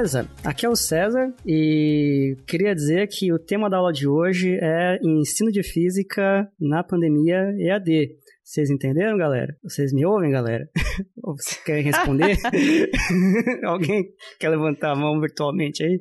[0.00, 0.26] Beleza?
[0.42, 4.98] Aqui é o César e queria dizer que o tema da aula de hoje é
[5.02, 8.16] ensino de física na pandemia EAD.
[8.42, 9.54] Vocês entenderam, galera?
[9.62, 10.66] Vocês me ouvem, galera?
[11.22, 12.38] Ou vocês querem responder?
[13.62, 14.06] Alguém
[14.38, 16.00] quer levantar a mão virtualmente aí?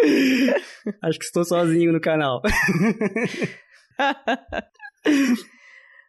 [1.02, 2.40] Acho que estou sozinho no canal.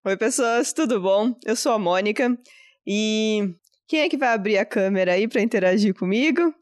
[0.05, 1.34] Oi, pessoas, tudo bom?
[1.44, 2.38] Eu sou a Mônica
[2.85, 3.55] e
[3.88, 6.54] quem é que vai abrir a câmera aí para interagir comigo?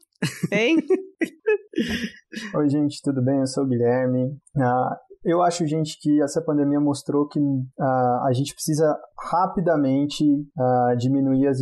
[0.52, 0.76] Hein?
[2.54, 3.40] Oi, gente, tudo bem?
[3.40, 4.36] Eu sou o Guilherme.
[4.56, 10.96] Ah, eu acho, gente, que essa pandemia mostrou que uh, a gente precisa rapidamente uh,
[10.98, 11.58] diminuir as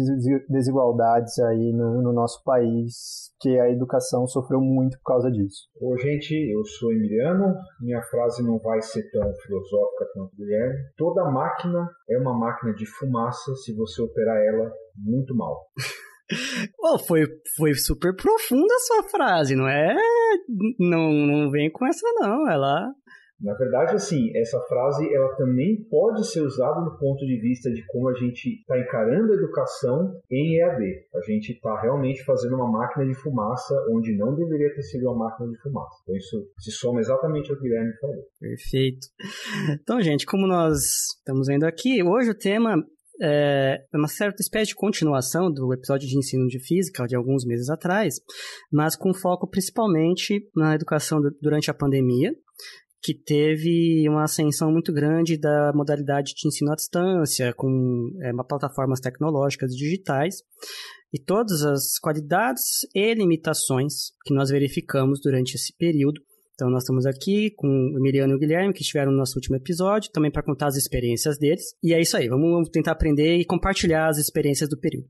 [0.48, 5.68] desigualdades aí no, no, nosso país, que a educação sofreu muito por causa disso.
[5.80, 7.54] Oi, gente, eu sou Emiliano.
[7.80, 10.78] Minha frase não vai ser tão filosófica quanto o Guilherme.
[10.96, 15.66] Toda máquina é uma máquina de fumaça se você operar ela muito mal.
[16.80, 19.94] Oh, foi, foi super profunda a sua frase, não é?
[20.78, 22.48] Não, não vem com essa, não.
[22.50, 22.92] Ela
[23.42, 27.84] na verdade, assim, essa frase ela também pode ser usada do ponto de vista de
[27.86, 31.06] como a gente está encarando a educação em EAD.
[31.12, 35.28] A gente está realmente fazendo uma máquina de fumaça onde não deveria ter sido uma
[35.28, 35.96] máquina de fumaça.
[36.02, 38.24] Então isso se soma exatamente ao que o Guilherme falou.
[38.38, 39.08] Perfeito.
[39.82, 40.78] Então, gente, como nós
[41.18, 42.76] estamos vendo aqui, hoje o tema
[43.20, 47.68] é uma certa espécie de continuação do episódio de ensino de física de alguns meses
[47.68, 48.16] atrás,
[48.70, 52.34] mas com foco principalmente na educação durante a pandemia,
[53.02, 59.00] que teve uma ascensão muito grande da modalidade de ensino à distância, com é, plataformas
[59.00, 60.36] tecnológicas digitais,
[61.12, 66.22] e todas as qualidades e limitações que nós verificamos durante esse período.
[66.54, 69.56] Então, nós estamos aqui com o Emiliano e o Guilherme, que estiveram no nosso último
[69.56, 71.74] episódio, também para contar as experiências deles.
[71.82, 75.08] E é isso aí, vamos tentar aprender e compartilhar as experiências do período.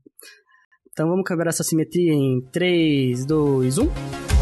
[0.91, 4.32] Então, vamos quebrar essa simetria em 3, 2, 1.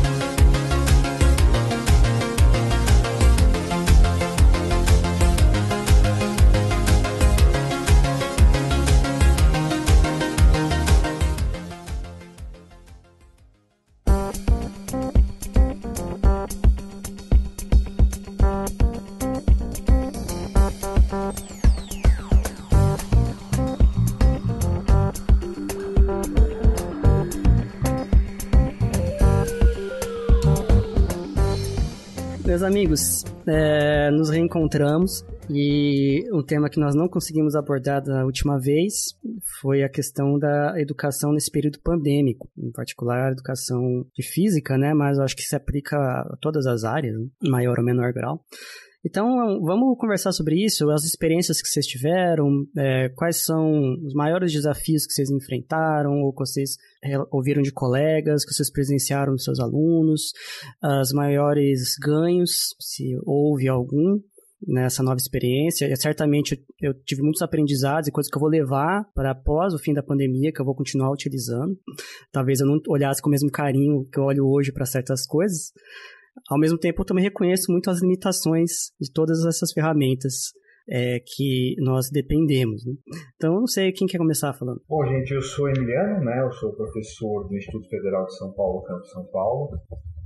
[32.72, 38.94] Amigos, é, nos reencontramos e um tema que nós não conseguimos abordar da última vez
[39.60, 44.94] foi a questão da educação nesse período pandêmico, em particular a educação de física, né?
[44.94, 48.42] Mas eu acho que se aplica a todas as áreas, maior ou menor grau.
[49.04, 49.26] Então,
[49.64, 55.08] vamos conversar sobre isso, as experiências que vocês tiveram, é, quais são os maiores desafios
[55.08, 56.78] que vocês enfrentaram, ou que vocês
[57.32, 60.34] ouviram de colegas, que vocês presenciaram dos seus alunos,
[61.02, 64.20] os maiores ganhos, se houve algum,
[64.68, 65.88] nessa nova experiência.
[65.88, 69.80] E, certamente eu tive muitos aprendizados e coisas que eu vou levar para após o
[69.80, 71.78] fim da pandemia, que eu vou continuar utilizando.
[72.32, 75.72] Talvez eu não olhasse com o mesmo carinho que eu olho hoje para certas coisas,
[76.50, 80.52] ao mesmo tempo, eu também reconheço muito as limitações de todas essas ferramentas
[80.90, 82.86] é, que nós dependemos.
[82.86, 82.94] Né?
[83.36, 84.82] Então, não sei quem quer começar falando.
[84.88, 86.42] Bom, gente, eu sou Emiliano, né?
[86.42, 89.70] Eu sou professor do Instituto Federal de São Paulo, Campo São Paulo.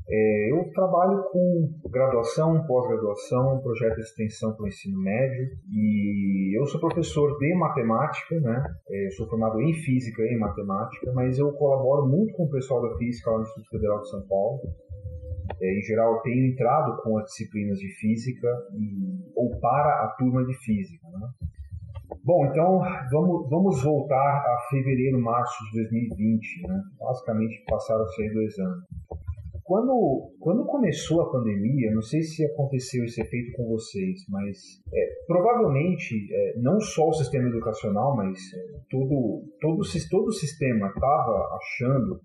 [0.07, 6.63] É, eu trabalho com graduação, pós-graduação, projeto de extensão para o ensino médio e eu
[6.67, 8.63] sou professor de matemática, né?
[8.88, 12.83] É, sou formado em física e em matemática, mas eu colaboro muito com o pessoal
[12.83, 14.59] da física lá no Instituto Federal de São Paulo.
[15.61, 20.16] É, em geral, eu tenho entrado com as disciplinas de física e, ou para a
[20.17, 21.07] turma de física.
[21.07, 21.28] Né?
[22.23, 22.79] Bom, então
[23.11, 26.67] vamos, vamos voltar a fevereiro, março de 2020.
[26.67, 26.81] Né?
[27.00, 28.83] Basicamente passaram-se dois anos.
[29.65, 34.59] Quando, quando começou a pandemia, não sei se aconteceu esse efeito com vocês, mas
[34.94, 39.81] é, provavelmente é, não só o sistema educacional, mas é, todo, todo,
[40.12, 42.21] todo o sistema estava achando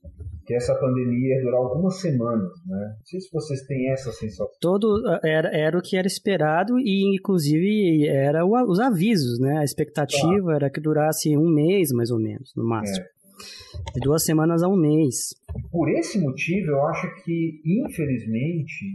[0.51, 2.95] que essa pandemia ia durar algumas semanas, né?
[2.99, 4.49] Não sei se vocês têm essa sensação.
[4.61, 9.59] Todo era, era o que era esperado e inclusive era o, os avisos, né?
[9.59, 13.07] A expectativa era que durasse um mês mais ou menos, no máximo.
[13.07, 13.93] É.
[13.95, 15.37] De duas semanas a um mês.
[15.71, 18.87] Por esse motivo, eu acho que, infelizmente,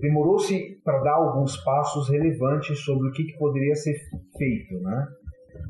[0.00, 3.94] demorou-se para dar alguns passos relevantes sobre o que, que poderia ser
[4.36, 5.06] feito, né?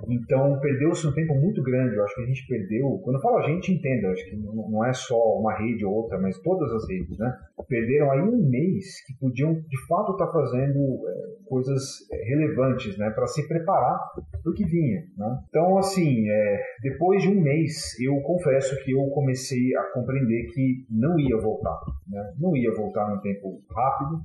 [0.08, 1.96] Então perdeu-se um tempo muito grande.
[1.96, 3.00] Eu acho que a gente perdeu.
[3.02, 6.18] Quando eu falo a gente, entenda, acho que não é só uma rede ou outra,
[6.20, 7.32] mas todas as redes, né?
[7.68, 12.96] Perderam aí um mês que podiam de fato estar tá fazendo é, coisas é, relevantes,
[12.98, 13.10] né?
[13.10, 13.98] Para se preparar
[14.42, 15.00] para o que vinha.
[15.16, 15.38] Né?
[15.48, 20.84] Então, assim, é, depois de um mês, eu confesso que eu comecei a compreender que
[20.90, 22.32] não ia voltar, né?
[22.38, 24.20] Não ia voltar num tempo rápido.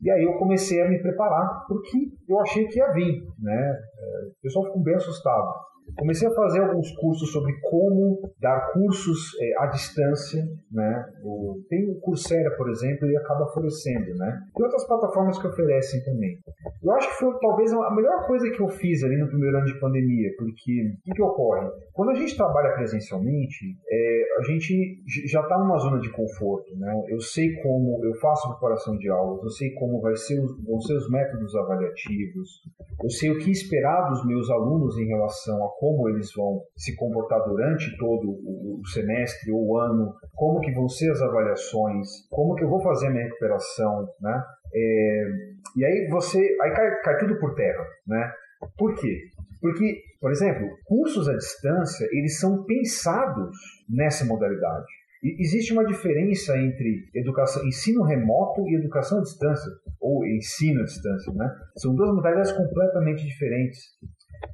[0.00, 3.78] E aí eu comecei a me preparar porque eu achei que ia vir, né?
[4.04, 5.54] É, pessoal ficou bem assustado.
[5.96, 10.42] Comecei a fazer alguns cursos sobre como dar cursos é, à distância,
[10.72, 11.04] né?
[11.22, 14.40] O, tem o Coursera, por exemplo, e acaba florescendo, né?
[14.54, 16.38] Tem outras plataformas que oferecem também.
[16.82, 19.66] Eu acho que foi talvez a melhor coisa que eu fiz ali no primeiro ano
[19.66, 21.68] de pandemia, porque o que, que ocorre?
[21.92, 26.92] Quando a gente trabalha presencialmente, é, a gente já está numa zona de conforto, né?
[27.08, 30.80] Eu sei como eu faço preparação de aulas, eu sei como vai ser os, vão
[30.80, 32.48] ser os métodos avaliativos,
[33.02, 36.94] eu sei o que esperar dos meus alunos em relação a como eles vão se
[36.96, 42.54] comportar durante todo o, semestre ou o ano, como que vão ser as avaliações, como
[42.54, 44.42] que eu vou fazer a minha recuperação, né?
[44.74, 45.24] É,
[45.76, 48.32] e aí você, aí cai, cai tudo por terra, né?
[48.76, 49.30] Por quê?
[49.60, 53.56] Porque, por exemplo, cursos à distância, eles são pensados
[53.88, 54.86] nessa modalidade.
[55.22, 60.84] E existe uma diferença entre educação, ensino remoto e educação à distância, ou ensino à
[60.84, 61.50] distância, né?
[61.78, 63.80] São duas modalidades completamente diferentes.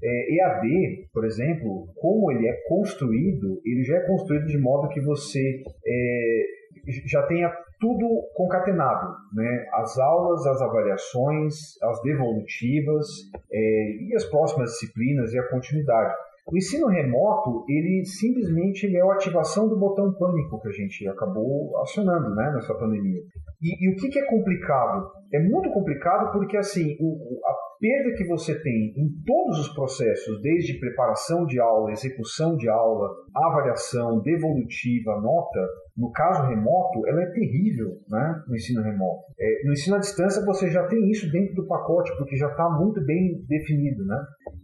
[0.03, 5.01] É, EAD, por exemplo, como ele é construído, ele já é construído de modo que
[5.01, 6.43] você é,
[7.07, 9.67] já tenha tudo concatenado, né?
[9.73, 13.07] As aulas, as avaliações, as devolutivas
[13.51, 16.15] é, e as próximas disciplinas e a continuidade.
[16.47, 21.07] O ensino remoto, ele simplesmente ele é a ativação do botão pânico que a gente
[21.09, 23.21] acabou acionando né, nessa pandemia.
[23.63, 25.11] E, e o que, que, é complicado?
[25.33, 30.41] É muito complicado porque assim o, a perda que você tem em todos os processos,
[30.43, 35.67] desde preparação de aula, execução de aula, avaliação, devolutiva, nota,
[35.97, 39.25] no caso remoto, ela é terrível né, no ensino remoto.
[39.39, 42.69] É, no ensino à distância, você já tem isso dentro do pacote, porque já está
[42.71, 44.05] muito bem definido.
[44.05, 44.17] Né?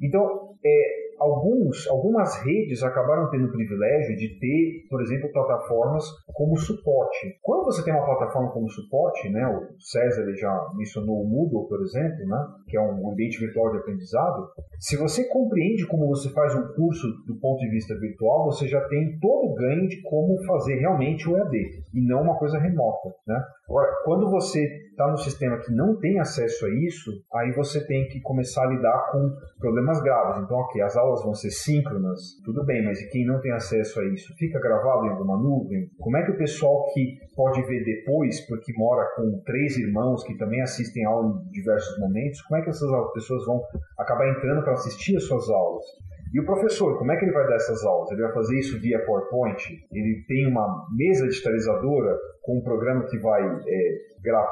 [0.03, 6.57] Então, é, alguns, algumas redes acabaram tendo o privilégio de ter, por exemplo, plataformas como
[6.57, 7.39] suporte.
[7.43, 11.69] Quando você tem uma plataforma como suporte, né, o César ele já mencionou o Moodle,
[11.69, 14.49] por exemplo, né, que é um ambiente virtual de aprendizado,
[14.79, 18.81] se você compreende como você faz um curso do ponto de vista virtual, você já
[18.89, 21.57] tem todo o ganho de como fazer realmente o EAD,
[21.95, 23.15] e não uma coisa remota.
[23.27, 23.41] Né?
[23.69, 28.09] Agora, quando você está no sistema que não tem acesso a isso, aí você tem
[28.09, 30.43] que começar a lidar com problemas graves.
[30.43, 34.01] Então, ok, as aulas vão ser síncronas, tudo bem, mas e quem não tem acesso
[34.01, 34.35] a isso?
[34.39, 35.91] Fica gravado em alguma nuvem?
[35.99, 40.35] Como é que o pessoal que pode ver depois, porque mora com três irmãos que
[40.39, 43.63] também assistem aula em diversos momentos, como é que essas pessoas vão
[43.99, 45.85] acabar entrando para assistir as suas aulas?
[46.33, 48.11] E o professor, como é que ele vai dar essas aulas?
[48.11, 49.57] Ele vai fazer isso via PowerPoint?
[49.93, 52.17] Ele tem uma mesa digitalizadora
[52.47, 53.99] com um programa que vai é,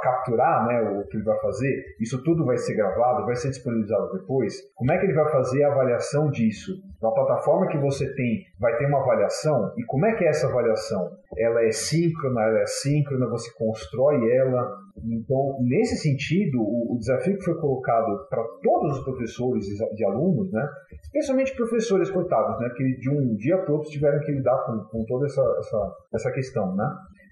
[0.03, 1.85] capturar né, o que ele vai fazer?
[2.01, 4.55] Isso tudo vai ser gravado, vai ser disponibilizado depois?
[4.75, 6.73] Como é que ele vai fazer a avaliação disso?
[7.01, 9.73] Na plataforma que você tem, vai ter uma avaliação?
[9.79, 11.17] E como é que é essa avaliação?
[11.39, 17.37] Ela é síncrona, ela é assíncrona, você constrói ela, então, nesse sentido, o, o, desafio
[17.37, 20.67] que foi colocado para todos os professores e alunos, né,
[21.03, 25.05] especialmente professores coitados, né, que de um dia para outro tiveram que lidar com, com
[25.05, 26.89] toda essa, essa, essa questão, né,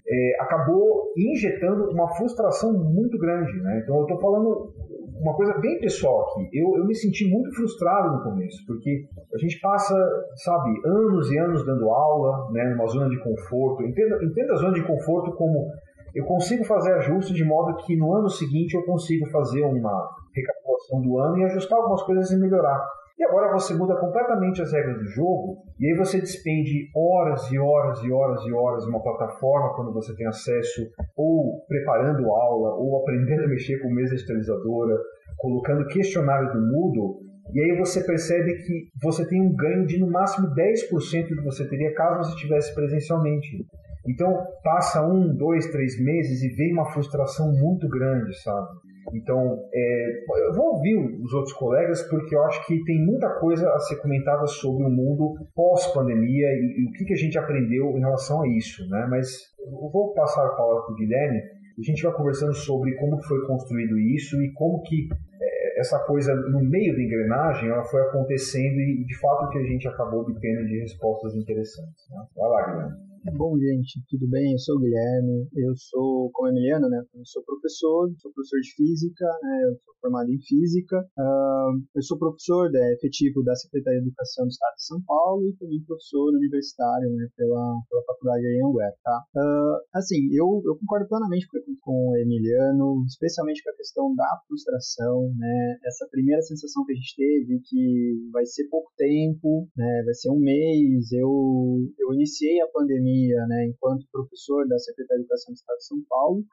[0.07, 3.51] é, acabou injetando uma frustração muito grande.
[3.61, 3.81] Né?
[3.83, 4.73] Então, eu estou falando
[5.19, 6.49] uma coisa bem pessoal aqui.
[6.53, 9.95] Eu, eu me senti muito frustrado no começo, porque a gente passa,
[10.43, 13.83] sabe, anos e anos dando aula, né, numa zona de conforto.
[13.83, 15.71] Entenda, entenda a zona de conforto como
[16.13, 21.01] eu consigo fazer ajustes de modo que no ano seguinte eu consigo fazer uma recapitulação
[21.01, 22.85] do ano e ajustar algumas coisas e melhorar.
[23.17, 27.59] E agora você muda completamente as regras do jogo e aí você despende horas e
[27.59, 30.81] horas e horas e horas em uma plataforma quando você tem acesso,
[31.15, 34.97] ou preparando aula, ou aprendendo a mexer com mesa digitalizadora,
[35.37, 40.09] colocando questionário do Moodle, e aí você percebe que você tem um ganho de no
[40.09, 43.65] máximo 10% do que você teria caso você estivesse presencialmente.
[44.07, 48.67] Então passa um, dois, três meses e vem uma frustração muito grande, sabe?
[49.13, 53.69] Então, é, eu vou ouvir os outros colegas porque eu acho que tem muita coisa
[53.69, 57.91] a ser comentada sobre o mundo pós-pandemia e, e, o que, que a gente aprendeu
[57.97, 59.05] em relação a isso, né?
[59.09, 59.27] Mas
[59.59, 61.41] eu vou passar a palavra para o Guilherme
[61.77, 65.09] a gente vai conversando sobre como foi construído isso e como que
[65.41, 69.63] é, essa coisa no meio da engrenagem ela foi acontecendo e de fato que a
[69.63, 72.07] gente acabou obtendo de respostas interessantes.
[72.11, 72.23] Né?
[72.35, 73.12] Vai lá, Guilherme.
[73.31, 74.51] Bom, gente, tudo bem?
[74.51, 77.01] Eu sou o Guilherme, eu sou, como Emiliano, né?
[77.15, 79.63] Eu sou professor, sou professor de física, né?
[79.63, 80.99] Eu sou formado em física.
[81.17, 85.47] Uh, eu sou professor né, efetivo da Secretaria de Educação do Estado de São Paulo
[85.47, 87.29] e também professor universitário, né?
[87.37, 89.23] Pela, pela faculdade Anguera, tá?
[89.37, 94.27] Uh, assim, eu, eu concordo plenamente com, com o Emiliano, especialmente com a questão da
[94.45, 95.79] frustração, né?
[95.85, 100.03] Essa primeira sensação que a gente teve que vai ser pouco tempo, né?
[100.03, 101.13] Vai ser um mês.
[101.13, 105.77] Eu, eu iniciei a pandemia pandemia, né, enquanto professor da Secretaria de Educação do Estado
[105.77, 106.43] de São Paulo,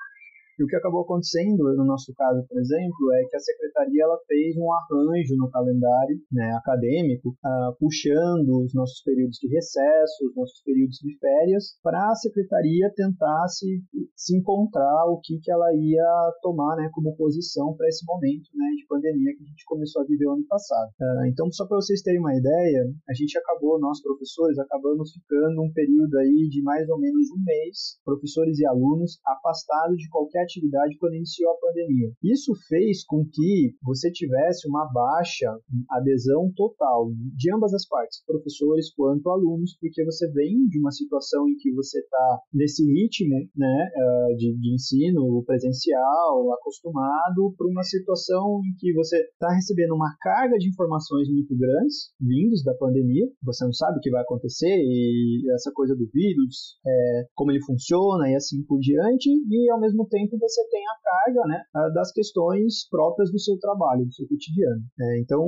[0.61, 4.19] e o que acabou acontecendo, no nosso caso, por exemplo, é que a secretaria ela
[4.29, 10.37] fez um arranjo no calendário né, acadêmico, uh, puxando os nossos períodos de recesso, os
[10.37, 13.81] nossos períodos de férias, para a secretaria tentar se,
[14.15, 18.69] se encontrar o que, que ela ia tomar né, como posição para esse momento né,
[18.77, 20.91] de pandemia que a gente começou a viver ano passado.
[21.01, 25.63] Uh, então, só para vocês terem uma ideia, a gente acabou, nós professores, acabamos ficando
[25.63, 30.50] um período aí de mais ou menos um mês, professores e alunos, afastados de qualquer
[30.51, 32.11] atividade quando iniciou a pandemia.
[32.23, 35.47] Isso fez com que você tivesse uma baixa
[35.91, 41.49] adesão total de ambas as partes, professores quanto alunos, porque você vem de uma situação
[41.49, 47.83] em que você está nesse ritmo né, eh, de, de ensino presencial, acostumado, para uma
[47.83, 53.27] situação em que você está recebendo uma carga de informações muito grandes, vindos da pandemia,
[53.43, 57.65] você não sabe o que vai acontecer e essa coisa do vírus, é, como ele
[57.65, 61.63] funciona e assim por diante, e ao mesmo tempo você tem a carga né,
[61.95, 64.81] das questões próprias do seu trabalho, do seu cotidiano.
[64.99, 65.45] É, então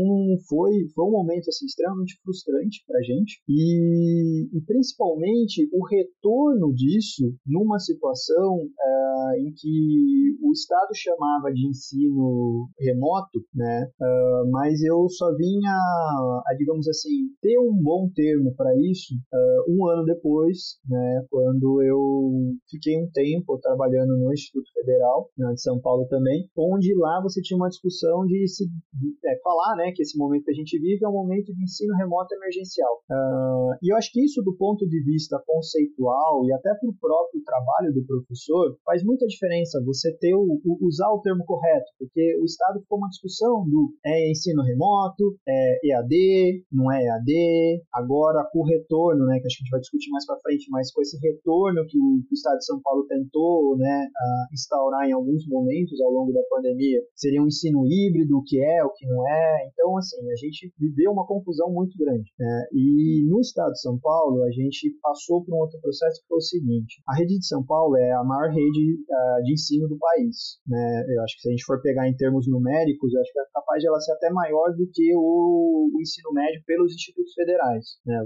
[0.49, 6.73] foi, foi um momento assim, extremamente frustrante para a gente e, e, principalmente o retorno
[6.75, 14.83] disso numa situação é, em que o Estado chamava de ensino remoto, né, é, mas
[14.83, 20.05] eu só vinha, a, digamos assim, ter um bom termo para isso é, um ano
[20.05, 26.49] depois, né, quando eu fiquei um tempo trabalhando no Instituto Federal, de São Paulo também,
[26.57, 30.45] onde lá você tinha uma discussão de se de, é, falar né, que esse momento
[30.45, 33.03] que a gente vive é um momento de ensino remoto emergencial.
[33.11, 36.95] Uh, e eu acho que isso, do ponto de vista conceitual e até para o
[37.01, 41.91] próprio trabalho do professor, faz muita diferença você ter o, o, usar o termo correto,
[41.99, 47.83] porque o Estado ficou uma discussão do é ensino remoto, é EAD, não é EAD,
[47.95, 50.67] agora com o retorno, né, que acho que a gente vai discutir mais para frente,
[50.71, 54.55] mas com esse retorno que o, que o Estado de São Paulo tentou né, uh,
[54.63, 58.85] instaurar em alguns momentos ao longo da pandemia seria um ensino híbrido, o que é,
[58.85, 59.69] o que não é.
[59.73, 62.31] Então, assim, a gente viveu uma confusão muito grande.
[62.39, 62.67] Né?
[62.73, 66.39] E no estado de São Paulo, a gente passou por um outro processo que foi
[66.39, 69.99] o seguinte: a rede de São Paulo é a maior rede uh, de ensino do
[69.99, 70.61] país.
[70.67, 71.05] Né?
[71.09, 73.45] Eu acho que se a gente for pegar em termos numéricos, eu acho que é
[73.53, 77.85] capaz de ela ser até maior do que o, o ensino médio pelos institutos federais.
[78.07, 78.19] Né?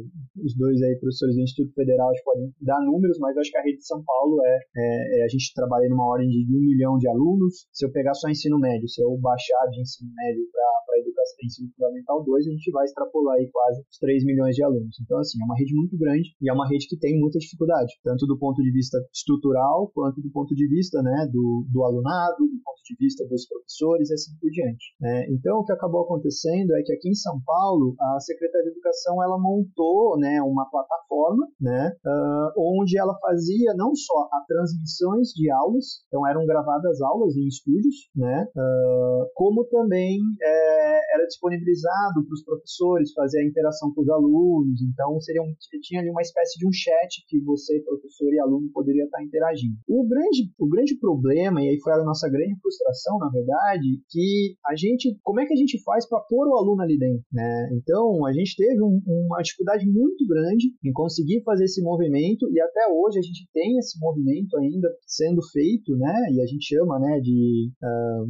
[0.44, 3.62] Os dois aí, professores do Instituto Federal, podem dar números, mas eu acho que a
[3.62, 6.98] rede de São Paulo é, é, é a gente trabalha numa ordem de um milhão
[6.98, 7.66] de alunos.
[7.72, 11.70] Se eu pegar só ensino médio, se eu baixar de ensino médio para educação ensino
[11.74, 14.96] fundamental 2, a gente vai extrapolar aí quase os 3 milhões de alunos.
[15.00, 17.92] Então, assim, é uma rede muito grande e é uma rede que tem muita dificuldade,
[18.02, 22.38] tanto do ponto de vista estrutural, quanto do ponto de vista né, do, do alunado,
[22.38, 24.94] do ponto de vista dos professores e assim por diante.
[25.00, 25.26] Né?
[25.30, 29.22] Então, o que acabou acontecendo é que aqui em São Paulo, a Secretaria de Educação
[29.22, 35.50] ela montou né, uma plataforma né, uh, onde ela fazia não só a transmissões de
[35.50, 42.34] aulas, então eram gravadas aulas em estúdios, né, uh, como também é, era disponibilizado para
[42.34, 46.58] os professores fazer a interação com os alunos, então seria um, tinha ali uma espécie
[46.58, 49.76] de um chat que você, professor e aluno, poderia estar interagindo.
[49.88, 54.54] O grande, o grande problema, e aí foi a nossa grande frustração, na verdade, que
[54.66, 57.70] a gente, como é que a gente faz para pôr o aluno ali dentro, né?
[57.72, 62.60] Então, a gente teve um, uma dificuldade muito grande em conseguir fazer esse movimento e
[62.60, 66.14] até hoje a gente tem esse movimento ainda sendo feito, né?
[66.32, 68.26] E a gente chama, né, de uh,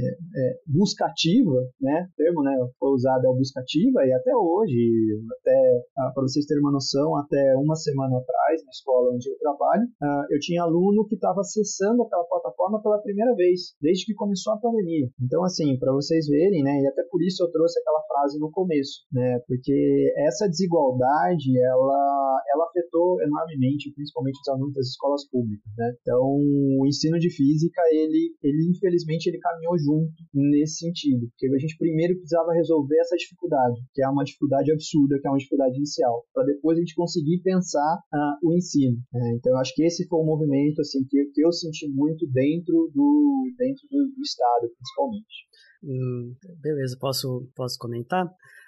[0.00, 2.08] é, é, buscativa, né?
[2.26, 6.60] Termo, né, foi usado é o buscativa e até hoje, até uh, para vocês terem
[6.60, 11.06] uma noção, até uma semana atrás na escola onde eu trabalho, uh, eu tinha aluno
[11.06, 15.06] que estava acessando aquela plataforma pela primeira vez, desde que começou a pandemia.
[15.22, 16.82] Então, assim, para vocês verem, né?
[16.82, 19.38] E até por isso eu trouxe aquela frase no começo, né?
[19.46, 25.94] Porque essa desigualdade, ela, ela afetou enormemente, principalmente os alunos das escolas públicas, né?
[26.00, 31.58] Então, o ensino de física, ele, ele infelizmente, ele caminhou junto nesse sentido, porque a
[31.58, 35.76] gente primeiro precisava resolver essa dificuldade, que é uma dificuldade absurda, que é uma dificuldade
[35.76, 38.96] inicial, para depois a gente conseguir pensar uh, o ensino.
[39.12, 39.34] Né?
[39.36, 42.90] Então, eu acho que esse foi um movimento assim que, que eu senti muito dentro
[42.94, 45.46] do dentro do, do estado, principalmente.
[45.84, 48.26] Hum, beleza, posso posso comentar?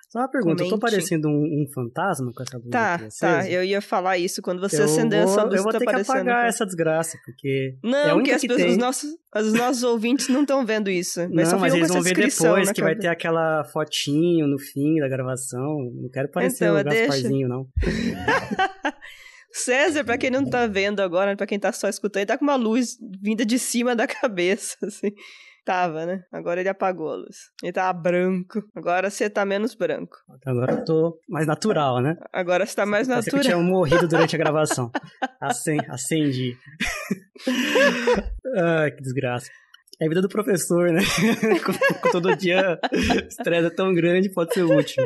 [0.09, 0.73] Só uma pergunta, Comente.
[0.73, 4.41] eu tô parecendo um, um, fantasma com essa luz Tá, tá, eu ia falar isso
[4.41, 5.57] quando você eu acender vou, essa luz.
[5.57, 7.77] Eu vou tá ter que apagar essa desgraça, porque.
[7.85, 11.21] Não, é porque as que pessoas, os, nossos, os nossos ouvintes não estão vendo isso.
[11.31, 15.09] Mas não, mas eles vão ver depois, que vai ter aquela fotinho no fim da
[15.09, 15.91] gravação.
[15.95, 17.67] Não quero parecer então, um Gasparzinho, não.
[19.53, 22.45] César, pra quem não tá vendo agora, pra quem tá só escutando, ele tá com
[22.45, 25.13] uma luz vinda de cima da cabeça, assim.
[25.65, 26.23] Tava, né?
[26.33, 27.37] Agora ele apagou a luz.
[27.63, 28.63] Ele tava branco.
[28.75, 30.17] Agora você tá menos branco.
[30.45, 32.17] Agora eu tô mais natural, né?
[32.33, 33.23] Agora você tá mais natural.
[33.23, 34.91] Você que eu tinha morrido durante a gravação.
[35.41, 36.57] Acen acendi.
[38.57, 39.49] Ai, que desgraça.
[40.01, 41.01] É a vida do professor, né?
[42.13, 42.79] Todo dia
[43.29, 45.05] estresse é tão grande, pode ser útil.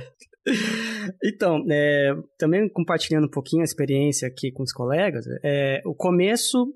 [1.25, 6.75] Então, é, também compartilhando um pouquinho a experiência aqui com os colegas, é, o começo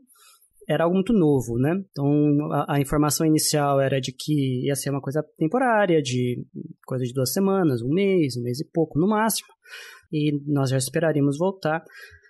[0.68, 1.80] era algo muito novo, né?
[1.90, 6.44] Então, a, a, informação inicial era de que ia ser uma coisa temporária, de
[6.84, 9.48] coisa de duas semanas, um mês, um mês e pouco no máximo,
[10.12, 11.84] e nós já esperaríamos voltar.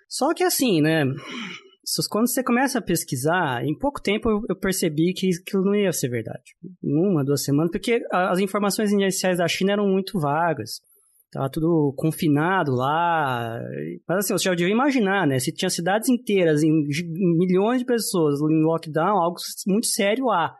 [0.07, 1.03] Só que assim, né?
[2.09, 5.91] Quando você começa a pesquisar, em pouco tempo eu, eu percebi que aquilo não ia
[5.93, 6.53] ser verdade.
[6.83, 10.81] Uma, duas semanas, porque as informações iniciais da China eram muito vagas.
[11.31, 13.59] Tava tudo confinado lá.
[14.07, 15.39] Mas assim, você já devia imaginar, né?
[15.39, 16.71] Se tinha cidades inteiras, em
[17.37, 20.55] milhões de pessoas em lockdown, algo muito sério lá.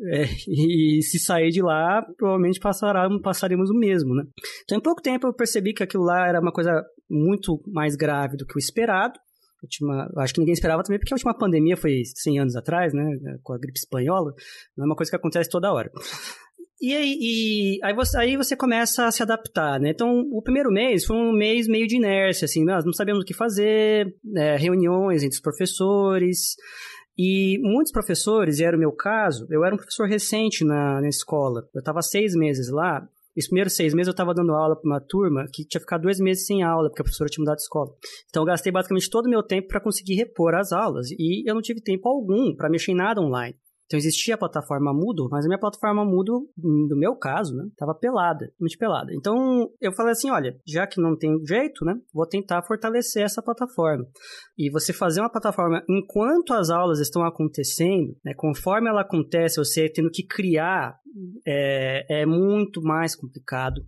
[0.00, 4.22] É, e se sair de lá, provavelmente passará, passaríamos o mesmo, né?
[4.62, 6.70] Então, em pouco tempo eu percebi que aquilo lá era uma coisa
[7.10, 9.18] muito mais grave do que o esperado.
[9.60, 13.04] Última, acho que ninguém esperava também, porque a última pandemia foi 100 anos atrás, né?
[13.42, 14.32] Com a gripe espanhola.
[14.76, 15.90] Não é uma coisa que acontece toda hora.
[16.80, 19.90] E aí, e aí, você, aí você começa a se adaptar, né?
[19.90, 23.26] Então, o primeiro mês foi um mês meio de inércia, assim, nós não sabíamos o
[23.26, 24.56] que fazer, né?
[24.56, 26.54] reuniões entre os professores,
[27.18, 31.08] e muitos professores, e era o meu caso, eu era um professor recente na, na
[31.08, 33.04] escola, eu estava seis meses lá,
[33.36, 36.20] os primeiros seis meses eu estava dando aula para uma turma que tinha ficado dois
[36.20, 37.90] meses sem aula, porque a professora tinha mudado de escola.
[38.28, 41.54] Então eu gastei basicamente todo o meu tempo para conseguir repor as aulas, e eu
[41.54, 43.56] não tive tempo algum para mexer em nada online.
[43.88, 47.94] Então existia a plataforma Moodle, mas a minha plataforma Moodle, no meu caso, né, tava
[47.94, 49.10] pelada, muito pelada.
[49.14, 53.42] Então eu falei assim, olha, já que não tem jeito, né, vou tentar fortalecer essa
[53.42, 54.04] plataforma.
[54.58, 59.88] E você fazer uma plataforma enquanto as aulas estão acontecendo, né, conforme ela acontece, você
[59.88, 60.94] tendo que criar,
[61.46, 63.80] é, é muito mais complicado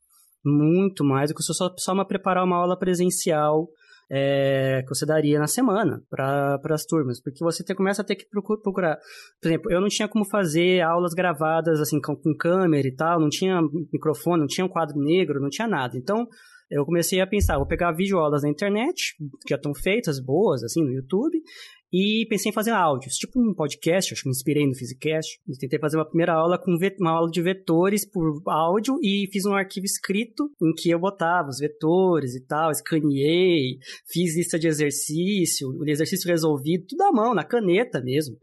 [0.43, 3.69] muito mais do que só, só uma preparar uma aula presencial
[4.11, 8.17] é, que você daria na semana para as turmas, porque você te, começa a ter
[8.17, 8.99] que procurar.
[9.41, 13.21] Por exemplo, eu não tinha como fazer aulas gravadas assim com, com câmera e tal,
[13.21, 13.61] não tinha
[13.93, 15.97] microfone, não tinha um quadro negro, não tinha nada.
[15.97, 16.27] Então,
[16.71, 20.83] eu comecei a pensar, vou pegar videoaulas na internet, que já estão feitas, boas, assim,
[20.83, 21.41] no YouTube,
[21.93, 25.41] e pensei em fazer áudios, tipo um podcast, acho que me inspirei no Physicast.
[25.49, 29.45] E tentei fazer uma primeira aula com uma aula de vetores por áudio e fiz
[29.45, 34.69] um arquivo escrito em que eu botava os vetores e tal, escaneei, fiz lista de
[34.69, 38.37] exercício, o exercício resolvido, tudo à mão, na caneta mesmo.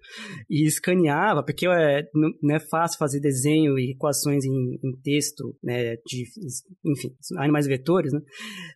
[0.49, 2.03] E escaneava, porque é,
[2.41, 6.25] não é fácil fazer desenho e equações em, em texto, né, de,
[6.85, 8.19] enfim, animais vetores, né.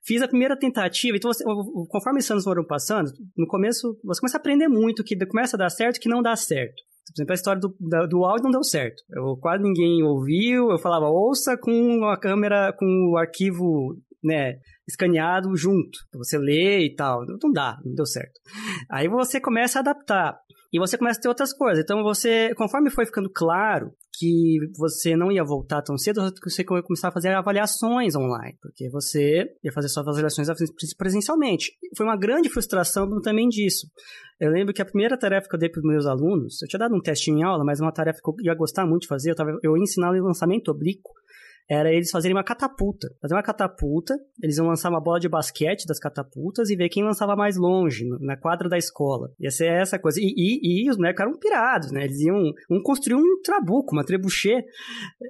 [0.03, 1.43] Fiz a primeira tentativa, então você,
[1.89, 5.59] conforme os anos foram passando, no começo você começa a aprender muito, que começa a
[5.59, 6.81] dar certo que não dá certo.
[7.07, 9.03] Por exemplo, a história do, da, do áudio não deu certo.
[9.09, 14.55] Eu, quase ninguém ouviu, eu falava, ouça com a câmera, com o arquivo, né,
[14.87, 15.99] escaneado junto.
[16.13, 17.25] Você lê e tal.
[17.25, 18.39] Não dá, não deu certo.
[18.89, 20.37] Aí você começa a adaptar.
[20.73, 21.83] E você começa a ter outras coisas.
[21.83, 26.83] Então você, conforme foi ficando claro que você não ia voltar tão cedo, você ia
[26.83, 30.47] começar a fazer avaliações online, porque você ia fazer suas avaliações
[30.97, 31.73] presencialmente.
[31.97, 33.87] Foi uma grande frustração também disso.
[34.39, 36.79] Eu lembro que a primeira tarefa que eu dei para os meus alunos, eu tinha
[36.79, 39.31] dado um testinho em aula, mas uma tarefa que eu ia gostar muito de fazer,
[39.31, 41.11] eu, tava, eu ia ensinar o lançamento oblíquo,
[41.71, 43.07] era eles fazerem uma catapulta.
[43.21, 47.01] Fazer uma catapulta, eles iam lançar uma bola de basquete das catapultas e ver quem
[47.01, 49.31] lançava mais longe, na quadra da escola.
[49.39, 50.19] Ia ser essa coisa.
[50.19, 52.03] E, e, e os moleques eram pirados, né?
[52.03, 52.35] Eles iam
[52.69, 54.65] um construir um trabuco, uma trebuchet.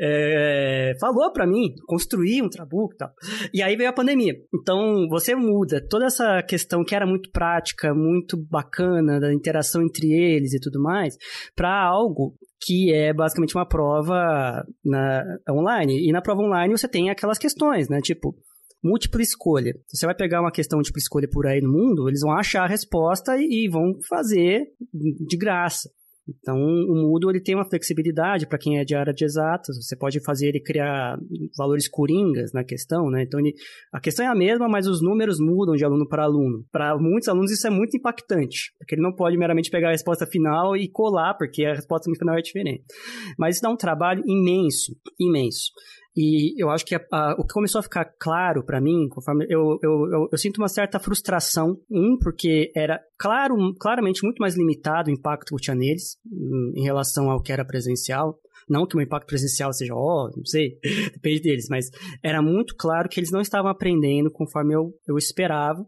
[0.02, 3.14] É, falou para mim, construir um trabuco e tal.
[3.54, 4.34] E aí veio a pandemia.
[4.52, 10.12] Então, você muda toda essa questão que era muito prática, muito bacana, da interação entre
[10.12, 11.16] eles e tudo mais,
[11.56, 16.08] para algo que é basicamente uma prova na, online.
[16.08, 18.00] E na prova online você tem aquelas questões, né?
[18.02, 18.36] Tipo,
[18.84, 19.74] múltipla escolha.
[19.88, 22.64] Você vai pegar uma questão de múltipla escolha por aí no mundo, eles vão achar
[22.64, 25.90] a resposta e, e vão fazer de graça.
[26.28, 29.76] Então, o Moodle ele tem uma flexibilidade para quem é de área de exatas.
[29.78, 31.18] Você pode fazer ele criar
[31.58, 33.24] valores coringas na questão, né?
[33.24, 33.54] Então, ele,
[33.92, 36.64] a questão é a mesma, mas os números mudam de aluno para aluno.
[36.72, 40.26] Para muitos alunos isso é muito impactante, porque ele não pode meramente pegar a resposta
[40.28, 42.84] final e colar, porque a resposta final é diferente.
[43.38, 45.72] Mas isso dá um trabalho imenso, imenso.
[46.16, 49.46] E eu acho que a, a, o que começou a ficar claro para mim, conforme
[49.50, 54.56] eu, eu, eu, eu, sinto uma certa frustração, um, porque era claro, claramente muito mais
[54.56, 58.38] limitado o impacto que tinha neles hum, em relação ao que era presencial.
[58.70, 60.78] Não que o impacto presencial seja, ó, oh, não sei,
[61.14, 61.90] depende deles, mas
[62.24, 65.86] era muito claro que eles não estavam aprendendo conforme eu, eu esperava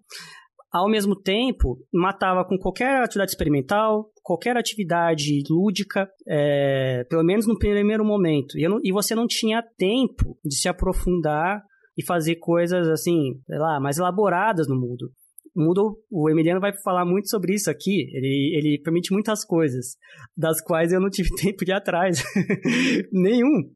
[0.73, 7.59] ao mesmo tempo, matava com qualquer atividade experimental, qualquer atividade lúdica, é, pelo menos no
[7.59, 8.57] primeiro momento.
[8.57, 11.61] E, não, e, você não tinha tempo de se aprofundar
[11.95, 15.11] e fazer coisas assim, sei lá, mais elaboradas no mundo.
[15.55, 18.09] Moodle, o Emiliano vai falar muito sobre isso aqui.
[18.13, 19.95] Ele, ele permite muitas coisas,
[20.35, 22.23] das quais eu não tive tempo de ir atrás.
[23.11, 23.71] Nenhum.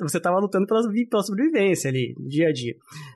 [0.00, 0.80] Você estava lutando pela,
[1.10, 2.74] pela sobrevivência ali, dia a dia.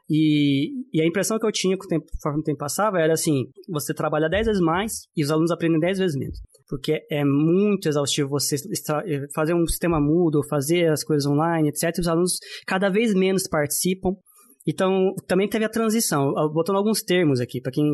[0.09, 3.15] E, e a impressão que eu tinha com o tempo, conforme o tempo passava era
[3.15, 6.39] assim: você trabalha 10 vezes mais e os alunos aprendem 10 vezes menos.
[6.69, 8.57] Porque é muito exaustivo você
[9.35, 11.97] fazer um sistema Moodle, fazer as coisas online, etc.
[11.99, 14.17] Os alunos cada vez menos participam
[14.67, 17.85] então, também teve a transição, botando alguns termos aqui, para quem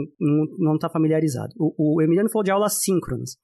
[0.59, 1.53] não está familiarizado.
[1.59, 3.37] O, o Emiliano falou de aulas síncronas.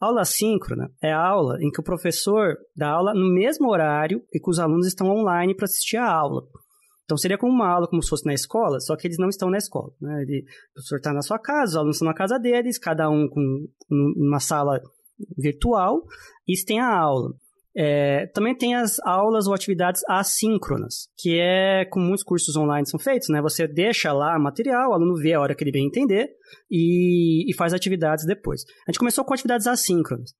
[0.00, 4.38] Aula síncrona é a aula em que o professor dá aula no mesmo horário e
[4.38, 6.42] que os alunos estão online para assistir a aula.
[7.04, 9.50] Então seria como uma aula como se fosse na escola, só que eles não estão
[9.50, 9.90] na escola.
[10.00, 10.22] Né?
[10.22, 13.28] Ele, o professor está na sua casa, os alunos estão na casa deles, cada um
[13.28, 14.80] com uma sala
[15.36, 16.04] virtual,
[16.46, 17.32] e eles têm a aula.
[17.80, 22.98] É, também tem as aulas ou atividades assíncronas, que é como muitos cursos online são
[22.98, 23.40] feitos, né?
[23.40, 26.28] Você deixa lá material, o aluno vê a hora que ele vem entender
[26.68, 28.62] e, e faz atividades depois.
[28.84, 30.32] A gente começou com atividades assíncronas.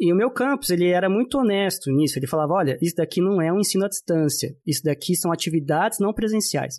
[0.00, 2.18] E o meu campus, ele era muito honesto nisso.
[2.18, 4.54] Ele falava, olha, isso daqui não é um ensino à distância.
[4.64, 6.76] Isso daqui são atividades não presenciais.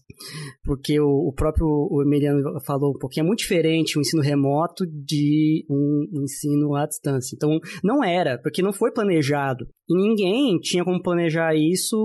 [0.64, 4.22] Porque o, o próprio o Emiliano falou um pouquinho, é muito diferente o um ensino
[4.22, 7.36] remoto de um ensino à distância.
[7.36, 9.68] Então, não era, porque não foi planejado.
[9.90, 11.98] E ninguém tinha como planejar isso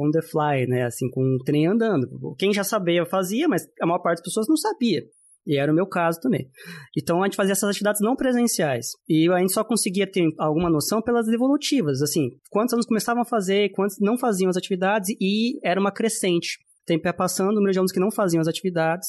[0.00, 0.84] on the fly, né?
[0.84, 2.08] Assim, com o trem andando.
[2.38, 5.02] Quem já sabia fazia, mas a maior parte das pessoas não sabia.
[5.46, 6.48] E era o meu caso também.
[6.96, 8.88] Então a gente fazia essas atividades não presenciais.
[9.08, 13.26] E a gente só conseguia ter alguma noção pelas evolutivas, assim, quantos alunos começavam a
[13.26, 16.58] fazer, quantos não faziam as atividades, e era uma crescente.
[16.82, 19.08] O tempo ia passando, o número de alunos que não faziam as atividades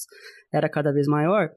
[0.54, 1.50] era cada vez maior.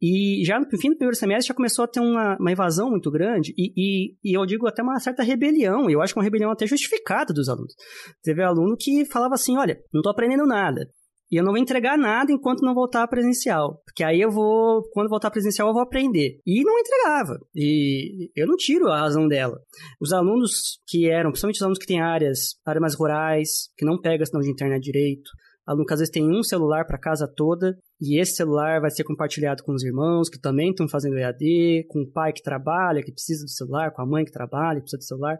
[0.00, 3.10] E já no fim do primeiro semestre já começou a ter uma, uma invasão muito
[3.10, 6.50] grande, e, e, e, eu digo até uma certa rebelião, eu acho que uma rebelião
[6.50, 7.74] até justificada dos alunos.
[8.22, 10.86] Teve aluno que falava assim: olha, não estou aprendendo nada.
[11.34, 13.82] E eu não vou entregar nada enquanto não voltar presencial.
[13.84, 16.38] Porque aí eu vou, quando voltar presencial, eu vou aprender.
[16.46, 17.40] E não entregava.
[17.52, 19.60] E eu não tiro a razão dela.
[20.00, 24.00] Os alunos que eram, principalmente os alunos que têm áreas, áreas mais rurais, que não
[24.00, 25.28] pegam sinal de internet direito,
[25.66, 29.04] aluno que às vezes tem um celular para casa toda, e esse celular vai ser
[29.04, 33.12] compartilhado com os irmãos que também estão fazendo EAD, com o pai que trabalha, que
[33.12, 35.38] precisa do celular, com a mãe que trabalha, que precisa do celular.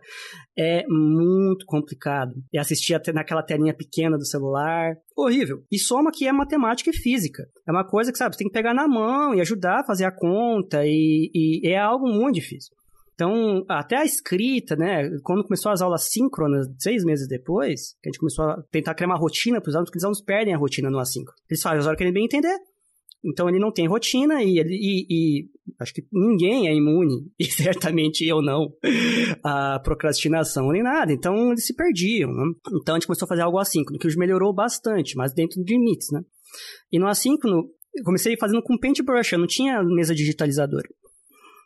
[0.57, 2.33] É muito complicado.
[2.53, 4.95] E assistir até naquela telinha pequena do celular.
[5.17, 5.63] Horrível.
[5.71, 7.45] E soma que é matemática e física.
[7.69, 10.05] É uma coisa que, sabe, você tem que pegar na mão e ajudar a fazer
[10.05, 12.75] a conta, e, e é algo muito difícil.
[13.15, 15.09] Então, até a escrita, né?
[15.23, 19.09] Quando começou as aulas síncronas, seis meses depois, que a gente começou a tentar criar
[19.09, 21.39] uma rotina para os alunos, porque os alunos perdem a rotina no assíncrono.
[21.49, 22.57] Eles fazem as horas que bem entender.
[23.25, 25.49] Então, ele não tem rotina e, ele, e, e
[25.81, 28.71] acho que ninguém é imune, e certamente eu não,
[29.43, 31.13] a procrastinação nem nada.
[31.13, 32.31] Então, eles se perdiam.
[32.31, 32.43] Né?
[32.83, 36.09] Então, a gente começou a fazer algo assíncrono, que melhorou bastante, mas dentro de limites,
[36.13, 36.21] né?
[36.93, 40.89] E no assíncrono, eu comecei fazendo com paintbrush, eu não tinha mesa digitalizadora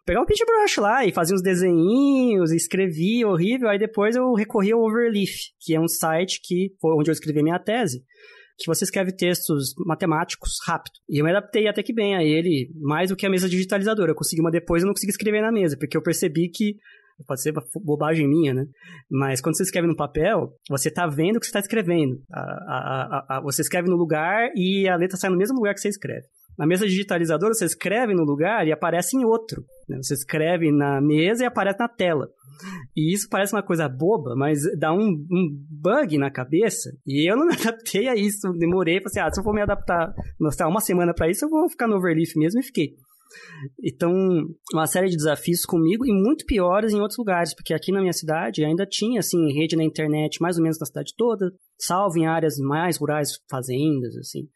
[0.08, 4.80] pegar o paintbrush lá e fazia uns desenhinhos, escrevia horrível, aí depois eu recorri ao
[4.80, 8.02] Overleaf, que é um site que foi onde eu escrevi minha tese,
[8.56, 10.94] que você escreve textos matemáticos rápido.
[11.10, 14.12] E eu me adaptei até que bem a ele, mais do que a mesa digitalizadora.
[14.12, 16.76] Eu consegui uma depois, eu não consegui escrever na mesa, porque eu percebi que
[17.26, 17.52] pode ser
[17.84, 18.64] bobagem minha, né?
[19.10, 22.18] Mas quando você escreve no papel, você tá vendo o que você está escrevendo.
[22.32, 25.80] A, a, a, você escreve no lugar e a letra sai no mesmo lugar que
[25.80, 26.26] você escreve.
[26.58, 29.64] Na mesa digitalizadora, você escreve no lugar e aparece em outro.
[29.88, 29.98] Né?
[30.02, 32.28] Você escreve na mesa e aparece na tela.
[32.96, 36.90] E isso parece uma coisa boba, mas dá um, um bug na cabeça.
[37.06, 38.52] E eu não me adaptei a isso.
[38.58, 40.12] Demorei, falei assim, ah, se eu for me adaptar,
[40.50, 42.96] sei uma semana para isso, eu vou ficar no Overleaf mesmo e fiquei.
[43.82, 44.12] Então,
[44.72, 48.12] uma série de desafios comigo e muito piores em outros lugares, porque aqui na minha
[48.12, 52.26] cidade ainda tinha, assim, rede na internet mais ou menos na cidade toda, salvo em
[52.26, 54.48] áreas mais rurais, fazendas, assim.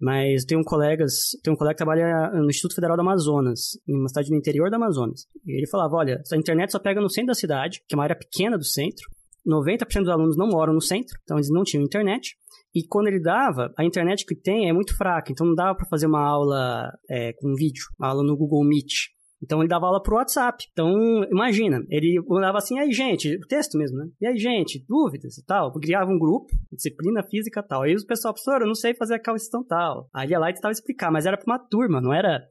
[0.00, 3.96] Mas tem um colegas, tem um colega que trabalha no Instituto Federal do Amazonas, em
[3.96, 5.26] uma cidade no interior do Amazonas.
[5.44, 8.04] E ele falava, olha, a internet só pega no centro da cidade, que é uma
[8.04, 9.06] área pequena do centro,
[9.46, 12.36] 90% dos alunos não moram no centro, então eles não tinham internet.
[12.76, 15.88] E quando ele dava, a internet que tem é muito fraca, então não dava para
[15.88, 19.16] fazer uma aula é, com vídeo, uma aula no Google Meet.
[19.42, 20.62] Então ele dava aula por WhatsApp.
[20.72, 20.92] Então,
[21.30, 24.08] imagina, ele mandava assim, aí gente, texto mesmo, né?
[24.20, 25.72] E aí gente, dúvidas e tal.
[25.72, 27.82] Criava um grupo, disciplina física e tal.
[27.82, 30.10] Aí o pessoal, professor, eu não sei fazer a questão tal.
[30.14, 32.42] Aí ia lá e tentava explicar, mas era pra uma turma, não era...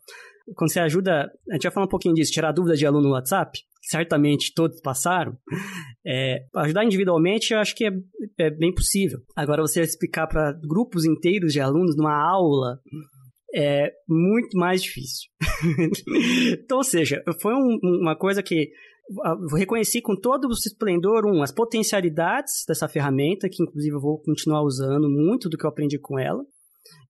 [0.55, 3.13] Quando você ajuda, a gente vai falar um pouquinho disso, tirar dúvida de aluno no
[3.13, 5.37] WhatsApp, certamente todos passaram,
[6.05, 7.91] é, ajudar individualmente eu acho que é,
[8.39, 9.19] é bem possível.
[9.35, 12.79] Agora, você explicar para grupos inteiros de alunos numa aula
[13.55, 15.29] é muito mais difícil.
[16.59, 18.69] então, ou seja, foi um, uma coisa que
[19.51, 24.19] eu reconheci com todo o esplendor, um, as potencialidades dessa ferramenta, que inclusive eu vou
[24.19, 26.43] continuar usando muito do que eu aprendi com ela,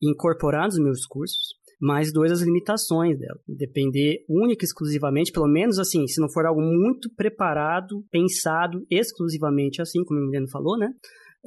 [0.03, 3.39] incorporar nos meus cursos, mas dois, as limitações dela.
[3.47, 9.81] Depender única e exclusivamente, pelo menos assim, se não for algo muito preparado, pensado exclusivamente
[9.81, 10.89] assim, como o Emiliano falou, né?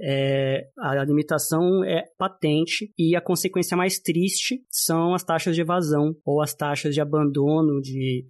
[0.00, 6.14] é, a limitação é patente e a consequência mais triste são as taxas de evasão
[6.24, 8.24] ou as taxas de abandono de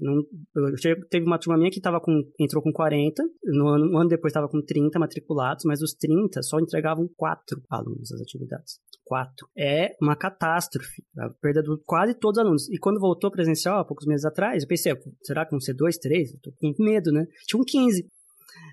[0.00, 0.22] não,
[1.10, 4.30] teve uma turma minha que tava com, entrou com 40, no ano, um ano depois
[4.30, 8.80] estava com 30 matriculados, mas os 30 só entregavam 4 alunos as atividades.
[9.12, 9.46] 4.
[9.54, 12.70] É uma catástrofe, a perda de quase todos os alunos.
[12.70, 15.98] E quando voltou presencial, há poucos meses atrás, eu pensei, será que vão ser 2,
[15.98, 16.32] 3?
[16.32, 17.26] Eu tô com medo, né?
[17.46, 18.06] Tinha um 15.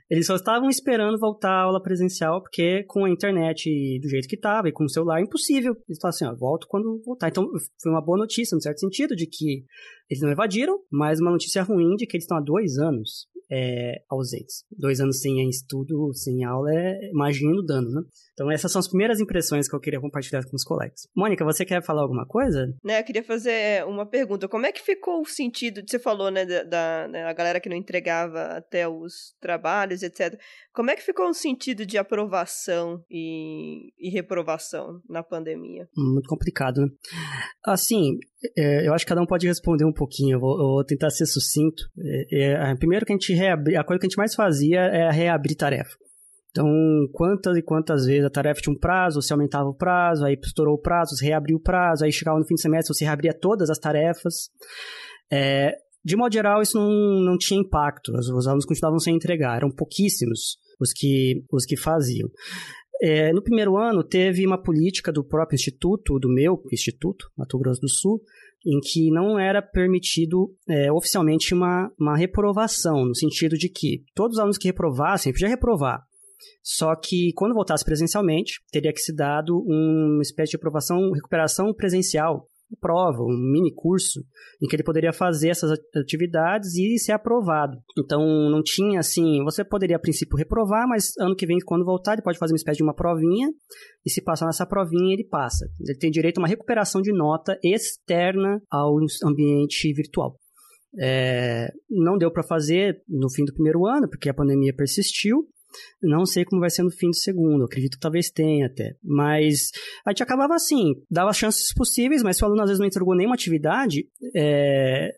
[0.09, 4.35] Eles só estavam esperando voltar à aula presencial, porque com a internet do jeito que
[4.35, 5.75] estava e com o celular, é impossível.
[5.89, 7.27] Eles falaram assim, ó, volto quando voltar.
[7.27, 7.45] Então,
[7.81, 9.65] foi uma boa notícia, no certo sentido, de que
[10.09, 14.03] eles não evadiram, mas uma notícia ruim de que eles estão há dois anos é,
[14.09, 14.63] ausentes.
[14.71, 18.01] Dois anos sem estudo, sem aula, é, imagina o dano, né?
[18.33, 21.07] Então, essas são as primeiras impressões que eu queria compartilhar com os colegas.
[21.15, 22.67] Mônica, você quer falar alguma coisa?
[22.83, 24.47] Né, eu queria fazer uma pergunta.
[24.47, 27.75] Como é que ficou o sentido, você falou, né, da, da né, galera que não
[27.75, 30.39] entregava até os trabalhos, etc.
[30.73, 35.89] Como é que ficou o sentido de aprovação e, e reprovação na pandemia?
[35.97, 36.87] Muito complicado, né?
[37.65, 38.19] Assim,
[38.57, 40.35] é, eu acho que cada um pode responder um pouquinho.
[40.35, 41.83] Eu vou, eu vou tentar ser sucinto.
[42.31, 45.11] É, é, primeiro que a gente reabri, a coisa que a gente mais fazia é
[45.11, 45.95] reabrir tarefa.
[46.51, 46.67] Então,
[47.13, 50.75] quantas e quantas vezes a tarefa tinha um prazo, você aumentava o prazo, aí estourou
[50.75, 53.69] o prazo, você reabriu o prazo, aí chegava no fim do semestre, você reabria todas
[53.69, 54.49] as tarefas.
[55.31, 56.89] É, de modo geral, isso não,
[57.21, 61.77] não tinha impacto, os, os, alunos continuavam sem entregar, eram pouquíssimos os que, os que
[61.77, 62.29] faziam.
[63.01, 67.79] É, no primeiro ano, teve uma política do próprio instituto, do meu instituto, Mato Grosso
[67.79, 68.21] do Sul,
[68.65, 74.35] em que não era permitido é, oficialmente uma, uma reprovação, no sentido de que todos
[74.35, 76.03] os alunos que reprovassem, podia reprovar,
[76.61, 82.45] só que quando voltasse presencialmente, teria que se dado uma espécie de aprovação, recuperação presencial,
[82.79, 84.21] prova, um mini curso,
[84.61, 87.77] em que ele poderia fazer essas atividades e ser aprovado.
[87.97, 92.13] Então, não tinha assim, você poderia a princípio reprovar, mas ano que vem, quando voltar,
[92.13, 93.49] ele pode fazer uma espécie de uma provinha,
[94.05, 95.65] e se passar nessa provinha, ele passa.
[95.79, 100.37] Ele tem direito a uma recuperação de nota externa ao ambiente virtual.
[100.99, 105.47] É, não deu para fazer no fim do primeiro ano, porque a pandemia persistiu,
[106.01, 108.95] não sei como vai ser no fim do segundo, acredito que talvez tenha até.
[109.03, 109.71] Mas
[110.05, 113.15] a gente acabava assim, dava chances possíveis, mas se o aluno às vezes não entregou
[113.15, 115.11] nenhuma atividade, é,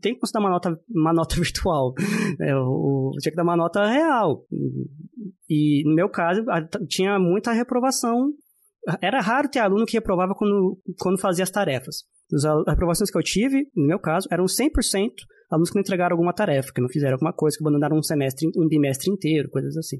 [0.00, 1.94] tem que considerar uma nota, uma nota virtual.
[2.40, 4.44] É, o, tinha que dar uma nota real.
[5.48, 6.44] E no meu caso,
[6.88, 8.32] tinha muita reprovação.
[9.00, 12.04] Era raro ter aluno que reprovava quando, quando fazia as tarefas.
[12.32, 15.10] As aprovações que eu tive, no meu caso, eram 100%
[15.50, 18.48] alunos que não entregaram alguma tarefa, que não fizeram alguma coisa, que abandonaram um semestre,
[18.56, 19.98] um bimestre inteiro, coisas assim.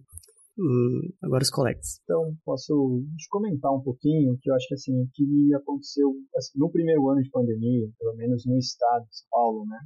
[0.59, 2.01] Hum, agora os colegas.
[2.03, 6.71] Então, posso comentar um pouquinho, que eu acho que assim, o que aconteceu assim, no
[6.71, 9.79] primeiro ano de pandemia, pelo menos no estado de São Paulo, né,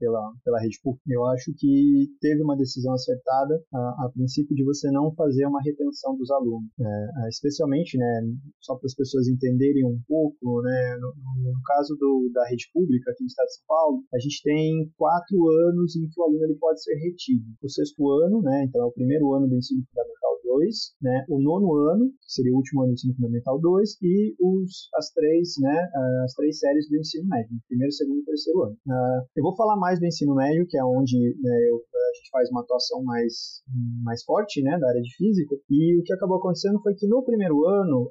[0.00, 4.64] pela, pela rede pública, eu acho que teve uma decisão acertada a, a princípio de
[4.64, 8.22] você não fazer uma retenção dos alunos, né, especialmente, né,
[8.60, 11.14] só para as pessoas entenderem um pouco, né, no,
[11.52, 14.90] no caso do, da rede pública aqui no estado de São Paulo, a gente tem
[14.96, 15.36] quatro
[15.68, 17.44] anos em que o aluno ele pode ser retido.
[17.62, 21.24] O sexto ano, né, então é o primeiro ano do ensino fundamental Fundamental 2, né,
[21.28, 25.10] o nono ano, que seria o último ano do Ensino Fundamental 2, e os, as,
[25.10, 25.88] três, né,
[26.24, 28.76] as três séries do ensino médio, primeiro, segundo e terceiro ano.
[28.86, 32.30] Uh, eu vou falar mais do ensino médio, que é onde né, eu, a gente
[32.30, 33.62] faz uma atuação mais,
[34.02, 37.22] mais forte né, da área de física, e o que acabou acontecendo foi que no
[37.24, 38.10] primeiro ano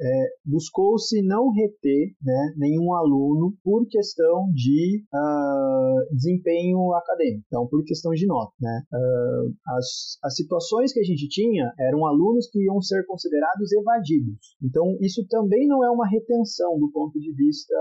[0.00, 7.82] é, buscou-se não reter né, nenhum aluno por questão de uh, desempenho acadêmico, então por
[7.84, 8.52] questão de nota.
[8.60, 8.82] Né?
[8.92, 14.56] Uh, as, as situações que a gente tinha eram alunos que iam ser considerados evadidos.
[14.62, 17.74] Então isso também não é uma retenção do ponto de vista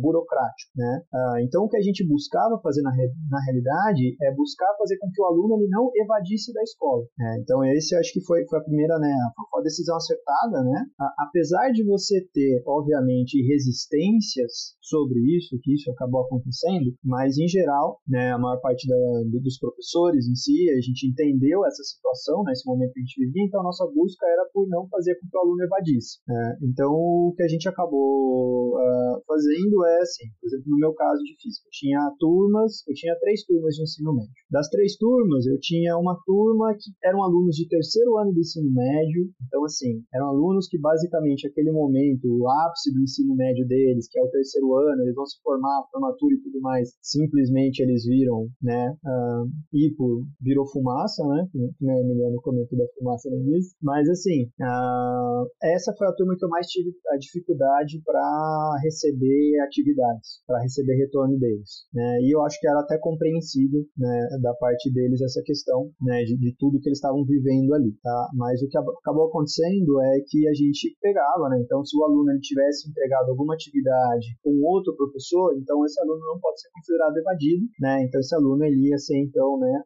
[0.00, 0.72] burocrático.
[0.76, 1.02] Né?
[1.12, 4.98] Uh, então o que a gente buscava fazer na, re, na realidade é buscar fazer
[4.98, 7.04] com que o aluno ele não evadisse da escola.
[7.18, 7.38] Né?
[7.42, 9.12] Então esse acho que foi, foi a primeira, né,
[9.50, 10.86] foi a decisão acertada, né?
[11.18, 18.00] Apesar de você ter, obviamente, resistências sobre isso, que isso acabou acontecendo, mas em geral,
[18.06, 18.96] né, a maior parte da,
[19.40, 22.13] dos professores em si, a gente entendeu essa situação,
[22.44, 25.14] nesse né, momento que a gente vivia, então a nossa busca era por não fazer
[25.16, 26.20] com que o aluno evadisse.
[26.26, 26.58] Né?
[26.62, 31.22] Então o que a gente acabou uh, fazendo é assim, por exemplo, no meu caso
[31.22, 34.32] de física, eu tinha turmas, eu tinha três turmas de ensino médio.
[34.50, 38.70] Das três turmas, eu tinha uma turma que eram alunos de terceiro ano do ensino
[38.72, 44.08] médio, então assim, eram alunos que basicamente aquele momento, o ápice do ensino médio deles,
[44.08, 48.04] que é o terceiro ano, eles vão se formar, formatura e tudo mais, simplesmente eles
[48.04, 53.76] viram, né, uh, hipo virou fumaça, né, que né, Emiliano comentou da fumaça no início,
[53.82, 59.60] mas assim, uh, essa foi a turma que eu mais tive a dificuldade para receber
[59.66, 64.54] atividades, para receber retorno deles, né, e eu acho que era até compreensível, né, da
[64.54, 68.62] parte deles essa questão, né, de, de tudo que eles estavam vivendo ali, tá, mas
[68.62, 72.40] o que acabou acontecendo é que a gente pegava, né, então se o aluno ele
[72.40, 77.66] tivesse entregado alguma atividade com outro professor, então esse aluno não pode ser considerado evadido,
[77.80, 78.02] né?
[78.04, 79.82] Então esse aluno ele ia ser então, né,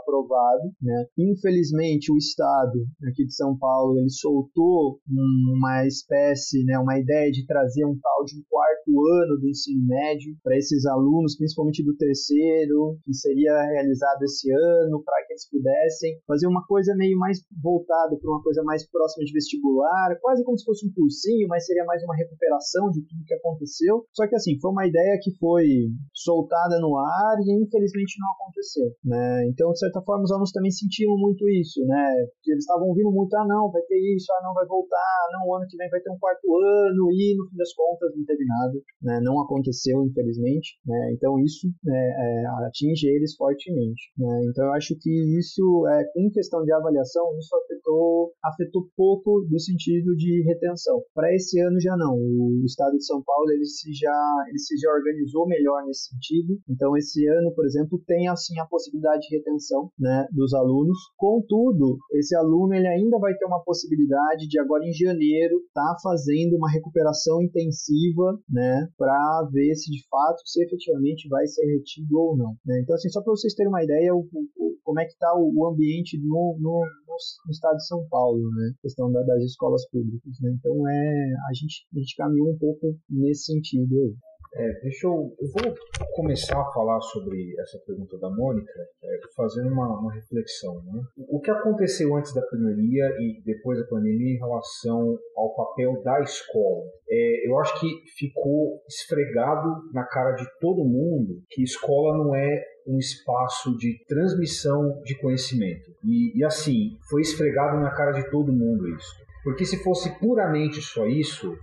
[0.00, 1.06] aprovado, né?
[1.18, 7.46] Infelizmente o estado aqui de São Paulo ele soltou uma espécie, né, uma ideia de
[7.46, 8.90] trazer um tal de um quarto
[9.22, 15.02] ano do ensino médio para esses alunos, principalmente do terceiro, que seria realizado esse ano,
[15.04, 19.24] para que eles pudessem fazer uma coisa meio mais voltada para uma coisa mais próxima
[19.24, 23.24] de vestibular, quase como se fosse um cursinho, mas seria mais uma recuperação de tudo
[23.26, 24.04] que aconteceu.
[24.12, 25.66] Só que assim, foi uma ideia que foi
[26.14, 29.46] soltada no ar e infelizmente não aconteceu, né?
[29.48, 32.02] Então, certa forma, os alunos também sentiram muito isso, né?
[32.46, 35.54] Eles estavam ouvindo muito, ah, não, vai ter isso, ah, não, vai voltar, não, o
[35.56, 38.44] ano que vem vai ter um quarto ano, e no fim das contas não teve
[38.44, 39.20] nada, né?
[39.22, 41.12] Não aconteceu, infelizmente, né?
[41.12, 44.44] Então, isso né, é, atinge eles fortemente, né?
[44.48, 49.58] Então, eu acho que isso, é, em questão de avaliação, isso afetou, afetou pouco do
[49.58, 51.02] sentido de retenção.
[51.14, 54.76] Para esse ano já não, o estado de São Paulo, ele se já, ele se
[54.78, 59.36] já organizou melhor nesse sentido, então esse ano, por exemplo, tem assim a possibilidade de
[59.36, 60.98] retenção né, dos alunos.
[61.16, 65.96] Contudo, esse aluno ele ainda vai ter uma possibilidade de agora em janeiro estar tá
[66.02, 72.18] fazendo uma recuperação intensiva, né, para ver se de fato, se efetivamente vai ser retido
[72.18, 72.54] ou não.
[72.64, 72.80] Né?
[72.82, 75.52] Então, assim, só para vocês terem uma ideia, o, o, como é que está o,
[75.54, 80.32] o, ambiente no, no, no, estado de São Paulo, né, questão da, das escolas públicas.
[80.40, 80.54] Né?
[80.58, 84.14] Então, é a gente a gente caminhou um pouco nesse sentido aí.
[84.54, 85.34] É, deixa eu.
[85.40, 85.74] Eu vou
[86.14, 90.74] começar a falar sobre essa pergunta da Mônica, é, fazendo uma, uma reflexão.
[90.84, 91.02] Né?
[91.16, 96.20] O que aconteceu antes da pandemia e depois da pandemia em relação ao papel da
[96.20, 96.84] escola?
[97.08, 97.88] É, eu acho que
[98.18, 105.00] ficou esfregado na cara de todo mundo que escola não é um espaço de transmissão
[105.02, 105.90] de conhecimento.
[106.04, 109.14] E, e assim, foi esfregado na cara de todo mundo isso.
[109.44, 111.56] Porque se fosse puramente só isso,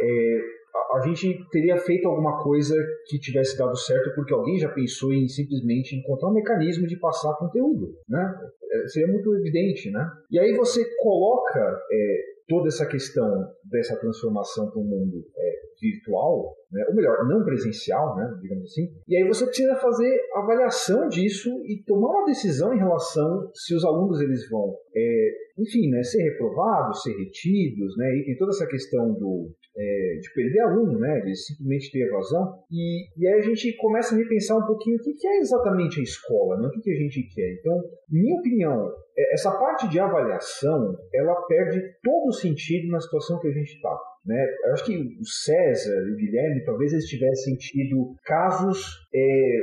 [0.00, 0.53] é,
[0.94, 2.74] a gente teria feito alguma coisa
[3.06, 7.36] que tivesse dado certo porque alguém já pensou em simplesmente encontrar um mecanismo de passar
[7.36, 8.34] conteúdo, né?
[8.72, 10.06] É, seria muito evidente, né?
[10.30, 13.28] E aí você coloca é, toda essa questão
[13.64, 16.84] dessa transformação para o mundo é, virtual, né?
[16.88, 18.38] ou melhor, não presencial, né?
[18.40, 23.50] digamos assim, e aí você precisa fazer avaliação disso e tomar uma decisão em relação
[23.54, 28.16] se os alunos eles vão, é, enfim, né, ser reprovados, ser retidos, né?
[28.16, 32.58] e tem toda essa questão do é, de perder aluno, né, de simplesmente ter evasão.
[32.70, 36.00] E, e aí a gente começa a repensar um pouquinho o que, que é exatamente
[36.00, 37.54] a escola, né, o que, que a gente quer.
[37.58, 43.40] Então, minha opinião, é, essa parte de avaliação, ela perde todo o sentido na situação
[43.40, 43.96] que a gente está.
[44.24, 44.42] Né?
[44.64, 49.06] Eu acho que o César e o Guilherme talvez eles tivessem tido casos.
[49.14, 49.58] É,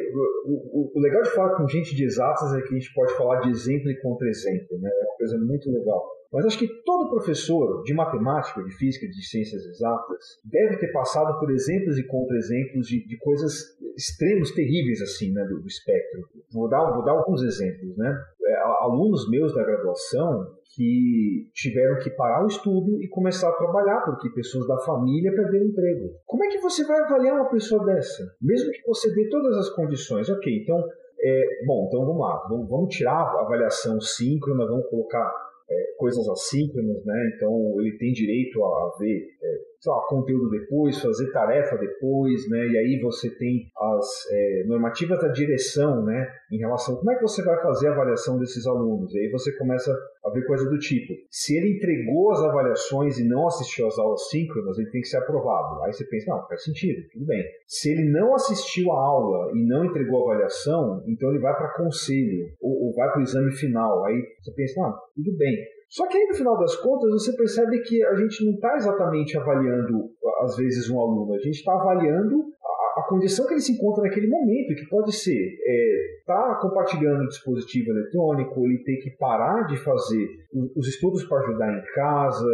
[0.45, 3.17] o, o, o, legal de falar com gente de exatas é que a gente pode
[3.17, 4.89] falar de exemplo e contra-exemplo, né?
[4.89, 6.20] é uma coisa muito legal.
[6.31, 11.37] Mas acho que todo professor de matemática, de física, de ciências exatas deve ter passado
[11.39, 13.53] por exemplos e contra-exemplos de, de, coisas
[13.97, 16.21] extremos, terríveis assim, né, do, do espectro.
[16.53, 18.17] Vou dar, vou dar alguns exemplos, né?
[18.45, 24.01] É, alunos meus da graduação que tiveram que parar o estudo e começar a trabalhar
[24.05, 26.13] porque pessoas da família perderam emprego.
[26.25, 28.23] Como é que você vai avaliar uma pessoa dessa?
[28.41, 30.81] Mesmo que você dê todas as condições, ok, então,
[31.19, 35.29] é, bom, então vamos lá, vamos, vamos tirar a avaliação síncrona, vamos colocar
[35.71, 37.31] é, coisas assíncronas, né?
[37.35, 42.67] Então ele tem direito a, ver é, lá, conteúdo depois, fazer tarefa depois, né?
[42.67, 46.27] E aí você tem as é, normativas da direção, né?
[46.51, 49.13] Em relação a como é que você vai fazer a avaliação desses alunos.
[49.15, 49.91] E aí você começa
[50.23, 54.29] a ver coisa do tipo: se ele entregou as avaliações e não assistiu às aulas
[54.29, 55.83] síncronas, ele tem que ser aprovado.
[55.83, 57.43] Aí você pensa, não, faz sentido, tudo bem.
[57.67, 61.73] Se ele não assistiu à aula e não entregou a avaliação, então ele vai para
[61.73, 64.05] conselho ou, ou vai para o exame final.
[64.05, 65.57] Aí você pensa, não, tudo bem.
[65.91, 69.37] Só que aí, no final das contas, você percebe que a gente não está exatamente
[69.37, 73.73] avaliando, às vezes, um aluno, a gente está avaliando a, a, condição que ele se
[73.73, 78.97] encontra naquele momento, que pode ser estar é, tá compartilhando um dispositivo eletrônico, ele ter
[79.03, 80.29] que parar de fazer
[80.77, 82.47] os estudos para ajudar em casa,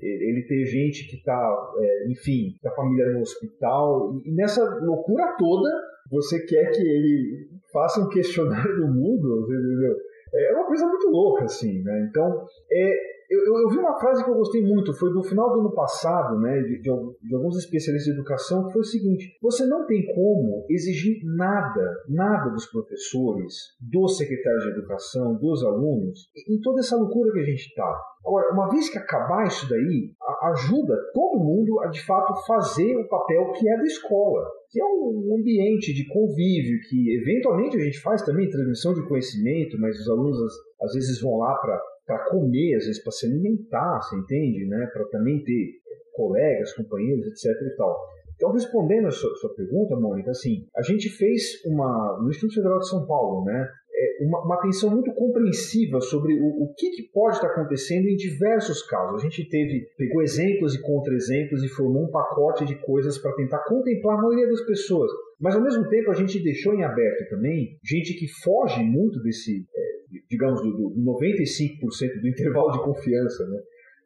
[0.00, 5.68] ele ter gente que está, é, enfim, da família no hospital, e nessa loucura toda,
[6.12, 9.96] você quer que ele faça um questionário do mundo, entendeu?
[10.34, 12.06] É uma coisa muito louca, assim, né?
[12.08, 12.92] Então, é,
[13.34, 16.38] eu, eu, vi uma frase que eu gostei muito, foi do final do ano passado,
[16.40, 16.90] né, de, de,
[17.22, 21.96] de, alguns especialistas de educação, que foi o seguinte: você não tem como exigir nada,
[22.08, 27.44] nada dos professores, dos secretários de educação, dos alunos, em toda essa loucura que a
[27.44, 28.00] gente está.
[28.24, 30.10] Agora, uma vez que acabar isso daí,
[30.44, 34.84] ajuda todo mundo a de fato fazer o papel que é da escola, que é
[34.84, 40.08] um ambiente de convívio, que eventualmente a gente faz também transmissão de conhecimento, mas os
[40.08, 40.38] alunos
[40.82, 44.66] às, vezes vão lá para para comer, às vezes para se alimentar, você entende?
[44.66, 44.88] Né?
[44.92, 45.72] Para também ter
[46.14, 47.50] colegas, companheiros, etc.
[47.62, 47.96] e tal.
[48.36, 52.78] Então, respondendo a sua, sua, pergunta, Mônica, assim, a gente fez uma, no Instituto Federal
[52.78, 57.12] de São Paulo, né, é, uma, uma atenção muito compreensiva sobre o, o que, que,
[57.12, 59.20] pode estar acontecendo em diversos casos.
[59.20, 63.62] A gente teve, pegou exemplos e contra-exemplos e formou um pacote de coisas para tentar
[63.64, 65.10] contemplar a maioria das pessoas.
[65.40, 69.64] Mas, ao mesmo tempo, a gente deixou em aberto também gente que foge muito desse,
[69.74, 69.93] é,
[70.28, 73.58] digamos, do, do 95% do intervalo de confiança, né?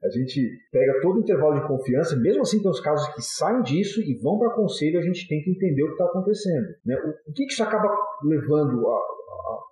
[0.02, 0.40] A gente
[0.70, 4.14] pega todo o intervalo de confiança, mesmo assim tem os casos que saem disso e
[4.22, 6.68] vão para conselho, a gente tem que entender o que está acontecendo.
[6.86, 6.96] Né?
[7.04, 7.92] O, o que, que isso acaba
[8.22, 9.00] levando a,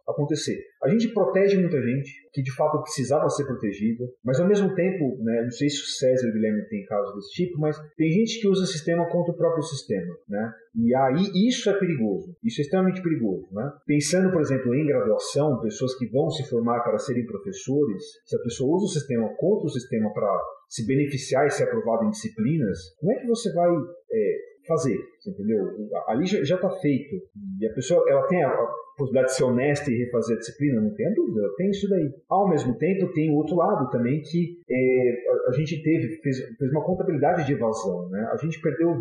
[0.09, 0.59] acontecer.
[0.83, 5.19] A gente protege muita gente que de fato precisava ser protegida, mas ao mesmo tempo,
[5.23, 8.11] né, não sei se o César e o Guilherme têm casos desse tipo, mas tem
[8.11, 10.53] gente que usa o sistema contra o próprio sistema, né?
[10.75, 13.73] E aí isso é perigoso, isso é extremamente perigoso, né?
[13.87, 18.43] Pensando, por exemplo, em graduação, pessoas que vão se formar para serem professores, se a
[18.43, 22.79] pessoa usa o sistema contra o sistema para se beneficiar e ser aprovado em disciplinas,
[22.99, 25.65] como é que você vai é, fazer, entendeu?
[26.09, 27.17] Ali já está feito.
[27.61, 28.51] E a pessoa ela tem a,
[28.97, 32.11] possibilidade de ser honesta e refazer a disciplina, não tem dúvida, tem isso daí.
[32.29, 36.39] Ao mesmo tempo, tem o outro lado também que é, a, a, gente teve, fez,
[36.57, 38.29] fez uma contabilidade de evasão, né?
[38.33, 39.01] A gente perdeu 20%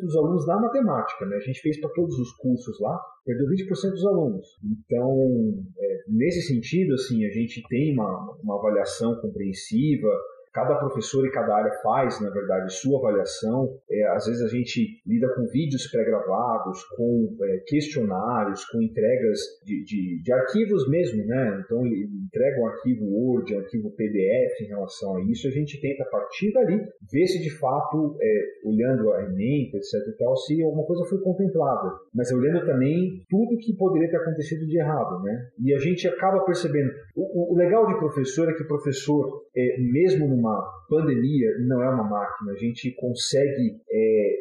[0.00, 1.36] dos alunos na matemática, né?
[1.36, 4.46] A gente fez para todos os cursos lá, perdeu 20% dos alunos.
[4.64, 10.08] Então, é, nesse sentido, assim, a gente tem uma, uma avaliação compreensiva,
[10.52, 13.78] Cada professor e cada área faz, na verdade, sua avaliação.
[13.90, 19.82] É, às vezes a gente lida com vídeos pré-gravados, com é, questionários, com entregas de,
[19.84, 21.62] de, de, arquivos mesmo, né?
[21.64, 25.48] Então, entrega um arquivo Word, um arquivo PDF em relação a isso.
[25.48, 26.80] A gente tenta, a partir dali,
[27.10, 31.18] ver se de fato, é, olhando a Enem, etc e tal, se alguma coisa foi
[31.20, 31.96] contemplada.
[32.14, 35.48] Mas olhando também tudo que poderia ter acontecido de errado, né?
[35.64, 36.90] E a gente acaba percebendo.
[37.16, 41.80] O, o legal de professor é que o professor, é, mesmo no uma pandemia não
[41.82, 42.52] é uma máquina.
[42.52, 44.34] A gente consegue é,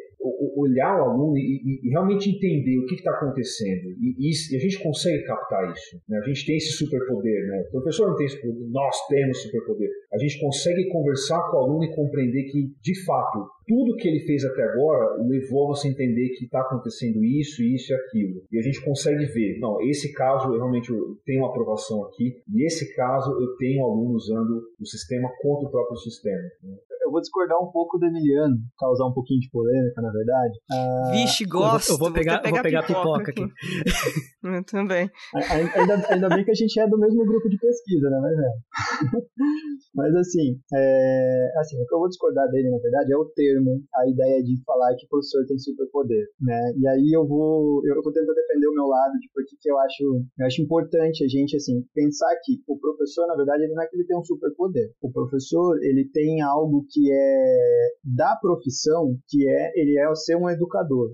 [0.56, 3.89] olhar o aluno e, e, realmente entender o que está acontecendo.
[4.00, 6.02] E, e, a gente consegue captar isso.
[6.08, 6.18] Né?
[6.18, 7.48] A gente tem esse superpoder.
[7.48, 7.64] Né?
[7.68, 9.89] O professor não tem esse poder, nós temos superpoder.
[10.14, 14.20] A gente consegue conversar com o aluno e compreender que, de fato, tudo que ele
[14.26, 18.44] fez até agora levou a você entender que está acontecendo isso, isso e aquilo.
[18.52, 20.92] E a gente consegue ver, não, esse caso eu realmente
[21.26, 25.72] tenho uma aprovação aqui, e esse caso eu tenho aluno usando o sistema contra o
[25.72, 26.42] próprio sistema.
[26.64, 26.76] Né?
[27.12, 30.53] Eu vou discordar um pouco do Emiliano, causar um pouquinho de polêmica, na verdade.
[30.72, 31.91] Ah, Vixe, gosto.
[31.91, 33.43] Eu vou, pegar, vou pegar, pipoca, pipoca aqui.
[34.43, 35.12] eu também.
[35.36, 38.20] Ainda, ainda bem que a gente é do mesmo grupo de pesquisa, né?
[38.22, 38.51] Mas, é.
[39.93, 43.84] Mas assim, é, assim, o que eu vou discordar dele, na verdade, é o termo,
[43.93, 46.74] a ideia de falar que o professor tem superpoder, né?
[46.78, 49.78] E aí eu vou, eu vou tentar defender o meu lado de por que eu
[49.80, 50.03] acho,
[50.39, 53.88] eu acho importante a gente, assim, pensar que o professor, na verdade, ele não é
[53.88, 54.91] que ele tem um superpoder.
[55.01, 60.49] O professor, ele tem algo que é da profissão, que é ele é ser um
[60.49, 61.10] educador.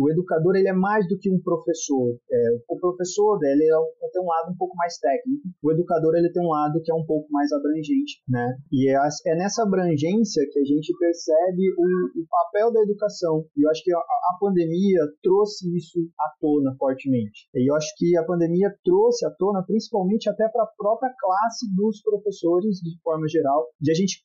[0.00, 2.16] O educador ele é mais do que um professor.
[2.32, 2.36] É,
[2.68, 5.44] o professor ele é um, tem um lado um pouco mais técnico.
[5.62, 8.56] O educador ele tem um lado que é um pouco mais abrangente, né?
[8.72, 13.44] E é, é nessa abrangência que a gente percebe o, o papel da educação.
[13.54, 17.48] E eu acho que a, a pandemia trouxe isso à tona fortemente.
[17.54, 21.68] E eu acho que a pandemia trouxe à tona, principalmente até para a própria classe
[21.76, 24.24] dos professores, de forma geral, de a gente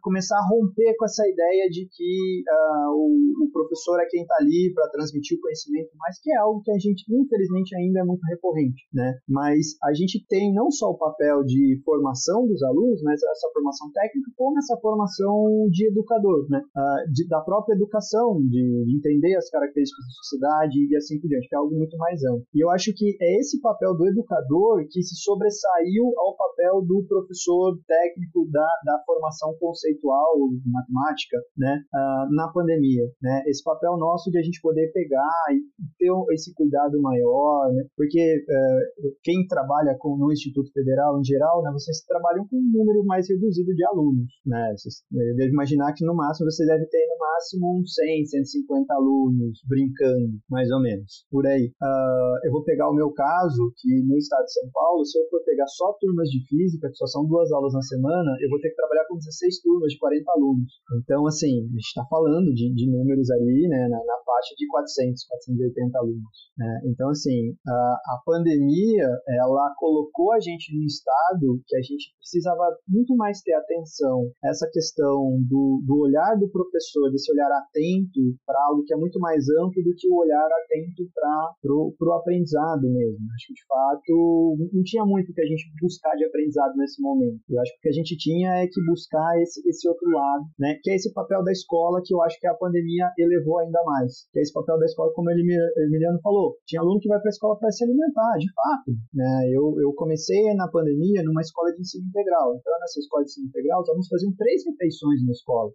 [0.00, 4.36] começar a romper com essa ideia de que uh, o, o, professor é quem está
[4.40, 8.04] ali para transmitir o conhecimento, mas que é algo que a gente, infelizmente, ainda é
[8.04, 9.18] muito recorrente, né?
[9.28, 13.90] Mas a gente tem não só o papel de formação dos alunos, mas essa formação
[13.92, 16.60] técnica, como essa formação de educador, né?
[16.76, 21.48] Uh, de, da própria educação, de entender as características da sociedade e assim por diante,
[21.48, 22.44] que é algo muito mais amplo.
[22.54, 27.04] E eu acho que é esse papel do educador que se sobressaiu ao papel do
[27.08, 34.30] professor técnico da, da formação conceitual matemática, né, uh, na pandemia, né, esse papel nosso
[34.30, 35.60] de a gente poder pegar e
[35.98, 41.62] ter esse cuidado maior, né, porque uh, quem trabalha com, no Instituto Federal em geral,
[41.62, 46.04] né, vocês trabalham com um número mais reduzido de alunos, né, vocês devem imaginar que
[46.04, 51.26] no máximo você deve ter no máximo uns 100, 150 alunos brincando, mais ou menos,
[51.30, 51.72] por aí.
[51.80, 55.24] Uh, eu vou pegar o meu caso, que no estado de São Paulo, se eu
[55.28, 58.60] for pegar só turmas de física, que só são duas aulas na semana, eu vou
[58.60, 60.72] ter que trabalhar com 16 turmas de 40 alunos.
[61.02, 64.66] Então, assim, a gente está falando de, de, números ali, né, na, na, faixa de
[64.82, 66.36] 400, 480 alunos.
[66.58, 66.80] Né?
[66.86, 72.76] Então, assim, a, a pandemia, ela colocou a gente num estado que a gente precisava
[72.88, 78.58] muito mais ter atenção essa questão do, do olhar do professor, desse olhar atento para
[78.68, 83.20] algo que é muito mais amplo do que o olhar atento para o aprendizado mesmo.
[83.34, 87.40] Acho que, de fato, não tinha muito que a gente buscar de aprendizado nesse momento.
[87.48, 90.44] Eu acho que o que a gente tinha é que buscar esse, esse outro lado,
[90.58, 90.78] né?
[90.82, 94.28] Que é esse papel da escola que eu acho que a pandemia elevou ainda mais.
[94.32, 97.28] Que é esse papel da escola, como o Emiliano falou, tinha aluno que vai para
[97.28, 98.92] a escola para se alimentar, de fato.
[99.14, 99.50] Né?
[99.50, 102.56] Eu, eu comecei na pandemia numa escola de ensino integral.
[102.56, 105.70] Então, nessa escola de ensino integral, os alunos faziam três refeições na escola.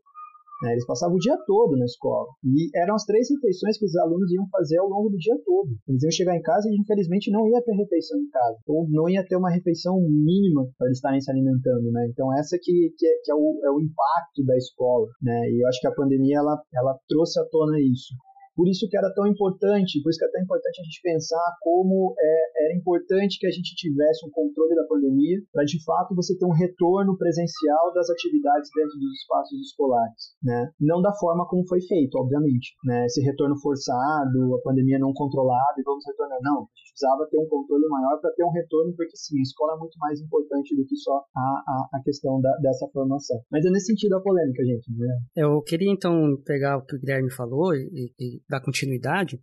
[0.64, 0.72] Né?
[0.72, 2.28] Eles passavam o dia todo na escola.
[2.44, 5.70] E eram as três refeições que os alunos iam fazer ao longo do dia todo.
[5.88, 8.58] Eles iam chegar em casa e, infelizmente, não ia ter refeição em casa.
[8.68, 12.08] Ou não ia ter uma refeição mínima para eles estarem se alimentando, né?
[12.10, 15.50] Então, essa que, que, é, que é, o, é o impacto da escola, né?
[15.52, 18.16] E eu acho que a pandemia, ela, ela trouxe à tona isso.
[18.58, 21.46] Por isso que era tão importante, por isso que é tão importante a gente pensar
[21.62, 26.16] como é, era importante que a gente tivesse um controle da pandemia, para de fato
[26.16, 30.72] você ter um retorno presencial das atividades dentro dos espaços escolares, né?
[30.82, 33.06] Não da forma como foi feito, obviamente, né?
[33.06, 36.66] Esse retorno forçado, a pandemia não controlada e vamos retornar, não.
[36.66, 39.76] A gente precisava ter um controle maior para ter um retorno, porque sim, a escola
[39.76, 43.40] é muito mais importante do que só a, a, a questão da, dessa formação.
[43.52, 44.92] Mas é nesse sentido a polêmica, gente.
[44.98, 45.08] Né?
[45.36, 49.40] Eu queria então pegar o que o Guilherme falou e, e dar continuidade,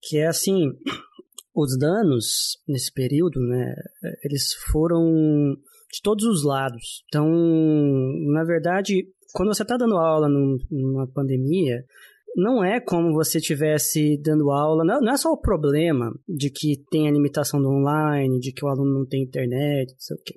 [0.00, 0.72] que é assim,
[1.54, 3.74] os danos nesse período, né,
[4.24, 5.04] eles foram
[5.92, 7.04] de todos os lados.
[7.08, 7.28] Então,
[8.32, 11.84] na verdade, quando você está dando aula numa pandemia,
[12.36, 17.08] não é como você tivesse dando aula, não, é só o problema de que tem
[17.08, 20.34] a limitação do online, de que o aluno não tem internet, não sei o quê.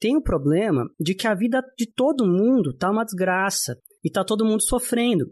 [0.00, 4.24] Tem o problema de que a vida de todo mundo tá uma desgraça e tá
[4.24, 5.26] todo mundo sofrendo.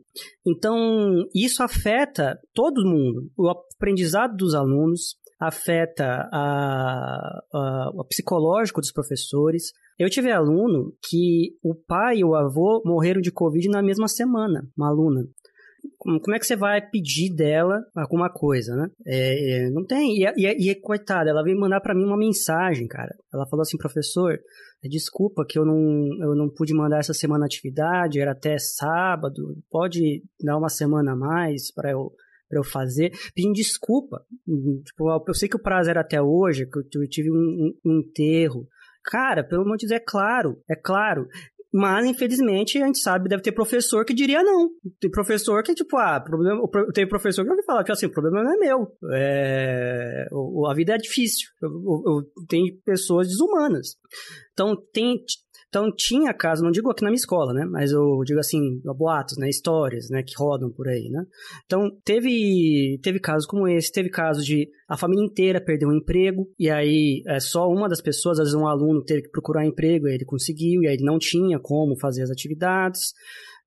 [0.44, 3.30] Então, isso afeta todo mundo.
[3.38, 9.72] O aprendizado dos alunos, afeta a, a, o psicológico dos professores.
[9.98, 14.66] Eu tive aluno que o pai e o avô morreram de Covid na mesma semana,
[14.76, 15.26] uma aluna
[15.98, 18.88] como é que você vai pedir dela alguma coisa, né?
[19.06, 20.16] É, é, não tem.
[20.16, 23.14] E, e, e coitada, ela veio mandar para mim uma mensagem, cara.
[23.32, 24.38] Ela falou assim, professor,
[24.82, 30.22] desculpa que eu não, eu não pude mandar essa semana atividade, era até sábado, pode
[30.42, 32.12] dar uma semana a mais para eu
[32.48, 34.24] para eu fazer, pedindo desculpa.
[34.84, 38.68] Tipo, eu sei que o prazo era até hoje, que eu tive um, um enterro.
[39.04, 41.26] Cara, pelo amor de Deus, é claro, é claro.
[41.78, 44.70] Mas, infelizmente, a gente sabe, deve ter professor que diria não.
[44.98, 46.62] Tem professor que, tipo, ah, problema,
[46.94, 48.96] tem professor que vai falar que, assim, o problema não é meu.
[49.12, 50.26] É,
[50.70, 51.50] a vida é difícil.
[51.60, 53.88] Eu, eu, eu, tem pessoas desumanas.
[54.56, 55.22] Então, tem,
[55.68, 57.66] então tinha caso, não digo aqui na minha escola, né?
[57.66, 59.50] Mas eu digo assim, boatos, né?
[59.50, 60.22] Histórias, né?
[60.22, 61.22] Que rodam por aí, né?
[61.66, 66.48] Então teve teve casos como esse, teve casos de a família inteira perder um emprego
[66.58, 70.08] e aí é, só uma das pessoas, às vezes um aluno teve que procurar emprego,
[70.08, 73.12] e ele conseguiu e aí ele não tinha como fazer as atividades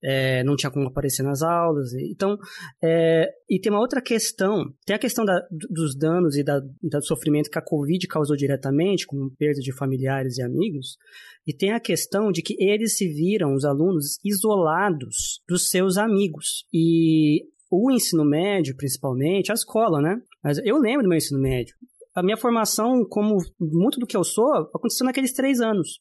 [0.03, 1.93] é, não tinha como aparecer nas aulas.
[1.93, 2.37] Então,
[2.83, 5.39] é, e tem uma outra questão, tem a questão da,
[5.69, 10.37] dos danos e da, do sofrimento que a Covid causou diretamente, como perda de familiares
[10.37, 10.97] e amigos,
[11.45, 16.65] e tem a questão de que eles se viram, os alunos, isolados dos seus amigos.
[16.73, 20.21] E o ensino médio, principalmente, a escola, né?
[20.43, 21.75] Mas eu lembro do meu ensino médio.
[22.15, 25.99] A minha formação, como muito do que eu sou, aconteceu naqueles três anos.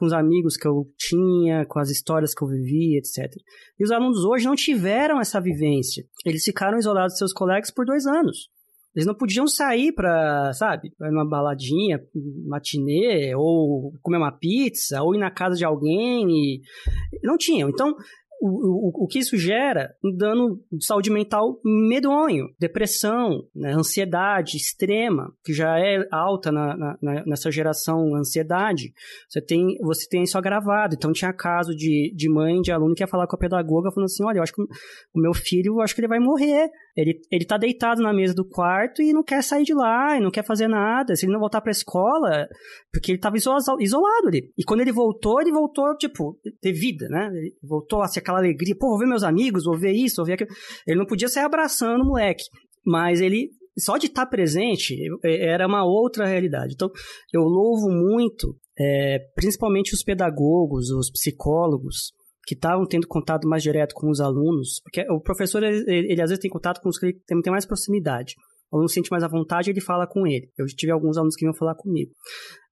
[0.00, 3.30] Com os amigos que eu tinha, com as histórias que eu vivi, etc.
[3.78, 6.02] E os alunos hoje não tiveram essa vivência.
[6.24, 8.48] Eles ficaram isolados de seus colegas por dois anos.
[8.94, 12.00] Eles não podiam sair para, sabe, pra uma baladinha,
[12.46, 16.60] matinê, ou comer uma pizza, ou ir na casa de alguém e...
[17.22, 17.68] Não tinham.
[17.68, 17.94] Então,
[18.40, 19.94] o, o, que isso gera?
[20.02, 26.76] Um dano de saúde mental medonho, depressão, né, ansiedade extrema, que já é alta na,
[26.76, 28.92] na, nessa geração ansiedade.
[29.28, 30.94] Você tem, você tem isso agravado.
[30.94, 34.06] Então, tinha caso de, de mãe, de aluno que ia falar com a pedagoga, falando
[34.06, 36.70] assim: olha, eu acho que o meu filho, acho que ele vai morrer.
[36.96, 40.20] Ele, ele tá deitado na mesa do quarto e não quer sair de lá, e
[40.20, 41.14] não quer fazer nada.
[41.14, 42.48] Se ele não voltar pra escola,
[42.92, 44.52] porque ele tava isolado ali.
[44.58, 47.30] E quando ele voltou, ele voltou, tipo, ter vida, né?
[47.32, 50.26] Ele voltou a ser aquela alegria, pô, vou ver meus amigos, vou ver isso, vou
[50.26, 50.50] ver aquilo.
[50.86, 52.44] Ele não podia sair abraçando o moleque,
[52.84, 56.74] mas ele só de estar presente é, era uma outra realidade.
[56.74, 56.90] Então,
[57.32, 62.12] eu louvo muito, é, principalmente os pedagogos, os psicólogos,
[62.46, 66.30] que estavam tendo contato mais direto com os alunos, porque o professor, ele, ele, às
[66.30, 68.34] vezes tem contato com os que tem, tem mais proximidade.
[68.70, 70.48] O aluno sente mais à vontade, ele fala com ele.
[70.56, 72.12] Eu tive alguns alunos que iam falar comigo.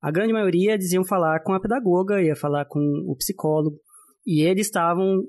[0.00, 3.78] A grande maioria diziam falar com a pedagoga, ia falar com o psicólogo.
[4.24, 5.22] E eles estavam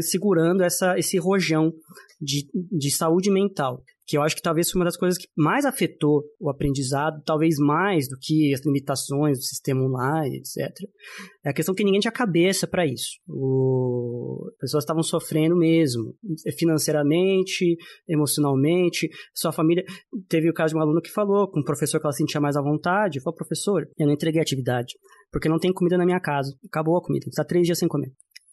[0.00, 1.72] segurando essa, esse rojão
[2.20, 5.64] de, de saúde mental, que eu acho que talvez foi uma das coisas que mais
[5.64, 10.70] afetou o aprendizado, talvez mais do que as limitações do sistema online, etc.
[11.44, 13.18] É a questão que ninguém tinha cabeça para isso.
[13.28, 14.48] O...
[14.54, 16.14] As pessoas estavam sofrendo mesmo,
[16.58, 17.76] financeiramente,
[18.08, 19.08] emocionalmente.
[19.34, 19.84] Sua família.
[20.28, 22.56] Teve o caso de um aluno que falou com um professor que ela sentia mais
[22.56, 24.94] à vontade: falou, professor, eu não entreguei atividade,
[25.30, 26.54] porque não tem comida na minha casa.
[26.66, 28.12] Acabou a comida, está três dias sem comer.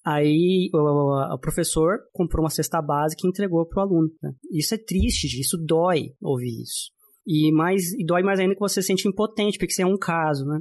[0.09, 4.09] Aí o, professor comprou uma cesta básica e entregou para o aluno.
[4.23, 4.31] Né?
[4.51, 6.89] Isso é triste, isso dói ouvir isso.
[7.27, 9.97] E, mais, e dói mais ainda que você se sente impotente, porque isso é um
[9.97, 10.59] caso, né?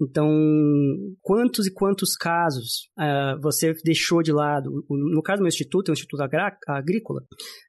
[0.00, 0.28] Então,
[1.22, 4.84] quantos e quantos casos uh, você deixou de lado?
[4.90, 6.22] No caso do meu instituto, é um instituto
[6.66, 7.22] agrícola,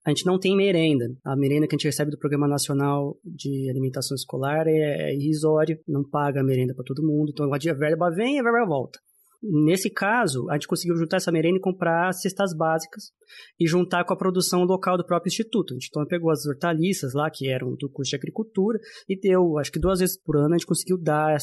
[0.04, 1.06] a gente não tem merenda.
[1.24, 5.78] A merenda que a gente recebe do Programa Nacional de Alimentação Escolar é, é irrisório,
[5.88, 7.30] não paga a merenda para todo mundo.
[7.32, 9.00] Então, a verba vem e a verba volta.
[9.46, 13.12] Nesse caso, a gente conseguiu juntar essa merenda e comprar cestas básicas
[13.60, 15.74] e juntar com a produção local do próprio instituto.
[15.74, 18.80] A gente então pegou as hortaliças lá, que eram do curso de agricultura,
[19.10, 21.38] e deu, acho que duas vezes por ano, a gente conseguiu dar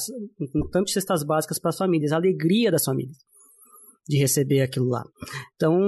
[0.55, 3.19] um tanto de cestas básicas para as famílias, a alegria das famílias
[4.09, 5.05] de receber aquilo lá.
[5.55, 5.79] Então,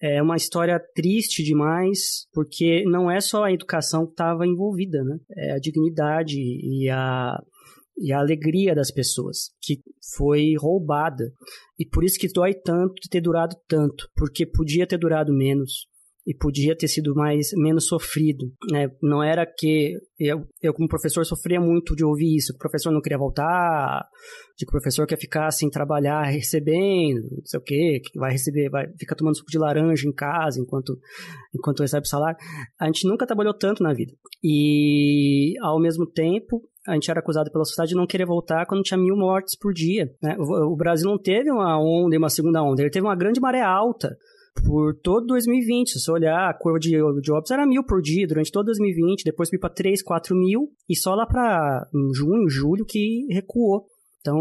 [0.00, 5.18] é uma história triste demais, porque não é só a educação que estava envolvida, né?
[5.36, 7.42] É a dignidade e a
[8.00, 9.80] e a alegria das pessoas, que
[10.14, 11.32] foi roubada.
[11.78, 15.89] E por isso que dói tanto ter durado tanto, porque podia ter durado menos
[16.30, 18.88] e podia ter sido mais menos sofrido, né?
[19.02, 22.92] Não era que eu, eu como professor sofria muito de ouvir isso, que o professor
[22.92, 24.06] não queria voltar,
[24.56, 28.30] de que o professor quer ficar sem trabalhar, recebendo, não sei o quê, que vai
[28.30, 30.96] receber, vai ficar tomando suco de laranja em casa enquanto
[31.52, 32.38] enquanto recebe salário.
[32.80, 34.12] A gente nunca trabalhou tanto na vida.
[34.40, 38.84] E ao mesmo tempo, a gente era acusado pela sociedade de não querer voltar quando
[38.84, 40.08] tinha mil mortes por dia.
[40.22, 40.36] Né?
[40.38, 43.62] O, Brasil não teve uma onda e uma segunda onda, ele teve uma grande maré
[43.62, 44.16] alta
[44.64, 45.90] por todo 2020.
[45.90, 49.48] Se você olhar, a curva de, óbitos era mil por dia durante todo 2020, depois
[49.48, 53.86] foi para 3, 4 mil, e só lá para junho, julho que recuou.
[54.20, 54.36] Então,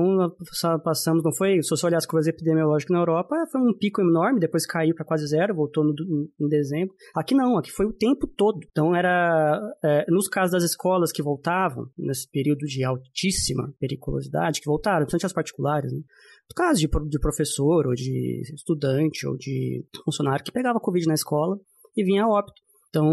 [0.84, 4.39] passamos, não foi, se você olhar as curvas epidemiológicas na Europa, foi um pico enorme,
[4.39, 5.93] depois caiu para quase zero, voltou no,
[6.38, 6.93] em dezembro.
[7.16, 8.60] Aqui não, aqui foi o tempo todo.
[8.70, 14.68] Então, era, é, nos casos das escolas que voltavam, nesse período de altíssima periculosidade, que
[14.68, 16.01] voltaram, principalmente as particulares, né?
[16.49, 21.13] No caso de, de professor, ou de estudante, ou de funcionário que pegava Covid na
[21.13, 21.59] escola
[21.95, 22.61] e vinha a óbito.
[22.89, 23.05] Então,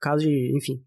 [0.00, 0.82] caso de, enfim,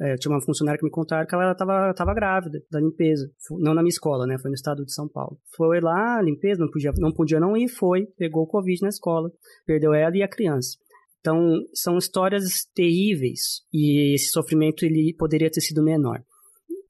[0.00, 3.72] é, tinha uma funcionária que me contaram que ela estava tava grávida da limpeza, não
[3.72, 5.38] na minha escola, né, foi no estado de São Paulo.
[5.56, 9.30] Foi lá, limpeza, não podia, não podia não ir, foi, pegou o Covid na escola,
[9.64, 10.76] perdeu ela e a criança.
[11.20, 16.20] Então, são histórias terríveis e esse sofrimento ele poderia ter sido menor.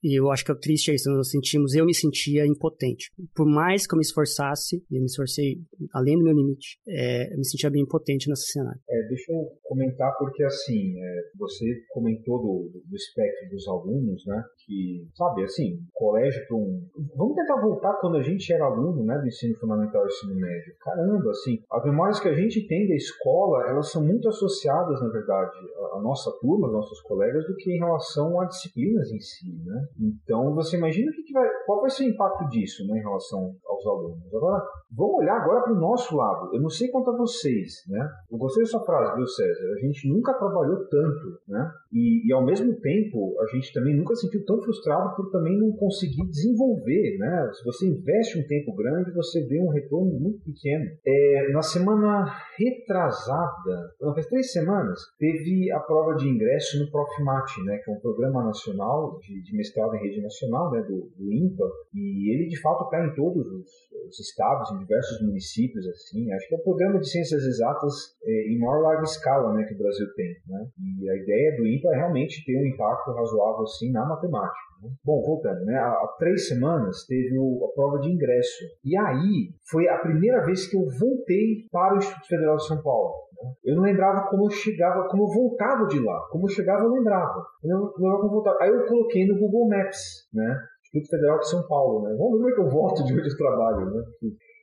[0.05, 3.11] E eu acho que o triste é isso, nós sentimos, eu me sentia impotente.
[3.35, 5.57] Por mais que eu me esforçasse, e eu me esforcei
[5.91, 8.79] além do meu limite, é, eu me sentia bem impotente nesse cenário.
[8.87, 14.43] É, deixa eu comentar porque assim, é, você comentou do, do, espectro dos alunos, né,
[14.63, 16.87] que, sabe, assim, colégio para um...
[17.15, 20.75] Vamos tentar voltar quando a gente era aluno, né, do ensino fundamental e ensino médio.
[20.81, 25.09] Caramba, assim, as memórias que a gente tem da escola, elas são muito associadas, na
[25.09, 25.57] verdade,
[25.93, 29.87] à nossa turma, aos nossos colegas, do que em relação a disciplinas em si, né?
[29.99, 33.55] Então, você imagina que, que vai qual vai ser o impacto disso né, em relação
[33.65, 34.33] aos alunos?
[34.33, 36.53] Agora, vamos olhar agora para o nosso lado.
[36.53, 38.07] Eu não sei quanto a vocês, né?
[38.31, 39.73] Eu gostei dessa frase, viu, César?
[39.73, 41.71] A gente nunca trabalhou tanto, né?
[41.91, 45.57] E, e ao mesmo tempo, a gente também nunca se sentiu tão frustrado por também
[45.57, 47.49] não conseguir desenvolver, né?
[47.53, 50.85] Se você investe um tempo grande, você vê um retorno muito pequeno.
[51.05, 52.25] É, na semana
[52.57, 57.77] retrasada, não, faz três semanas, teve a prova de ingresso no Profmat, né?
[57.77, 60.81] Que é um programa nacional de, de mestrado em rede nacional, né?
[60.81, 63.69] Do, do INPA, e ele de fato cai em todos os,
[64.07, 66.31] os estados, em diversos municípios, assim.
[66.31, 69.63] Acho que é o programa de ciências exatas é, em maior larga escala, né?
[69.65, 70.67] Que o Brasil tem, né?
[71.01, 74.75] E a ideia do INPA é realmente ter um impacto razoável, assim, na matemática.
[74.81, 74.89] Né?
[75.03, 75.75] Bom, voltando, né?
[75.77, 78.63] Há três semanas teve o, a prova de ingresso.
[78.83, 82.81] E aí foi a primeira vez que eu voltei para o Instituto Federal de São
[82.81, 83.25] Paulo.
[83.63, 86.27] Eu não lembrava como eu chegava, como eu voltava de lá.
[86.31, 87.45] Como eu chegava, eu lembrava.
[87.63, 88.57] Eu não lembrava como voltava.
[88.61, 90.57] Aí eu coloquei no Google Maps, né?
[90.83, 92.15] Instituto Federal de São Paulo, né?
[92.17, 94.03] Vamos ver como é que eu volto de onde eu trabalho, né?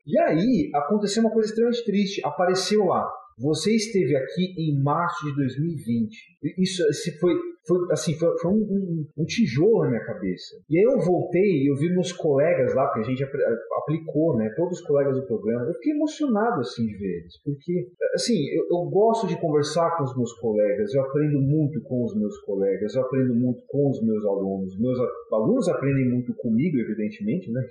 [0.07, 2.25] E aí aconteceu uma coisa extremamente triste.
[2.25, 3.11] Apareceu lá.
[3.39, 6.17] Você esteve aqui em março de 2020.
[6.59, 6.83] Isso
[7.21, 7.35] foi
[7.67, 10.57] foi assim, foi, foi um, um, um, tijolo na minha cabeça.
[10.69, 14.53] E aí eu voltei e eu vi meus colegas lá, porque a gente aplicou, né?
[14.57, 15.67] Todos os colegas do programa.
[15.67, 20.05] Eu fiquei emocionado assim de ver eles, porque assim, eu, eu gosto de conversar com
[20.05, 24.03] os meus colegas, eu aprendo muito com os meus colegas, eu aprendo muito com os
[24.03, 24.79] meus alunos.
[24.79, 24.99] Meus
[25.33, 27.63] alunos aprendem muito comigo, evidentemente, né?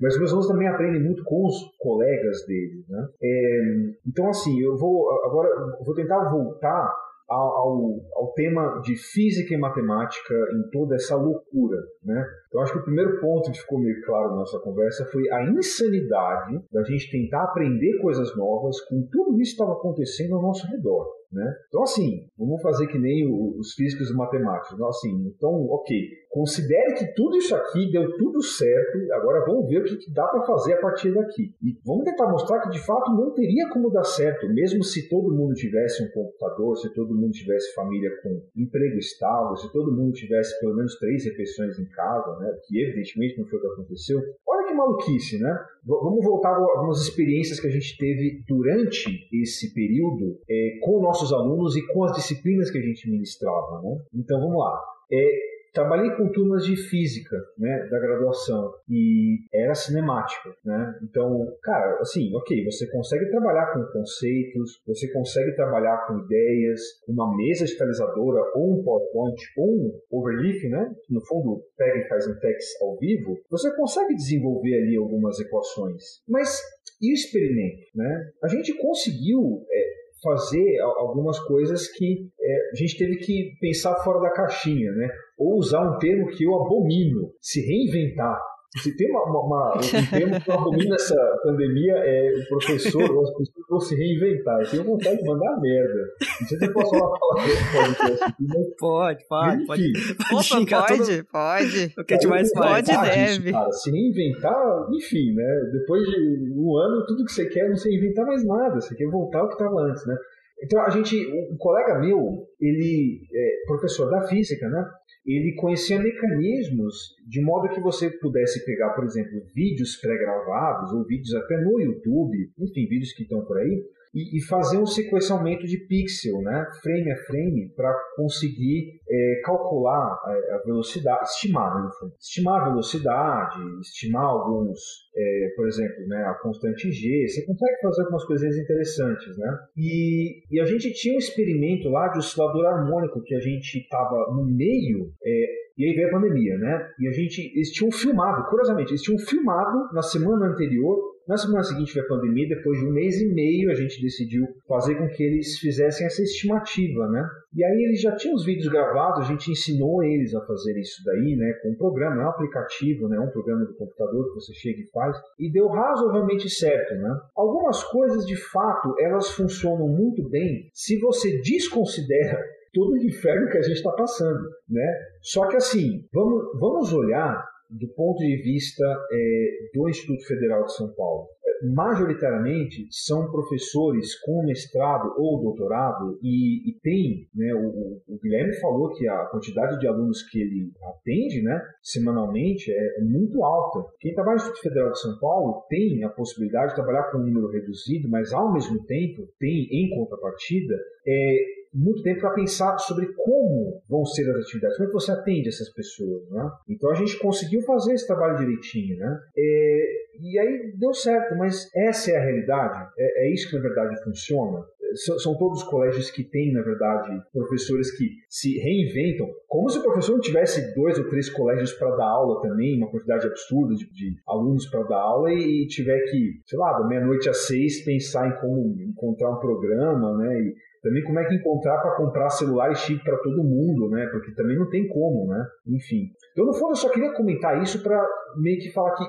[0.00, 3.08] mas os meus alunos também aprendem muito com os colegas deles, né?
[3.22, 3.60] É,
[4.06, 5.48] então, assim, eu vou agora
[5.84, 12.24] vou tentar voltar ao, ao, tema de física e matemática em toda essa loucura, né?
[12.52, 15.42] Eu acho que o primeiro ponto que ficou meio claro na nossa conversa foi a
[15.44, 20.66] insanidade da gente tentar aprender coisas novas com tudo isso que estava acontecendo ao nosso
[20.68, 21.15] redor.
[21.32, 21.54] Né?
[21.68, 24.72] Então, assim, vamos fazer que nem os físicos e matemáticos.
[24.74, 25.96] Então, assim, então, ok,
[26.30, 30.44] considere que tudo isso aqui deu tudo certo, agora vamos ver o que, dá para
[30.44, 31.54] fazer a partir daqui.
[31.62, 35.34] E vamos tentar mostrar que, de fato, não teria como dar certo, mesmo se todo
[35.34, 40.12] mundo tivesse um computador, se todo mundo tivesse família com emprego estável, se todo mundo
[40.12, 42.56] tivesse pelo menos três refeições em casa, né?
[42.66, 44.20] que evidentemente não foi o que aconteceu.
[44.46, 45.58] Olha maluquice, né?
[45.84, 51.32] Vamos voltar a algumas experiências que a gente teve durante esse período é, com nossos
[51.32, 53.80] alunos e com as disciplinas que a gente ministrava.
[53.82, 53.98] Né?
[54.14, 54.80] Então vamos lá.
[55.12, 60.98] É, Trabalhei com turmas de física, né, da graduação, e era cinemática, né?
[61.02, 67.36] Então, cara, assim, ok, você consegue trabalhar com conceitos, você consegue trabalhar com ideias, uma
[67.36, 70.94] mesa digitalizadora, ou um PowerPoint, ou um overleaf, né?
[71.04, 75.38] Que no fundo pega e faz um text ao vivo, você consegue desenvolver ali algumas
[75.40, 76.22] equações.
[76.26, 76.58] Mas
[77.02, 78.30] e o experimento, né?
[78.42, 84.20] A gente conseguiu é, fazer algumas coisas que é, a gente teve que pensar fora
[84.20, 85.08] da caixinha, né?
[85.38, 88.40] Ou usar um termo que eu abomino, se reinventar.
[88.78, 93.22] Se tem uma, uma, um termo que eu abomino nessa pandemia é o professor ou
[93.22, 94.60] as pessoas vão se reinventar.
[94.60, 96.04] Eu tenho vontade de mandar merda.
[96.40, 99.92] Não sei se eu posso falar pode, pode, pode, pode.
[100.32, 101.94] Opa, pode, pode.
[101.98, 102.86] O que a gente mais faz?
[102.86, 103.52] Pode, deve.
[103.52, 105.70] Cara, se reinventar, enfim, né?
[105.72, 108.80] Depois de um ano, tudo que você quer é não se reinventar mais nada.
[108.80, 110.16] Você quer voltar ao que estava antes, né?
[110.62, 111.16] Então a gente,
[111.52, 114.84] um colega meu, ele é professor da física, né?
[115.26, 121.34] Ele conhecia mecanismos de modo que você pudesse pegar, por exemplo, vídeos pré-gravados ou vídeos
[121.34, 123.84] até no YouTube, enfim, vídeos que estão por aí,
[124.16, 130.18] e, e, fazer um sequenciamento de pixel, né, frame a frame, para conseguir é, calcular
[130.24, 134.80] a, a, velocidade, estimar, né, estimar a velocidade, estimar alguns,
[135.14, 137.28] é, por exemplo, né, a constante G.
[137.28, 139.58] Você consegue fazer algumas coisinhas interessantes, né?
[139.76, 144.32] E, e a gente tinha um experimento lá de oscilador harmônico que a gente estava
[144.34, 145.12] no meio.
[145.22, 146.88] É, e aí veio a pandemia, né?
[146.98, 151.62] E a gente, eles tinham filmado, curiosamente, eles tinham filmado na semana anterior na semana
[151.62, 155.08] seguinte veio a pandemia, depois de um mês e meio a gente decidiu fazer com
[155.08, 157.28] que eles fizessem essa estimativa, né?
[157.54, 161.02] E aí eles já tinham os vídeos gravados, a gente ensinou eles a fazer isso
[161.04, 161.52] daí, né?
[161.62, 163.18] Com um programa, é um aplicativo, né?
[163.18, 165.16] Um programa do computador que você chega e faz.
[165.38, 167.10] E deu razoavelmente certo, né?
[167.34, 172.38] Algumas coisas, de fato, elas funcionam muito bem se você desconsidera
[172.72, 174.94] todo o inferno que a gente está passando, né?
[175.22, 180.74] Só que assim, vamos, vamos olhar do ponto de vista é, do Instituto Federal de
[180.74, 181.26] São Paulo.
[181.44, 188.54] É, majoritariamente são professores com mestrado ou doutorado e, e tem, né, o, o, Guilherme
[188.60, 193.88] falou que a quantidade de alunos que ele atende né, semanalmente é, muito alta.
[194.00, 197.26] Quem trabalha no Instituto Federal de São Paulo tem a possibilidade de trabalhar com um
[197.26, 200.74] número reduzido, mas ao mesmo tempo tem, em contrapartida,
[201.06, 201.36] é,
[201.76, 205.68] muito tempo para pensar sobre como vão ser as atividades, como é você atende essas
[205.68, 206.50] pessoas, né?
[206.68, 209.20] Então a gente conseguiu fazer esse trabalho direitinho, né?
[209.36, 212.90] É, e aí deu certo, mas essa é a realidade?
[212.98, 214.64] É, é isso que na verdade funciona?
[214.94, 220.12] São todos colégios que têm, na verdade, professores que se reinventam, como se o professor
[220.12, 224.16] não tivesse dois ou três colégios para dar aula também, uma quantidade absurda de, de
[224.26, 228.28] alunos para dar aula e, e, tiver que, sei lá, da meia-noite às seis pensar
[228.28, 230.40] em como encontrar um programa, né?
[230.40, 230.54] E,
[230.86, 234.06] também como é que encontrar para comprar celular e chip para todo mundo, né?
[234.12, 235.44] Porque também não tem como, né?
[235.66, 236.10] Enfim.
[236.32, 238.00] Então, no fundo, eu só queria comentar isso para
[238.38, 239.04] meio que falar que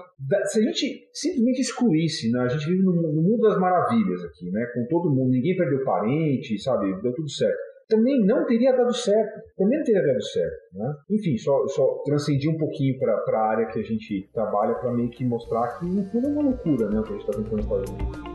[0.48, 2.42] se a gente simplesmente excluísse, né?
[2.42, 4.66] A gente vive no, no mundo das maravilhas aqui, né?
[4.74, 7.02] Com todo mundo, ninguém perdeu parente, sabe?
[7.02, 9.42] Deu tudo certo também não teria dado certo.
[9.58, 10.58] Também não teria dado certo.
[10.74, 10.96] Né?
[11.12, 15.10] Enfim, só, só transcendi um pouquinho para a área que a gente trabalha para meio
[15.10, 18.27] que mostrar que fundo é uma loucura né, o que a gente está tentando fazer.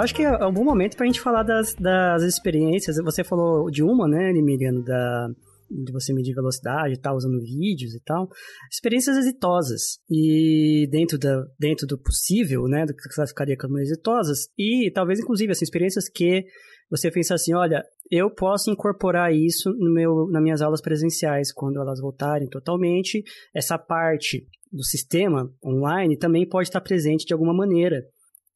[0.00, 2.96] Acho que é um bom momento pra gente falar das, das experiências.
[3.04, 5.28] Você falou de uma, né, Emiliano, da,
[5.70, 8.28] de você medir velocidade e tal, usando vídeos e tal.
[8.70, 9.98] Experiências exitosas.
[10.10, 14.48] E dentro, da, dentro do possível, né, do que você ficaria como exitosas.
[14.58, 16.44] E talvez, inclusive, assim, experiências que
[16.90, 21.80] você pensa assim, olha, eu posso incorporar isso no meu, nas minhas aulas presenciais, quando
[21.80, 23.22] elas voltarem totalmente.
[23.54, 28.02] Essa parte do sistema online também pode estar presente de alguma maneira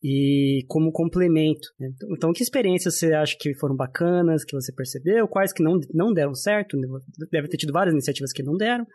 [0.04, 1.66] e como complemento.
[1.80, 1.88] Né?
[2.10, 5.26] Então, que experiências você acha que foram bacanas, que você percebeu?
[5.26, 6.76] Quais que não, não deram certo?
[7.32, 8.86] Deve ter tido várias iniciativas que não deram.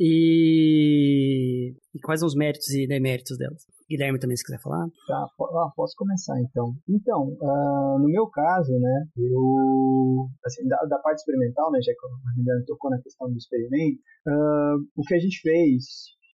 [0.00, 3.62] E, e quais são os méritos e deméritos delas?
[3.90, 4.86] Guilherme também, se quiser falar.
[5.06, 5.28] Tá,
[5.76, 6.72] posso começar então.
[6.88, 12.06] Então, uh, no meu caso, né, eu, assim, da, da, parte experimental, né, já que
[12.06, 15.84] a Guilherme tocou na questão do experimento, uh, o que a gente fez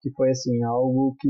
[0.00, 1.28] que foi assim algo que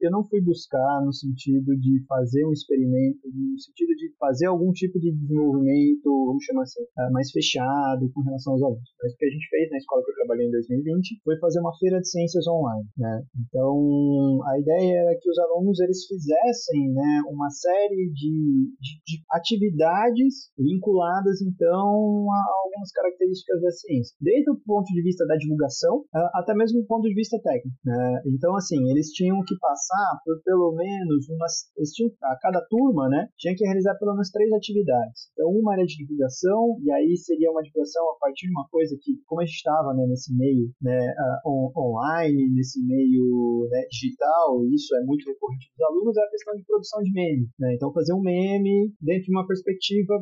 [0.00, 4.72] eu não fui buscar no sentido de fazer um experimento, no sentido de fazer algum
[4.72, 8.90] tipo de desenvolvimento, vamos chamar assim, ah, mais fechado com relação aos alunos.
[9.02, 11.60] Mas o que a gente fez na escola que eu trabalhei em 2020 foi fazer
[11.60, 13.22] uma feira de ciências online, né?
[13.46, 19.22] Então a ideia era que os alunos eles fizessem, né, uma série de, de, de
[19.30, 26.04] atividades vinculadas então a algumas características da ciência, desde o ponto de vista da divulgação
[26.14, 27.76] ah, até mesmo do ponto de vista técnico.
[27.84, 27.99] Né?
[28.00, 31.68] É, então, assim, eles tinham que passar por pelo menos umas.
[31.76, 35.28] Eles tinham, a cada turma, né, tinha que realizar pelo menos três atividades.
[35.32, 38.96] Então, uma era de divulgação, e aí seria uma divulgação a partir de uma coisa
[39.00, 44.64] que, como a gente estava né, nesse meio né, on, online, nesse meio né, digital,
[44.72, 47.48] isso é muito recorrente dos alunos, é a questão de produção de meme.
[47.58, 47.74] Né?
[47.74, 50.14] Então, fazer um meme dentro de uma perspectiva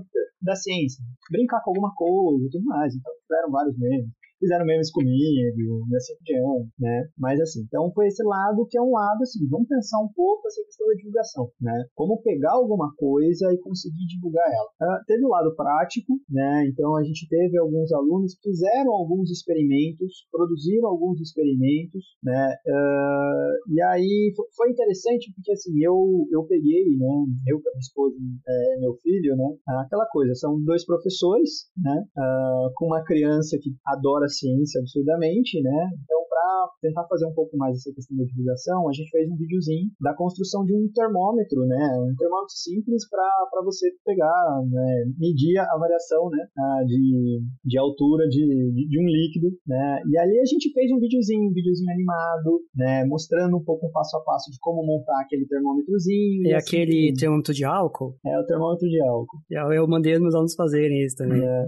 [0.43, 1.03] da ciência.
[1.31, 2.95] Brincar com alguma coisa e tudo mais.
[2.95, 7.09] Então, tiveram vários memes fizeram memes comigo, e assim por né?
[7.19, 10.47] Mas assim, então foi esse lado que é um lado assim, vamos pensar um pouco
[10.47, 11.85] essa questão da divulgação, né?
[11.95, 14.99] Como pegar alguma coisa e conseguir divulgar ela.
[14.99, 16.67] Uh, teve o lado prático, né?
[16.69, 22.55] Então a gente teve alguns alunos que fizeram alguns experimentos, produziram alguns experimentos, né?
[22.67, 27.25] Uh, e aí foi interessante porque assim, eu, eu peguei, né?
[27.47, 28.17] Eu minha esposa,
[28.47, 29.57] é, meu filho, né?
[29.85, 32.05] Aquela coisa, são dois professores, né?
[32.17, 35.91] Uh, com uma criança que adora ciência absurdamente, né?
[36.05, 39.37] Então, para tentar fazer um pouco mais essa questão da divulgação, a gente fez um
[39.37, 41.99] videozinho da construção de um termômetro, né?
[41.99, 44.89] Um termômetro simples para você pegar, né?
[45.19, 46.47] medir a variação, né?
[46.87, 48.45] De, de altura de,
[48.89, 50.03] de, um líquido, né?
[50.09, 53.05] E ali a gente fez um videozinho, um videozinho animado, né?
[53.05, 56.49] Mostrando um pouco o passo a passo de como montar aquele termômetrozinho.
[56.49, 58.17] É assim, aquele termômetro de álcool?
[58.25, 59.39] É o termômetro de álcool.
[59.73, 61.43] Eu mandei os meus alunos fazerem isso também.
[61.43, 61.67] É.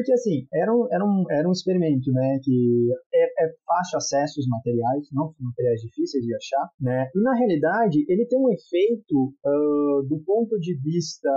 [0.00, 2.40] Porque assim, era um, era um, era um experimento, né?
[2.42, 7.10] Que é, é fácil acesso os materiais, não materiais difíceis de achar, né?
[7.14, 11.28] E na realidade, ele tem um efeito uh, do ponto de vista,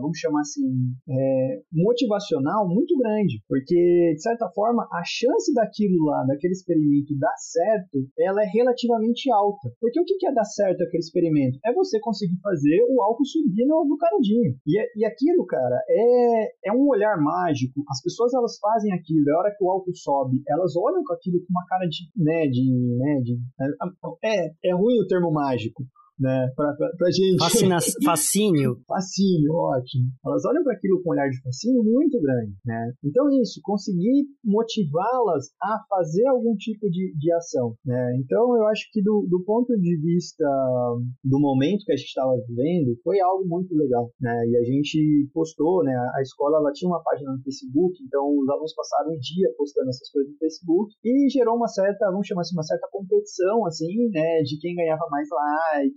[0.00, 0.64] vamos chamar assim,
[1.10, 7.36] é, motivacional muito grande, porque de certa forma a chance daquilo lá, daquele experimento dar
[7.36, 9.68] certo, ela é relativamente alta.
[9.78, 11.58] Porque o que é dar certo aquele experimento?
[11.66, 14.56] É você conseguir fazer o álcool subir no, no canudinho.
[14.66, 17.84] E, e aquilo, cara, é, é um olhar mágico.
[17.90, 21.40] As pessoas elas fazem aquilo, a hora que o álcool sobe, elas olham com aquilo
[21.40, 22.62] com uma cara de, né, de,
[22.96, 23.36] né, de,
[24.22, 25.82] é, é ruim o termo mágico,
[26.18, 26.48] né?
[26.54, 27.38] Pra, pra, pra gente.
[27.38, 27.76] Fascina...
[28.04, 28.80] Fascínio.
[28.86, 30.08] fascínio, ótimo.
[30.24, 32.92] Elas olham para aquilo com um olhar de fascínio muito grande, né?
[33.04, 38.16] Então, isso, conseguir motivá-las a fazer algum tipo de, de ação, né?
[38.18, 40.44] Então, eu acho que do, do ponto de vista
[41.24, 44.34] do momento que a gente estava vivendo, foi algo muito legal, né?
[44.48, 45.94] E a gente postou, né?
[46.14, 49.88] A escola, ela tinha uma página no Facebook, então os alunos passaram um dia postando
[49.88, 54.08] essas coisas no Facebook e gerou uma certa, vamos chamar assim, uma certa competição, assim,
[54.10, 54.42] né?
[54.42, 55.28] De quem ganhava mais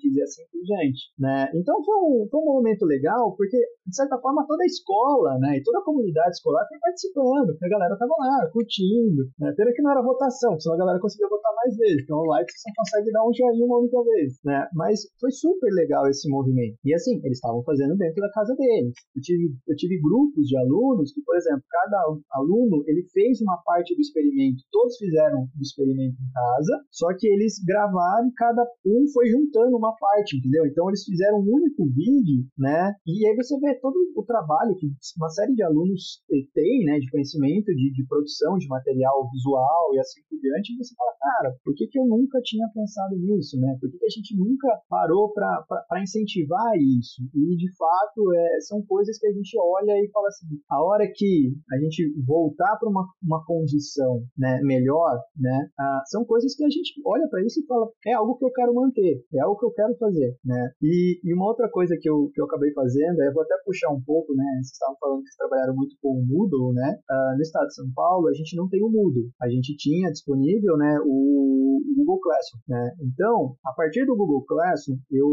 [0.10, 1.50] likes e assim por diante, né?
[1.54, 5.58] Então, foi um, foi um momento legal, porque, de certa forma, toda a escola, né?
[5.58, 9.54] E toda a comunidade escolar foi participando, porque a galera tava lá, curtindo, né?
[9.56, 12.04] Pena que não era votação, senão a galera conseguia votar mais vezes.
[12.04, 14.68] Então, o like você só consegue dar um joinha uma única vez, né?
[14.74, 16.78] Mas foi super legal esse movimento.
[16.84, 18.94] E assim, eles estavam fazendo dentro da casa deles.
[19.16, 23.58] Eu tive, eu tive grupos de alunos que, por exemplo, cada aluno, ele fez uma
[23.64, 28.64] parte do experimento, todos fizeram o experimento em casa, só que eles gravaram e cada
[28.86, 30.66] um foi juntando uma parte, entendeu?
[30.66, 32.94] Então, eles fizeram um único vídeo, né?
[33.06, 34.88] E aí você vê todo o trabalho que
[35.18, 36.24] uma série de alunos
[36.54, 40.78] tem, né, de conhecimento, de, de produção de material visual e assim por diante, e
[40.78, 43.78] você fala, cara, por que, que eu nunca tinha pensado nisso, né?
[43.80, 47.22] Por que, que a gente nunca parou para incentivar isso?
[47.34, 51.06] E, de fato, é, são coisas que a gente olha e fala assim, a hora
[51.14, 56.64] que a gente voltar para uma, uma condição né, melhor, né, ah, são coisas que
[56.64, 59.60] a gente olha para isso e fala, é algo que eu quero manter, é algo
[59.60, 60.72] que eu quero fazer, né?
[60.82, 63.92] E, e uma outra coisa que eu, que eu acabei fazendo, eu vou até puxar
[63.92, 67.00] um pouco, né, vocês estavam falando que vocês trabalharam muito com o Moodle, né?
[67.10, 70.12] Ah, no estado de São Paulo, a gente não tem o Moodle, a gente tinha
[70.12, 72.96] disponível, né, o Google Classroom, né?
[73.02, 75.28] Então, a partir do Google Classroom, eu,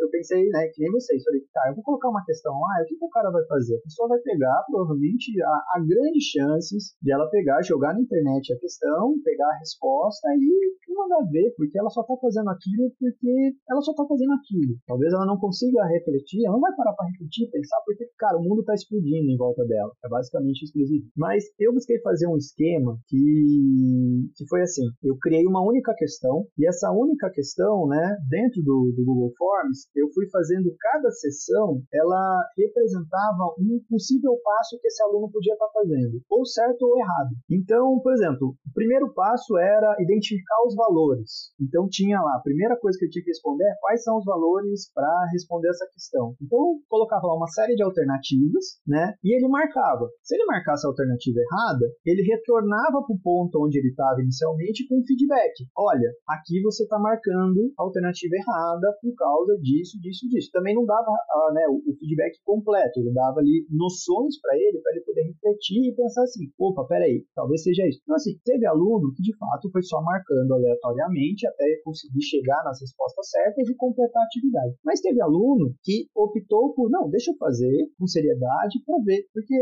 [0.00, 2.86] eu pensei, né, que nem vocês, falei, tá, eu vou colocar uma questão lá, o
[2.86, 3.76] que, que o cara vai fazer?
[3.76, 8.58] A pessoa vai pegar, provavelmente, há, grandes chances de ela pegar, jogar na internet a
[8.58, 13.56] questão, pegar a resposta e não mandar ver, porque ela só tá fazendo aquilo porque
[13.68, 14.76] ela só tá fazendo aquilo.
[14.86, 18.42] Talvez ela não consiga refletir, ela não vai parar para refletir, pensar, porque, cara, o
[18.42, 19.92] mundo tá explodindo em volta dela.
[20.04, 21.06] É basicamente exclusivo.
[21.16, 26.46] Mas eu busquei fazer um esquema que, que foi assim, eu criei uma única questão,
[26.58, 31.82] e essa única questão, né, dentro do, do Google Forms, eu fui fazendo cada sessão,
[31.92, 37.30] ela representava um possível passo que esse aluno podia estar fazendo, ou certo ou errado.
[37.50, 41.52] Então, por exemplo, o primeiro passo era identificar os valores.
[41.60, 44.24] Então tinha lá, a primeira coisa que eu tinha que responder é quais são os
[44.24, 46.36] valores para responder essa questão.
[46.40, 49.18] Então colocava lá uma série de alternativas, né?
[49.24, 50.06] E ele marcava.
[50.22, 54.86] Se ele marcasse a alternativa errada, ele retornava para o ponto onde ele estava inicialmente
[54.86, 55.66] com feedback.
[55.76, 60.50] Olha, aqui você está marcando a alternativa errada por causa disso, disso, disso.
[60.52, 64.78] Também não dava uh, né, o, o, feedback completo, ele dava ali noções para ele,
[64.78, 67.98] para ele poder refletir e pensar assim: opa, peraí, talvez seja isso.
[68.02, 72.80] Então, assim, teve aluno que de fato foi só marcando aleatoriamente até conseguir chegar nas
[72.80, 74.74] respostas certas e completar a atividade.
[74.84, 79.54] Mas teve aluno que optou por, não, deixa eu fazer com seriedade para ver, porque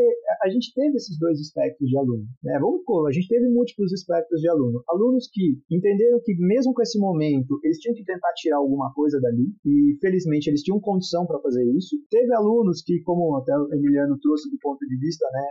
[0.42, 2.24] a gente teve esses dois espectros de aluno.
[2.42, 2.58] Né?
[2.60, 4.82] Vamos pôr, a gente teve múltiplos espectros de aluno.
[4.88, 9.20] Alunos que entenderam que mesmo com esse momento eles tinham que tentar tirar alguma coisa
[9.20, 11.96] dali e felizmente eles tinham condição para fazer isso.
[12.10, 15.46] Teve alunos que, como até o Emiliano trouxe do ponto de vista né,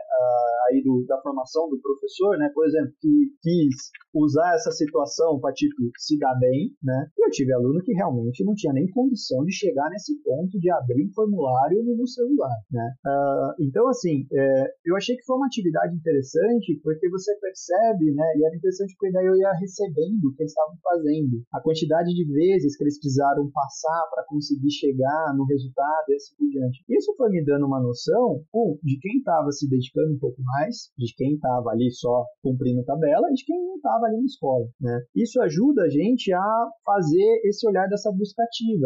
[0.70, 5.54] aí do, da formação do professor, né, por exemplo, que quis usar essa situação para
[5.54, 7.08] tipo se dar bem, né?
[7.18, 10.70] E eu tive aluno que realmente não tinha nem condição de chegar nesse ponto de
[10.72, 12.88] abrir um formulário no celular, né?
[13.06, 18.26] Uh, então assim, é, eu achei que foi uma atividade interessante porque você percebe, né?
[18.38, 22.10] E era interessante porque daí eu ia recebendo o que eles estavam fazendo, a quantidade
[22.14, 26.84] de vezes que eles precisaram passar para conseguir chegar no resultado e assim por diante.
[26.90, 30.92] Isso foi me dando uma noção, um, de quem estava se dedicando um pouco mais,
[30.98, 34.66] de quem estava ali só cumprindo tabela e de quem não estava ali na escola,
[34.80, 35.00] né?
[35.16, 38.29] Isso ajuda a gente a fazer esse olhar dessa busca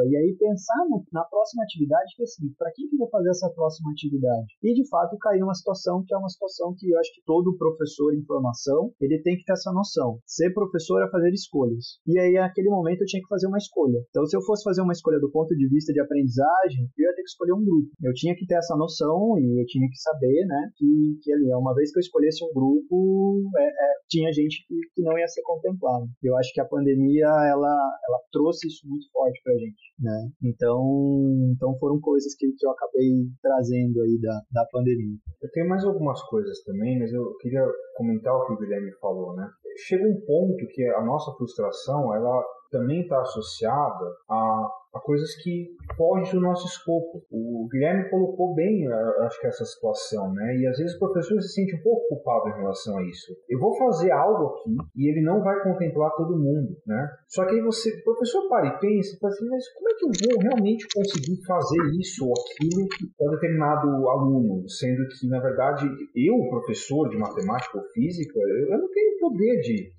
[0.07, 3.29] e aí pensar no, na próxima atividade que assim, para quem que eu vou fazer
[3.29, 4.47] essa próxima atividade?
[4.61, 7.57] E de fato cair numa situação que é uma situação que eu acho que todo
[7.57, 10.19] professor em formação, ele tem que ter essa noção.
[10.25, 11.99] Ser professor é fazer escolhas.
[12.07, 13.99] E aí naquele momento eu tinha que fazer uma escolha.
[14.09, 17.15] Então se eu fosse fazer uma escolha do ponto de vista de aprendizagem, eu ia
[17.15, 17.89] ter que escolher um grupo.
[18.01, 21.53] Eu tinha que ter essa noção e eu tinha que saber, né, que, que ali,
[21.53, 25.27] uma vez que eu escolhesse um grupo, é, é, tinha gente que, que não ia
[25.27, 26.05] ser contemplado.
[26.21, 27.73] Eu acho que a pandemia ela,
[28.07, 30.29] ela trouxe isso muito forte pra gente, né?
[30.43, 30.81] Então,
[31.55, 35.17] então foram coisas que, que eu acabei trazendo aí da, da pandemia.
[35.41, 37.65] Eu tenho mais algumas coisas também, mas eu queria
[37.95, 39.49] comentar o que o Guilherme falou, né?
[39.87, 42.43] Chega um ponto que a nossa frustração, ela
[42.73, 47.23] também está associada a a coisas que fogem do nosso escopo.
[47.31, 48.87] O Guilherme colocou bem,
[49.21, 50.55] acho que essa situação, né?
[50.57, 53.35] E às vezes o professor se sente um pouco culpado em relação a isso.
[53.49, 57.09] Eu vou fazer algo aqui e ele não vai contemplar todo mundo, né?
[57.27, 60.05] Só que aí você, o professor para e pensa, fala assim, mas como é que
[60.05, 65.89] eu vou realmente conseguir fazer isso ou aquilo para determinado aluno, sendo que na verdade
[66.15, 69.91] eu, professor de matemática ou física, eu, eu não tenho poder de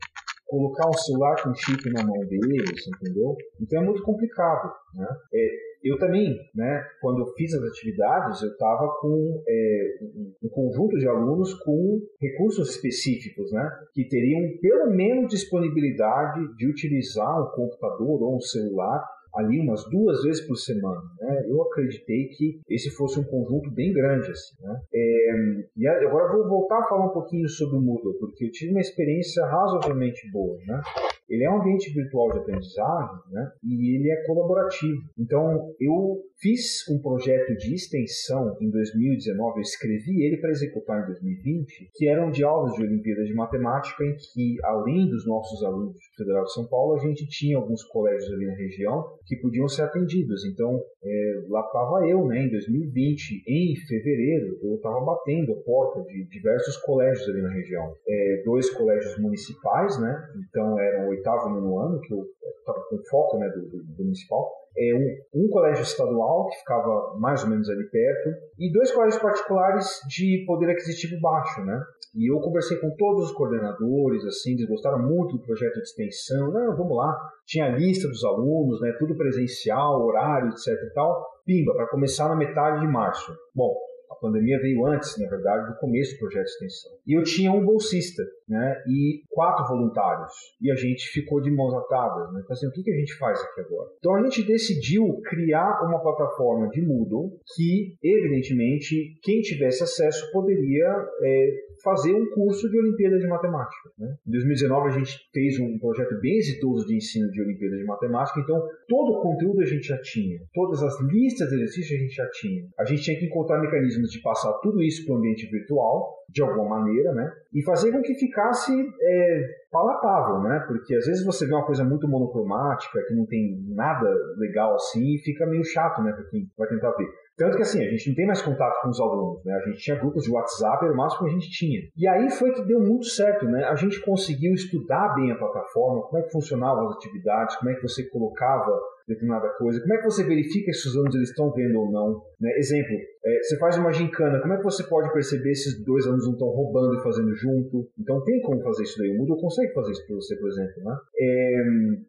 [0.46, 3.36] colocar um celular com chip na mão deles, entendeu?
[3.60, 5.06] Então é muito complicado, né?
[5.32, 9.98] É, eu também, né, quando eu fiz as atividades, eu estava com é,
[10.42, 17.38] um conjunto de alunos com recursos específicos, né, que teriam pelo menos disponibilidade de utilizar
[17.38, 19.04] um computador ou um celular
[19.36, 21.02] ali umas duas vezes por semana.
[21.20, 21.44] Né?
[21.48, 24.30] Eu acreditei que esse fosse um conjunto bem grande.
[24.30, 24.80] Assim, né?
[24.94, 25.32] é,
[25.76, 28.80] e agora vou voltar a falar um pouquinho sobre o Moodle, porque eu tive uma
[28.80, 30.58] experiência razoavelmente boa.
[30.66, 30.80] Né?
[31.28, 33.50] Ele é um ambiente virtual de aprendizagem né?
[33.62, 35.00] e ele é colaborativo.
[35.18, 41.06] Então, eu fiz um projeto de extensão em 2019, eu escrevi ele para executar em
[41.06, 45.94] 2020, que eram de aulas de Olimpíada de Matemática, em que, além dos nossos alunos
[45.94, 49.68] do Federal de São Paulo, a gente tinha alguns colégios ali na região que podiam
[49.68, 50.44] ser atendidos.
[50.44, 56.02] Então, é, lá estava eu, né, em 2020, em fevereiro, eu estava batendo a porta
[56.02, 57.94] de diversos colégios ali na região.
[58.06, 62.24] É, dois colégios municipais, né, então eram oitavo nono ano, que eu
[62.58, 67.16] estava com foco né, do, do, do municipal, é um, um, colégio estadual, que ficava
[67.18, 71.80] mais ou menos ali perto, e dois colégios particulares de poder aquisitivo baixo, né?
[72.14, 76.52] E eu conversei com todos os coordenadores, assim, eles gostaram muito do projeto de extensão.
[76.52, 77.16] Não, vamos lá.
[77.44, 78.94] Tinha a lista dos alunos, né?
[78.98, 81.24] Tudo presencial, horário, etc e tal.
[81.44, 83.32] Pimba, para começar na metade de março.
[83.52, 83.76] Bom,
[84.10, 86.92] a pandemia veio antes, na verdade, do começo do projeto de extensão.
[87.04, 88.82] E eu tinha um bolsista, né?
[88.86, 90.32] E quatro voluntários.
[90.60, 92.40] E a gente ficou de mãos atadas, né?
[92.42, 93.90] Então, assim, o que, que a gente faz aqui agora?
[93.98, 100.88] Então a gente decidiu criar uma plataforma de Moodle que, evidentemente, quem tivesse acesso poderia
[101.22, 101.50] é,
[101.82, 103.90] fazer um curso de Olimpíada de Matemática.
[103.98, 104.14] Né?
[104.26, 108.40] Em 2019 a gente fez um projeto bem exitoso de ensino de Olimpíada de Matemática,
[108.40, 108.56] então
[108.88, 112.28] todo o conteúdo a gente já tinha, todas as listas de exercícios a gente já
[112.30, 112.64] tinha.
[112.78, 116.42] A gente tinha que encontrar mecanismos de passar tudo isso para o ambiente virtual, de
[116.42, 117.32] alguma maneira, né?
[117.52, 120.64] E fazer com que ficasse é, palatável, né?
[120.66, 125.14] Porque às vezes você vê uma coisa muito monocromática, que não tem nada legal assim,
[125.14, 126.12] e fica meio chato, né?
[126.12, 127.08] Para quem vai tentar ver.
[127.36, 129.54] Tanto que assim, a gente não tem mais contato com os alunos, né?
[129.54, 131.80] A gente tinha grupos de WhatsApp, era o máximo que a gente tinha.
[131.96, 133.64] E aí foi que deu muito certo, né?
[133.64, 137.74] A gente conseguiu estudar bem a plataforma, como é que funcionavam as atividades, como é
[137.74, 138.70] que você colocava
[139.06, 142.22] determinada coisa, como é que você verifica se os alunos eles estão vendo ou não.
[142.40, 142.50] Né?
[142.56, 146.06] Exemplo, é, você faz uma gincana, como é que você pode perceber se os dois
[146.06, 147.88] alunos não estão roubando e fazendo junto?
[147.98, 149.10] Então tem como fazer isso daí.
[149.10, 150.84] O Moodle consegue fazer isso para você, por exemplo.
[150.84, 150.96] Né?
[151.18, 151.54] É,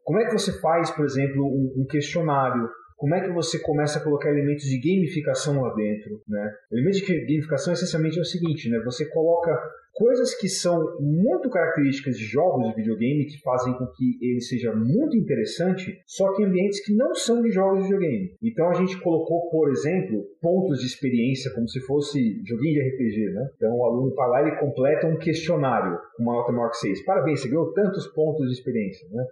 [0.03, 3.99] como é que você faz, por exemplo, um, um questionário como é que você começa
[3.99, 6.51] a colocar elementos de gamificação lá dentro, né?
[6.71, 8.79] Elementos de gamificação essencialmente é o seguinte, né?
[8.85, 9.51] Você coloca
[9.95, 14.73] coisas que são muito características de jogos de videogame que fazem com que ele seja
[14.73, 18.35] muito interessante, só que em ambientes que não são de jogos de videogame.
[18.43, 23.33] Então a gente colocou, por exemplo, pontos de experiência como se fosse joguinho de RPG,
[23.33, 23.49] né?
[23.55, 27.05] Então o aluno vai lá e completa um questionário com uma nota maior que 6.
[27.05, 29.25] Parabéns, você ganhou tantos pontos de experiência, né?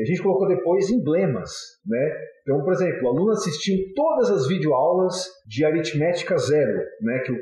[0.00, 1.50] A gente colocou depois emblemas,
[1.86, 2.12] né?
[2.42, 7.18] Então, por exemplo, o aluno assistiu todas as videoaulas de aritmética zero, né?
[7.20, 7.36] Que eu,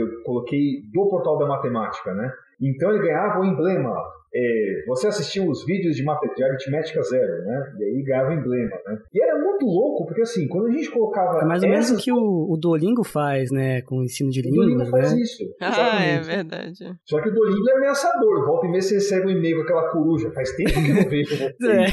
[0.00, 2.32] eu coloquei do portal da matemática, né?
[2.60, 3.94] Então ele ganhava o emblema
[4.32, 7.72] é, você assistiu os vídeos de, de aritmética zero, né?
[7.78, 8.98] E aí ganhava emblema, né?
[9.12, 11.40] E era muito louco, porque assim, quando a gente colocava.
[11.40, 13.82] É mais ou menos o que o, o Duolingo faz, né?
[13.82, 14.90] Com o ensino de línguas, né?
[14.90, 15.44] faz isso.
[15.60, 16.78] Ah, é verdade.
[17.04, 18.46] Só que o Duolingo é ameaçador.
[18.46, 20.30] Volta e meia você recebe um e-mail com aquela coruja.
[20.30, 21.70] Faz tempo que eu não vejo você.
[21.70, 21.76] é.
[21.76, 21.86] Né?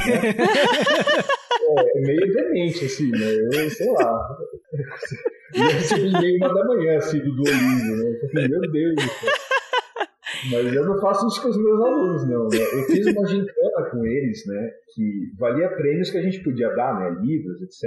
[1.96, 3.34] é meio demente, assim, né?
[3.52, 4.38] Eu sei lá.
[5.56, 8.48] Eu recebi e-mail uma da manhã, assim, do Duolingo, né?
[8.48, 9.32] Meu Deus céu.
[10.52, 12.48] Mas eu não faço isso com os meus alunos, não.
[12.48, 12.58] Né?
[12.74, 14.72] Eu fiz uma gincana com eles, né?
[14.94, 17.18] Que valia prêmios que a gente podia dar, né?
[17.22, 17.84] Livros, etc.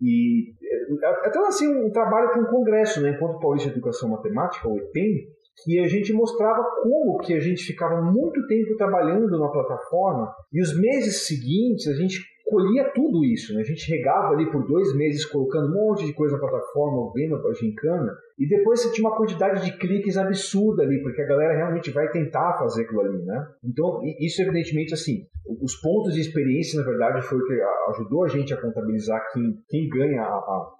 [0.00, 3.10] E eh, até assim, um trabalho com um congresso, né?
[3.10, 5.28] Enquanto Paulista de Educação Matemática, o EPEM,
[5.64, 10.60] que a gente mostrava como que a gente ficava muito tempo trabalhando na plataforma e
[10.60, 12.20] os meses seguintes a gente
[12.50, 13.60] colhia tudo isso, né?
[13.60, 17.36] A gente regava ali por dois meses colocando um monte de coisa na plataforma, vendo
[17.36, 21.56] a gincana, e depois você tinha uma quantidade de cliques absurda ali, porque a galera
[21.56, 23.46] realmente vai tentar fazer aquilo ali, né?
[23.64, 25.26] Então, isso evidentemente, assim,
[25.62, 29.56] os pontos de experiência, na verdade, foi o que ajudou a gente a contabilizar quem,
[29.68, 30.79] quem ganha a, a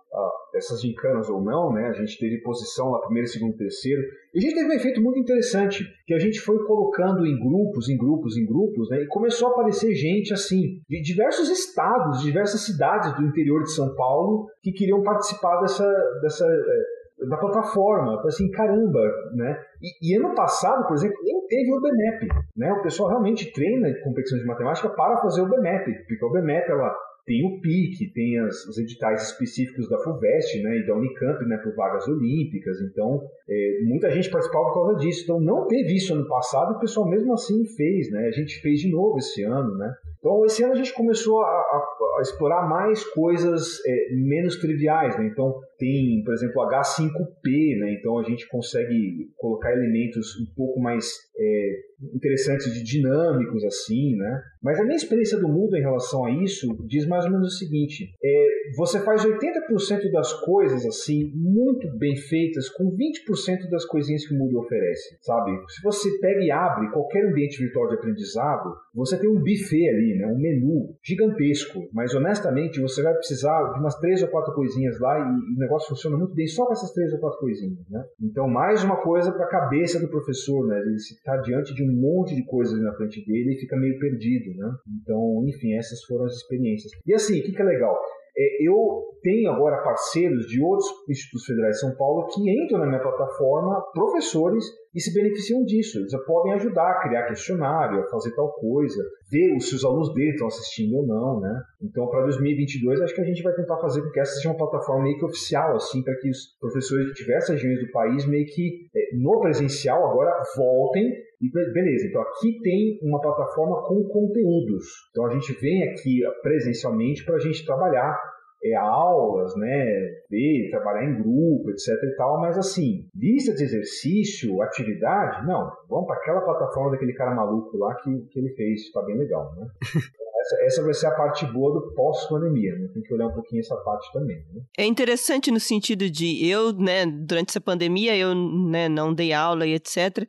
[0.61, 1.89] essas gincanas ou não, né?
[1.89, 4.03] A gente teve posição lá primeiro, segundo, terceiro.
[4.35, 7.89] E a gente teve um efeito muito interessante, que a gente foi colocando em grupos,
[7.89, 9.03] em grupos, em grupos, né?
[9.03, 13.73] E começou a aparecer gente assim, de diversos estados, de diversas cidades do interior de
[13.73, 15.87] São Paulo, que queriam participar dessa,
[16.23, 18.21] dessa é, da plataforma.
[18.25, 19.01] Assim, caramba,
[19.35, 19.61] né?
[19.83, 22.73] E, e, ano passado, por exemplo, nem teve o BMAP, né?
[22.73, 26.95] O pessoal realmente treina competições de matemática para fazer o BMAP, porque o BMAP ela
[27.31, 31.59] tem o PIC, tem as, os editais específicos da FUVEST né, e da Unicamp né,
[31.59, 32.81] por vagas olímpicas.
[32.81, 35.23] Então, é, muita gente participava por causa disso.
[35.23, 38.11] Então, não teve isso ano passado o pessoal mesmo assim fez.
[38.11, 38.27] Né?
[38.27, 39.77] A gente fez de novo esse ano.
[39.79, 39.95] Né?
[40.21, 45.19] Então, esse ano a gente começou a, a, a explorar mais coisas é, menos triviais.
[45.19, 45.27] Né?
[45.33, 47.79] Então, tem, por exemplo, H5P.
[47.81, 47.97] Né?
[47.99, 51.07] Então, a gente consegue colocar elementos um pouco mais
[51.39, 51.73] é,
[52.15, 54.17] interessantes de dinâmicos, assim.
[54.17, 54.43] Né?
[54.63, 57.59] Mas a minha experiência do Moodle em relação a isso diz mais ou menos o
[57.59, 58.47] seguinte: é,
[58.77, 64.39] você faz 80% das coisas assim muito bem feitas com 20% das coisinhas que o
[64.39, 65.51] Moodle oferece, sabe?
[65.69, 70.10] Se você pega e abre qualquer ambiente virtual de aprendizado, você tem um buffet ali,
[70.19, 70.27] né?
[70.27, 75.19] Um menu gigantesco, mas honestamente você vai precisar de umas três ou quatro coisinhas lá
[75.19, 78.05] e, e o negócio funciona muito bem só com essas três ou quatro coisinhas, né?
[78.23, 80.79] Então mais uma coisa para a cabeça do professor, né?
[80.81, 84.57] Ele está diante de um monte de coisas na frente dele e fica meio perdido,
[84.57, 84.71] né?
[85.03, 86.93] Então, enfim, essas foram as experiências.
[87.07, 87.97] E assim, o que, que é legal?
[88.37, 88.75] É, eu
[89.23, 93.85] tenho agora parceiros de outros institutos federais de São Paulo que entram na minha plataforma,
[93.93, 94.65] professores,
[94.95, 95.99] e se beneficiam disso.
[95.99, 100.31] Eles podem ajudar a criar questionário, a fazer tal coisa, ver se os alunos dele
[100.31, 101.63] estão assistindo ou não, né?
[101.83, 104.59] Então, para 2022, acho que a gente vai tentar fazer com que essa seja uma
[104.59, 108.47] plataforma meio que oficial, assim, para que os professores de diversas regiões do país meio
[108.47, 114.85] que é, no presencial agora voltem e beleza, então aqui tem uma plataforma com conteúdos.
[115.11, 118.21] Então a gente vem aqui presencialmente para a gente trabalhar
[118.63, 119.85] é, aulas, né,
[120.29, 126.07] ver, trabalhar em grupo, etc e tal, mas assim, lista de exercício, atividade, não, vamos
[126.07, 129.67] para aquela plataforma daquele cara maluco lá que, que ele fez, está bem legal, né?
[130.41, 132.89] essa, essa vai ser a parte boa do pós-pandemia, né?
[132.93, 134.39] Tem que olhar um pouquinho essa parte também.
[134.53, 134.63] Né?
[134.79, 139.67] É interessante no sentido de eu, né, durante essa pandemia, eu né, não dei aula
[139.67, 140.27] e etc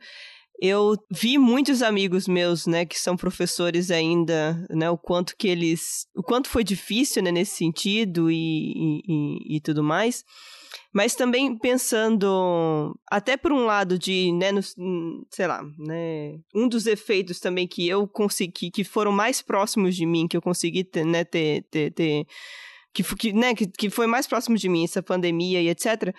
[0.62, 6.06] eu vi muitos amigos meus, né, que são professores ainda, né, o quanto que eles,
[6.16, 10.24] o quanto foi difícil, né, nesse sentido e, e, e tudo mais.
[10.94, 14.62] Mas também pensando, até por um lado de, né, no,
[15.32, 20.06] sei lá, né, um dos efeitos também que eu consegui, que foram mais próximos de
[20.06, 22.28] mim, que eu consegui ter, né, ter, ter, ter
[22.94, 26.14] que, né, que, que foi mais próximo de mim, essa pandemia e etc.,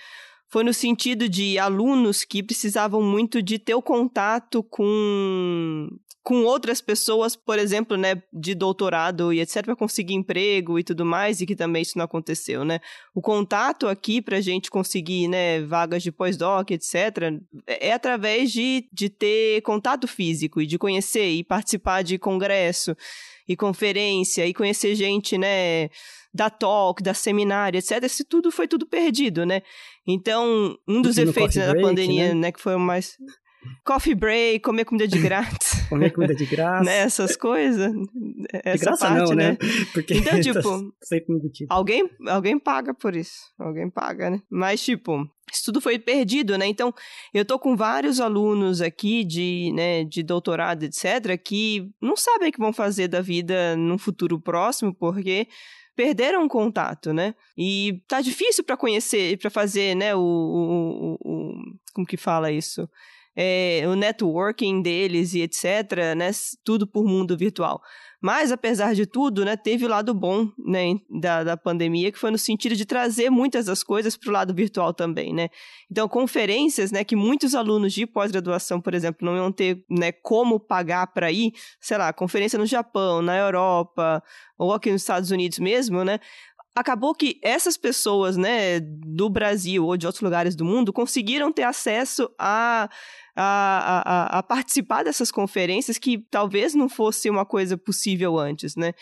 [0.53, 5.89] foi no sentido de alunos que precisavam muito de ter o contato com
[6.23, 11.05] com outras pessoas, por exemplo, né, de doutorado e etc, para conseguir emprego e tudo
[11.05, 12.79] mais, e que também isso não aconteceu, né?
[13.13, 16.95] O contato aqui para a gente conseguir, né, vagas de pós-doc, etc,
[17.67, 22.97] é, é através de, de ter contato físico e de conhecer e participar de congresso
[23.49, 25.89] e conferência e conhecer gente, né,
[26.33, 28.03] da talk, da seminário, etc.
[28.05, 29.63] Isso tudo foi tudo perdido, né?
[30.07, 32.35] Então, um dos efeitos né, da pandemia, né?
[32.35, 33.17] né, que foi o mais
[33.85, 35.87] coffee break, comer comida de grátis.
[35.89, 36.85] comer comida de graça.
[36.85, 37.93] né, essas coisas.
[38.53, 39.51] Essa de graça parte, não, né?
[39.51, 39.59] né?
[39.93, 40.95] Porque então, tipo,
[41.29, 41.73] embutido.
[41.73, 43.53] alguém, alguém paga por isso.
[43.59, 44.41] Alguém paga, né?
[44.51, 46.67] Mas, tipo, isso tudo foi perdido, né?
[46.67, 46.95] Então,
[47.35, 52.53] eu tô com vários alunos aqui de, né, de doutorado, etc., que não sabem o
[52.53, 55.47] que vão fazer da vida num futuro próximo, porque
[55.95, 57.35] perderam o contato, né?
[57.57, 61.55] E tá difícil para conhecer, para fazer, né, o, o, o,
[61.93, 62.89] como que fala isso?
[63.35, 66.31] É, o networking deles e etc, né,
[66.63, 67.81] tudo por mundo virtual.
[68.23, 72.31] Mas, apesar de tudo, né, teve o lado bom né, da, da pandemia, que foi
[72.31, 75.49] no sentido de trazer muitas das coisas para o lado virtual também, né?
[75.91, 80.61] Então, conferências, né, que muitos alunos de pós-graduação, por exemplo, não iam ter né, como
[80.61, 84.23] pagar para ir, sei lá, conferência no Japão, na Europa,
[84.57, 86.21] ou aqui nos Estados Unidos mesmo, né?
[86.75, 91.65] acabou que essas pessoas, né, do Brasil ou de outros lugares do mundo conseguiram ter
[91.65, 92.89] acesso a
[93.37, 98.93] a, a, a participar dessas conferências que talvez não fosse uma coisa possível antes, né?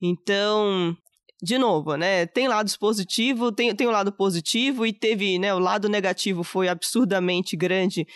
[0.00, 0.96] Então,
[1.42, 2.26] de novo, né?
[2.26, 5.54] Tem lados positivos, tem, tem o um lado positivo e teve, né?
[5.54, 8.06] O lado negativo foi absurdamente grande,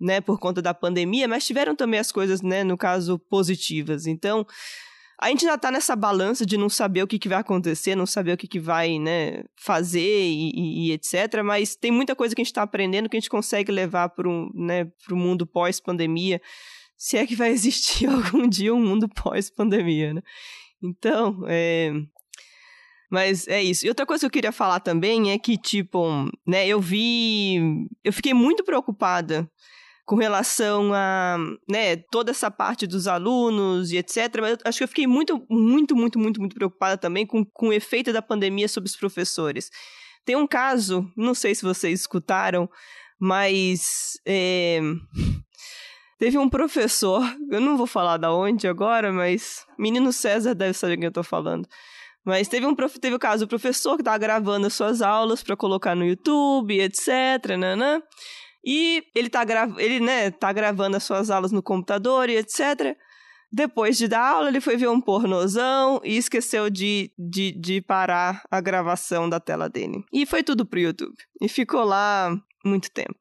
[0.00, 0.20] né?
[0.20, 2.64] Por conta da pandemia, mas tiveram também as coisas, né?
[2.64, 4.06] No caso, positivas.
[4.06, 4.44] Então,
[5.22, 8.06] a gente ainda tá nessa balança de não saber o que, que vai acontecer, não
[8.06, 11.42] saber o que, que vai, né, fazer e, e, e etc.
[11.44, 14.28] Mas tem muita coisa que a gente está aprendendo que a gente consegue levar para
[14.28, 16.40] um, né, o mundo pós-pandemia,
[16.96, 20.22] se é que vai existir algum dia um mundo pós-pandemia, né?
[20.82, 21.92] Então, é...
[23.08, 23.84] Mas é isso.
[23.86, 27.86] E outra coisa que eu queria falar também é que, tipo, né, eu vi.
[28.02, 29.46] Eu fiquei muito preocupada
[30.04, 31.36] com relação a
[31.68, 34.16] né, toda essa parte dos alunos e etc.
[34.40, 37.72] Mas acho que eu fiquei muito, muito, muito, muito, muito preocupada também com, com o
[37.72, 39.70] efeito da pandemia sobre os professores.
[40.24, 42.68] Tem um caso, não sei se vocês escutaram,
[43.18, 44.80] mas é,
[46.18, 50.96] teve um professor, eu não vou falar da onde agora, mas menino César deve saber
[50.96, 51.68] quem eu estou falando.
[52.24, 55.56] Mas teve um teve o caso do professor que estava gravando as suas aulas para
[55.56, 58.00] colocar no YouTube, etc, né?
[58.64, 59.44] E ele tá,
[59.78, 62.96] ele, né, tá gravando as suas aulas no computador e etc.
[63.50, 68.42] Depois de dar aula, ele foi ver um pornozão e esqueceu de, de, de parar
[68.50, 70.04] a gravação da tela dele.
[70.12, 71.16] E foi tudo pro YouTube.
[71.40, 72.34] E ficou lá
[72.64, 73.18] muito tempo.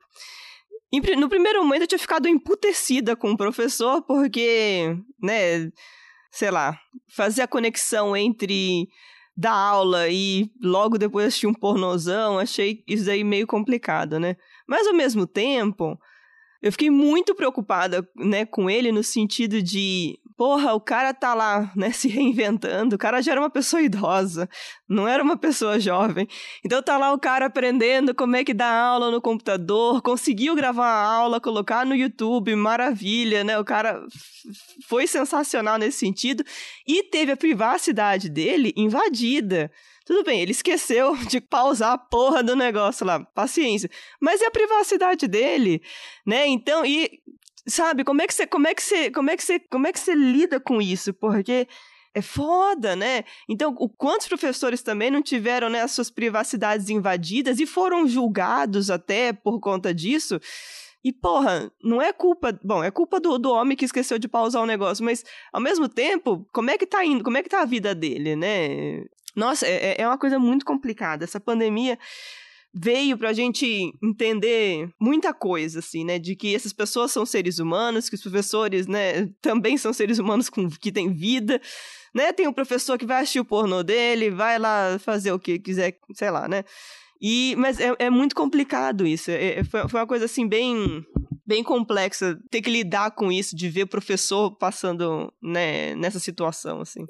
[1.18, 5.72] No primeiro momento eu tinha ficado emputecida com o professor, porque, né,
[6.32, 8.90] sei lá, fazer a conexão entre
[9.36, 14.36] dar aula e logo depois assistir um pornozão, achei isso aí meio complicado, né?
[14.72, 16.00] Mas ao mesmo tempo,
[16.62, 21.70] eu fiquei muito preocupada, né, com ele no sentido de, porra, o cara tá lá,
[21.76, 24.48] né, se reinventando, o cara já era uma pessoa idosa,
[24.88, 26.26] não era uma pessoa jovem.
[26.64, 30.88] Então tá lá o cara aprendendo como é que dá aula no computador, conseguiu gravar
[30.88, 33.60] a aula, colocar no YouTube, maravilha, né?
[33.60, 34.02] O cara
[34.88, 36.46] foi sensacional nesse sentido
[36.88, 39.70] e teve a privacidade dele invadida.
[40.12, 43.90] Tudo bem, ele esqueceu de pausar a porra do negócio lá, paciência.
[44.20, 45.82] Mas e a privacidade dele,
[46.28, 46.46] né?
[46.48, 47.22] Então, e
[47.66, 49.94] sabe, como é que você, como é que você, como é que você, como é
[49.94, 51.14] que você lida com isso?
[51.14, 51.66] Porque
[52.14, 53.24] é foda, né?
[53.48, 58.90] Então, o quantos professores também não tiveram né, as suas privacidades invadidas e foram julgados
[58.90, 60.42] até por conta disso?
[61.04, 62.60] E, porra, não é culpa.
[62.62, 65.24] Bom, é culpa do, do homem que esqueceu de pausar o negócio, mas,
[65.54, 67.24] ao mesmo tempo, como é que tá indo?
[67.24, 69.06] Como é que tá a vida dele, né?
[69.36, 71.24] Nossa, é, é, é uma coisa muito complicada.
[71.24, 71.98] Essa pandemia
[72.74, 76.18] veio pra gente entender muita coisa, assim, né?
[76.18, 80.50] De que essas pessoas são seres humanos, que os professores, né, também são seres humanos
[80.50, 81.62] com, que têm vida,
[82.14, 82.32] né?
[82.32, 85.98] Tem um professor que vai assistir o pornô dele, vai lá fazer o que quiser,
[86.14, 86.64] sei lá, né?
[87.22, 89.30] E, mas é, é muito complicado isso.
[89.30, 91.06] É, é foi, foi uma coisa, assim, bem
[91.52, 97.02] bem complexa ter que lidar com isso, de ver professor passando né, nessa situação, assim.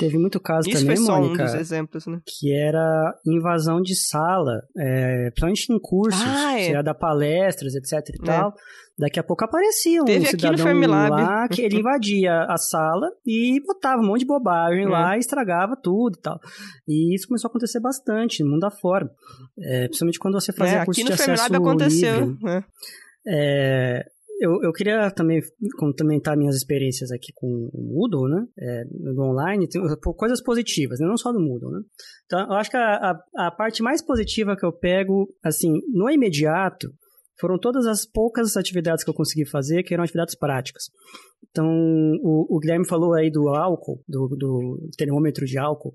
[0.00, 2.18] Teve muito caso isso também, foi só Mônica, um dos exemplos, né?
[2.26, 6.72] que era invasão de sala, é, principalmente em cursos, ah, é.
[6.72, 8.26] ia dar palestras, etc e é.
[8.26, 8.52] tal.
[8.96, 14.00] Daqui a pouco aparecia um Teve cidadão lá que ele invadia a sala e botava
[14.00, 14.88] um monte de bobagem é.
[14.88, 16.38] lá e estragava tudo e tal.
[16.86, 19.10] E isso começou a acontecer bastante no mundo afora.
[19.58, 22.26] É, principalmente quando você fazia é, curso aqui no de acesso aconteceu.
[22.26, 22.50] livre.
[22.50, 22.64] É.
[23.26, 24.04] É,
[24.40, 25.40] eu, eu queria também
[25.78, 28.46] comentar minhas experiências aqui com o Moodle, né?
[28.58, 29.80] É, no online, tem
[30.16, 31.06] coisas positivas, né?
[31.06, 31.80] não só no Moodle, né?
[32.26, 36.10] Então, eu acho que a, a, a parte mais positiva que eu pego, assim, no
[36.10, 36.92] imediato,
[37.38, 40.84] foram todas as poucas atividades que eu consegui fazer que eram atividades práticas.
[41.50, 41.68] Então,
[42.22, 45.94] o, o Guilherme falou aí do álcool, do, do termômetro de álcool.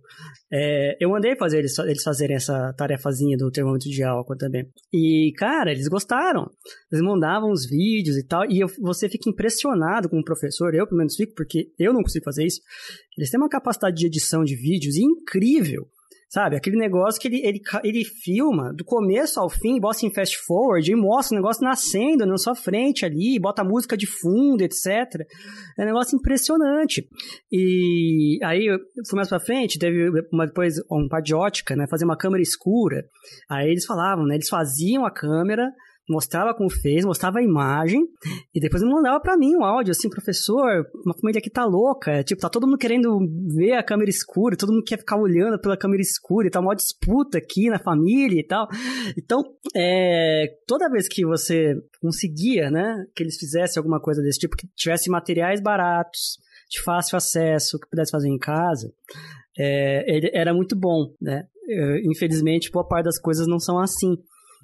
[0.52, 4.70] É, eu mandei fazer eles, eles fazerem essa tarefazinha do termômetro de álcool também.
[4.94, 6.49] E, cara, eles gostaram.
[6.91, 8.45] Eles mandavam os vídeos e tal.
[8.49, 10.74] E eu, você fica impressionado com o professor.
[10.74, 12.61] Eu, pelo menos, fico, porque eu não consigo fazer isso.
[13.18, 15.88] Eles têm uma capacidade de edição de vídeos incrível.
[16.30, 16.56] Sabe?
[16.56, 20.91] Aquele negócio que ele, ele, ele filma do começo ao fim, bota em fast forward
[20.91, 24.85] e mostra o negócio nascendo na sua frente ali, bota música de fundo, etc.
[25.76, 27.10] É um negócio impressionante.
[27.51, 28.68] E aí
[29.07, 31.88] fui mais pra frente, teve uma, depois um par de ótica, né?
[31.88, 33.06] Fazer uma câmera escura.
[33.49, 34.35] Aí eles falavam, né?
[34.35, 35.73] Eles faziam a câmera
[36.10, 38.02] mostrava como fez, mostrava a imagem,
[38.53, 42.23] e depois ele mandava para mim um áudio, assim, professor, uma família aqui tá louca,
[42.23, 43.19] tipo, tá todo mundo querendo
[43.56, 46.76] ver a câmera escura, todo mundo quer ficar olhando pela câmera escura, e tá uma
[46.76, 48.68] disputa aqui na família e tal.
[49.18, 49.44] Então,
[49.76, 54.68] é, toda vez que você conseguia, né, que eles fizessem alguma coisa desse tipo, que
[54.76, 56.38] tivesse materiais baratos,
[56.69, 58.94] de fácil acesso, que pudesse fazer em casa,
[59.57, 61.44] é, era muito bom, né?
[62.03, 64.15] Infelizmente, boa parte das coisas não são assim.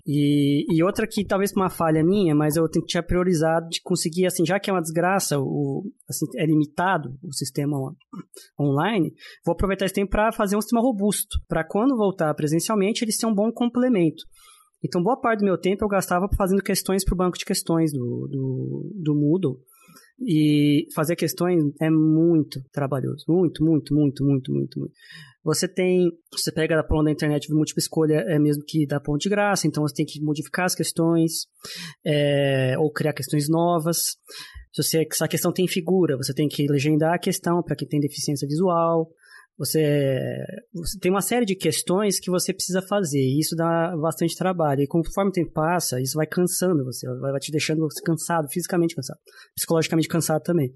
[0.08, 4.46] E, e outra que talvez uma falha minha, mas eu tinha priorizado de conseguir, assim,
[4.46, 7.76] já que é uma desgraça, o, assim, é limitado o sistema
[8.60, 9.12] online,
[9.44, 13.26] vou aproveitar esse tempo para fazer um sistema robusto, para quando voltar presencialmente ele ser
[13.26, 14.24] um bom complemento.
[14.84, 17.92] Então, boa parte do meu tempo eu gastava fazendo questões para o banco de questões
[17.92, 19.58] do, do, do Moodle.
[20.20, 23.26] E fazer questões é muito trabalhoso.
[23.28, 24.94] Muito, muito, muito, muito, muito, muito.
[25.44, 29.00] Você tem, você pega da ponta da internet de múltipla escolha, é mesmo que da
[29.00, 31.46] ponta de graça, então você tem que modificar as questões,
[32.04, 34.18] é, ou criar questões novas.
[34.74, 37.88] Se, você, se a questão tem figura, você tem que legendar a questão para quem
[37.88, 39.08] tem deficiência visual.
[39.58, 44.36] Você, você tem uma série de questões que você precisa fazer, e isso dá bastante
[44.36, 44.82] trabalho.
[44.82, 48.96] E conforme o tempo passa, isso vai cansando você, vai te deixando você cansado, fisicamente
[48.96, 49.20] cansado,
[49.56, 50.74] psicologicamente cansado também.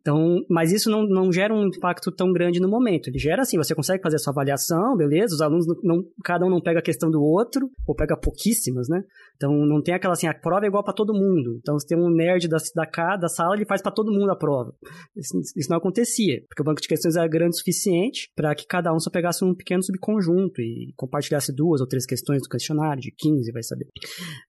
[0.00, 3.08] Então, mas isso não, não gera um impacto tão grande no momento.
[3.08, 5.34] Ele gera assim, você consegue fazer a sua avaliação, beleza?
[5.34, 9.04] Os alunos não, cada um não pega a questão do outro, ou pega pouquíssimas, né?
[9.36, 11.58] Então não tem aquela assim, a prova é igual para todo mundo.
[11.60, 14.36] Então se tem um nerd da, da, da sala, ele faz para todo mundo a
[14.36, 14.74] prova.
[15.16, 18.66] Isso, isso, não acontecia, porque o banco de questões era grande o suficiente para que
[18.66, 23.00] cada um só pegasse um pequeno subconjunto e compartilhasse duas ou três questões do questionário,
[23.00, 23.86] de 15, vai saber.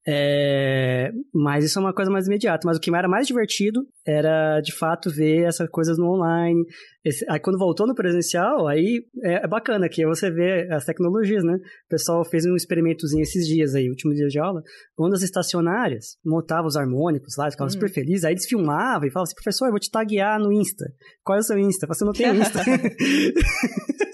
[0.08, 2.62] É, mas isso é uma coisa mais imediata.
[2.66, 6.64] Mas o que era mais divertido era, de fato, ver essas coisas no online.
[7.06, 11.44] Esse, aí quando voltou no presencial, aí é, é bacana que você vê as tecnologias,
[11.44, 11.54] né?
[11.54, 14.64] O pessoal fez um experimentozinho esses dias aí, último dia de aula,
[14.98, 17.72] onde as estacionárias montavam os harmônicos lá, ficavam hum.
[17.72, 20.86] super felizes, aí eles filmavam e falavam assim, professor, eu vou te taguear no Insta.
[21.24, 21.86] Qual é o seu Insta?
[21.86, 22.60] Você não tem Insta.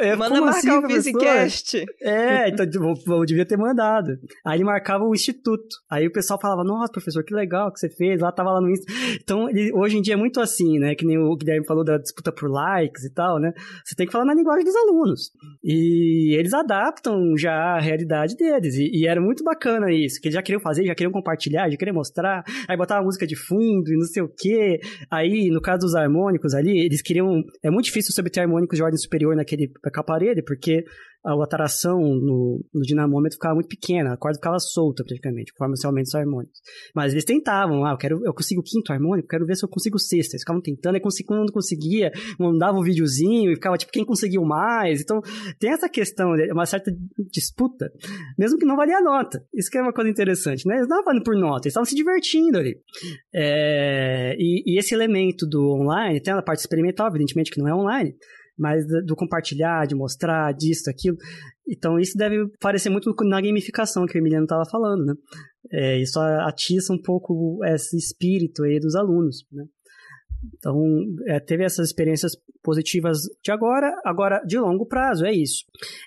[0.00, 1.84] É, Manda marcar assim, o Visicast.
[2.00, 4.18] É, então eu, eu, devia ter mandado.
[4.44, 5.76] Aí ele marcava o instituto.
[5.90, 8.20] Aí o pessoal falava, nossa, professor, que legal que você fez.
[8.20, 8.92] Lá tava lá no Insta.
[9.22, 10.94] Então, ele, hoje em dia é muito assim, né?
[10.94, 13.52] Que nem o Guilherme falou da disputa por likes e tal, né?
[13.84, 15.30] Você tem que falar na linguagem dos alunos.
[15.62, 18.74] E eles adaptam já a realidade deles.
[18.76, 21.76] E, e era muito bacana isso, que eles já queriam fazer, já queriam compartilhar, já
[21.76, 22.44] queriam mostrar.
[22.68, 24.80] Aí botava música de fundo e não sei o quê.
[25.10, 27.42] Aí, no caso dos harmônicos ali, eles queriam...
[27.62, 30.84] É muito difícil você obter harmônicos de ordem superior naquele, naquela parede, porque
[31.24, 35.86] a alteração no, no dinamômetro ficava muito pequena, a corda ficava solta praticamente, conforme você
[35.86, 36.60] aumenta os harmônicos.
[36.94, 39.68] Mas eles tentavam, ah, eu, quero, eu consigo o quinto harmônico, quero ver se eu
[39.68, 40.34] consigo o sexto.
[40.34, 45.00] Eles ficavam tentando, e quando conseguia, mandava um videozinho e ficava tipo, quem conseguiu mais?
[45.00, 45.22] Então,
[45.58, 46.92] tem essa questão, uma certa
[47.30, 47.90] disputa,
[48.38, 49.42] mesmo que não valia a nota.
[49.54, 50.76] Isso que é uma coisa interessante, né?
[50.76, 52.76] Eles não estavam por nota, eles estavam se divertindo ali.
[53.34, 57.74] É, e, e esse elemento do online, tem a parte experimental, evidentemente que não é
[57.74, 58.14] online,
[58.58, 61.16] mas do compartilhar, de mostrar, disso, aquilo.
[61.68, 65.14] Então isso deve parecer muito na gamificação que o Emiliano estava falando, né?
[65.72, 69.64] É, isso atiça um pouco esse espírito aí dos alunos, né?
[70.58, 70.76] Então,
[71.26, 72.32] é, teve essas experiências
[72.62, 75.64] positivas de agora, agora de longo prazo, é isso.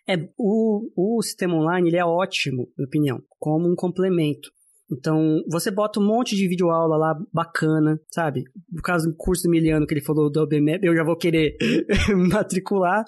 [0.08, 4.52] É, o, o sistema online ele é ótimo, na minha opinião, como um complemento.
[4.92, 8.44] Então, você bota um monte de videoaula lá bacana, sabe?
[8.72, 11.58] No caso do curso do Miliano que ele falou do OBMAP, eu já vou querer
[12.32, 13.04] matricular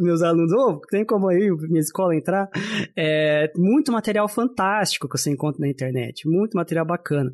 [0.00, 0.52] meus alunos.
[0.52, 2.48] Ô, oh, tem como aí minha escola entrar?
[2.96, 6.26] É, muito material fantástico que você encontra na internet.
[6.26, 7.30] Muito material bacana.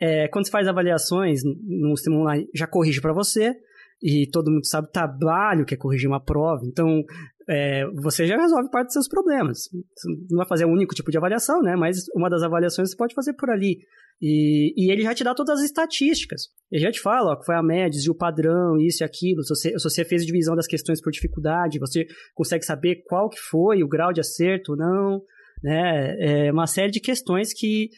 [0.00, 3.54] É, quando você faz avaliações no sistema online, já corrige para você
[4.02, 6.60] e todo mundo sabe o trabalho que é corrigir uma prova.
[6.66, 7.02] Então,
[7.48, 9.68] é, você já resolve parte dos seus problemas.
[9.96, 11.76] Você não vai fazer um único tipo de avaliação, né?
[11.76, 13.78] Mas uma das avaliações você pode fazer por ali.
[14.20, 16.48] E, e ele já te dá todas as estatísticas.
[16.70, 19.42] Ele já te fala, ó, que foi a média, o padrão, isso e aquilo.
[19.42, 23.38] Se você, se você fez divisão das questões por dificuldade, você consegue saber qual que
[23.38, 25.20] foi o grau de acerto ou não.
[25.62, 26.46] Né?
[26.46, 27.90] É uma série de questões que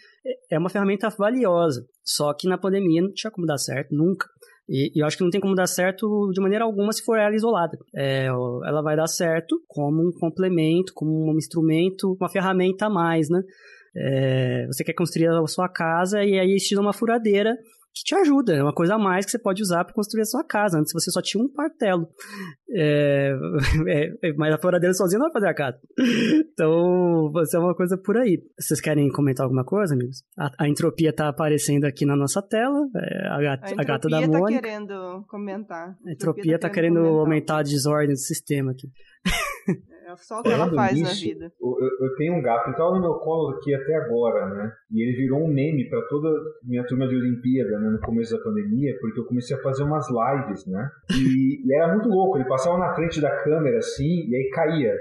[0.50, 1.86] é uma ferramenta valiosa.
[2.04, 4.26] Só que na pandemia não tinha como dar certo, nunca.
[4.68, 7.18] E, e, eu acho que não tem como dar certo de maneira alguma se for
[7.18, 7.78] ela isolada.
[7.94, 13.28] É, ela vai dar certo como um complemento, como um instrumento, uma ferramenta a mais,
[13.28, 13.42] né?
[13.96, 17.56] É, você quer construir a sua casa e aí estira uma furadeira
[17.96, 20.26] que te ajuda, é uma coisa a mais que você pode usar para construir a
[20.26, 20.78] sua casa.
[20.78, 22.06] Antes você só tinha um martelo.
[22.78, 23.32] É,
[24.22, 25.78] é, mas a furadeira sozinha não vai fazer a casa.
[26.52, 28.42] Então, você é uma coisa por aí.
[28.58, 30.24] Vocês querem comentar alguma coisa, amigos?
[30.36, 32.76] A, a entropia está aparecendo aqui na nossa tela.
[32.96, 34.36] É, a, gata, a, a gata da Mônica.
[34.36, 35.96] A entropia tá querendo comentar.
[36.04, 38.88] A entropia está tá querendo, querendo aumentar a desordem do sistema aqui.
[40.06, 41.52] É só o que ela faz na vida.
[41.60, 44.72] Eu, eu, tenho um gato, ele tava no meu colo aqui até agora, né?
[44.92, 46.28] E ele virou um meme para toda
[46.62, 47.90] minha turma de Olimpíada, né?
[47.90, 50.88] No começo da pandemia, porque eu comecei a fazer umas lives, né?
[51.10, 54.94] E, e era muito louco, ele passava na frente da câmera assim, e aí caía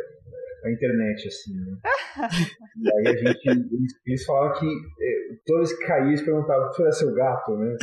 [0.67, 1.77] a internet, assim, né?
[2.77, 6.81] e aí a gente, eles, eles falavam que eh, todos que caíam, eles perguntavam, se
[6.81, 7.75] era seu gato, né?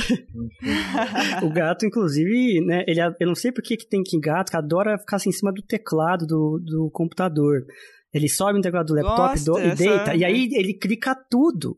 [1.42, 4.56] o gato, inclusive, né, ele, eu não sei por que, que tem que gato que
[4.56, 7.64] adora ficar assim, em cima do teclado do, do computador.
[8.12, 11.76] Ele sobe no teclado do laptop Gosta, do, e deita, e aí ele clica tudo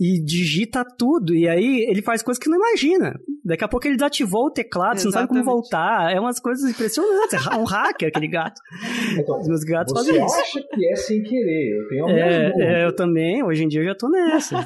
[0.00, 3.20] e digita tudo, e aí ele faz coisas que não imagina.
[3.44, 5.00] Daqui a pouco ele desativou o teclado, Exatamente.
[5.02, 6.10] você não sabe como voltar.
[6.10, 7.46] É umas coisas impressionantes.
[7.46, 8.60] É um hacker aquele gato.
[9.18, 10.26] Então, Os meus gatos fazem isso.
[10.26, 11.78] Você acha que é sem querer?
[11.78, 13.42] Eu tenho é, é, eu também.
[13.42, 14.56] Hoje em dia eu já tô nessa.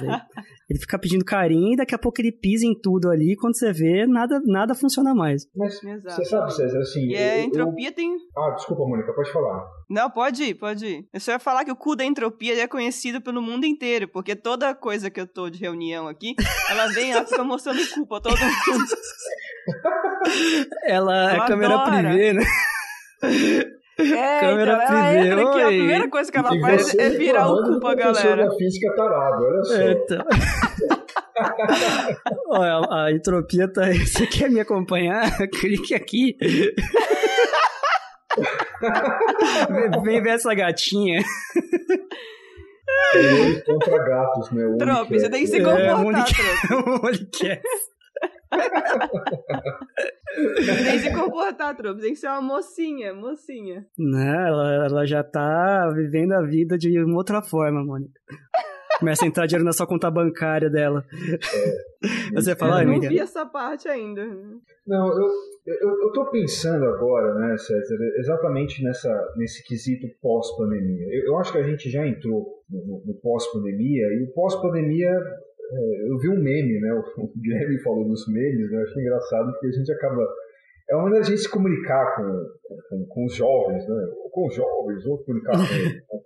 [0.69, 3.37] Ele fica pedindo carinho e daqui a pouco ele pisa em tudo ali.
[3.37, 5.47] Quando você vê, nada, nada funciona mais.
[5.55, 6.17] Mas Exato.
[6.17, 7.07] você sabe, César, assim.
[7.09, 7.95] E a entropia eu...
[7.95, 8.17] tem.
[8.37, 9.63] Ah, desculpa, Mônica, pode falar.
[9.91, 11.09] Não, pode ir, pode ir.
[11.13, 14.35] Eu só ia falar que o cu da entropia é conhecido pelo mundo inteiro, porque
[14.35, 16.35] toda coisa que eu tô de reunião aqui,
[16.71, 18.85] ela vem e ela fica mostrando o cu pra todo mundo.
[20.85, 22.45] ela é câmera privê, né?
[23.97, 27.49] É, câmera então, ela entra aqui, a primeira coisa que ela e faz é virar
[27.49, 28.49] o cu pra galera.
[28.49, 29.83] da física tarado, olha só.
[29.83, 30.25] Então...
[32.49, 34.07] Olha, a entropia tá aí.
[34.07, 35.31] Você quer me acompanhar?
[35.61, 36.37] Clique aqui.
[40.05, 41.23] Vem ver essa gatinha.
[43.65, 44.77] Contra gatos, meu.
[44.79, 45.95] Trop, você tem que se comportar, é,
[46.67, 47.21] Trop.
[50.67, 52.01] tem que se comportar, Trop.
[52.01, 53.87] Tem que ser uma mocinha, mocinha.
[53.99, 58.21] Não, ela, ela já tá vivendo a vida de uma outra forma, Mônica.
[59.05, 61.05] Começa a entrar dinheiro na sua conta bancária dela.
[61.13, 64.25] É, Você fala, Eu não vi essa parte ainda.
[64.87, 65.29] Não, eu,
[65.67, 71.07] eu, eu tô pensando agora, né, César, exatamente nessa, nesse quesito pós-pandemia.
[71.13, 76.11] Eu, eu, acho que a gente já entrou no, no pós-pandemia, e o pós-pandemia é,
[76.11, 76.91] eu vi um meme, né?
[77.19, 78.79] O Guilherme falou dos memes, né?
[78.79, 80.27] Eu achei engraçado porque a gente acaba.
[80.89, 82.47] É uma maneira de a gente se comunicar com,
[82.89, 84.07] com, com os jovens, né?
[84.33, 86.19] Com os jovens, ou comunicar com,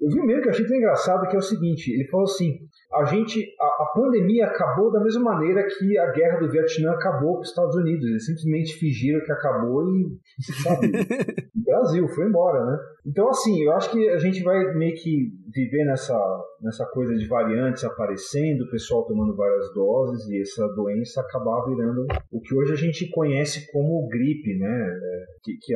[0.00, 2.24] Eu vi um meme que eu achei tão engraçado que é o seguinte: ele falou
[2.24, 2.58] assim,
[2.94, 7.34] a gente, a, a, pandemia acabou da mesma maneira que a guerra do Vietnã acabou
[7.34, 8.04] para os Estados Unidos.
[8.04, 10.18] Eles simplesmente fingiram que acabou e,
[10.62, 12.78] sabe, o Brasil foi embora, né?
[13.06, 16.16] Então, assim, eu acho que a gente vai meio que viver nessa,
[16.62, 22.06] nessa coisa de variantes aparecendo, o pessoal tomando várias doses e essa doença acabar virando
[22.30, 24.98] o que hoje a gente conhece como gripe, né?
[25.02, 25.74] É, que, que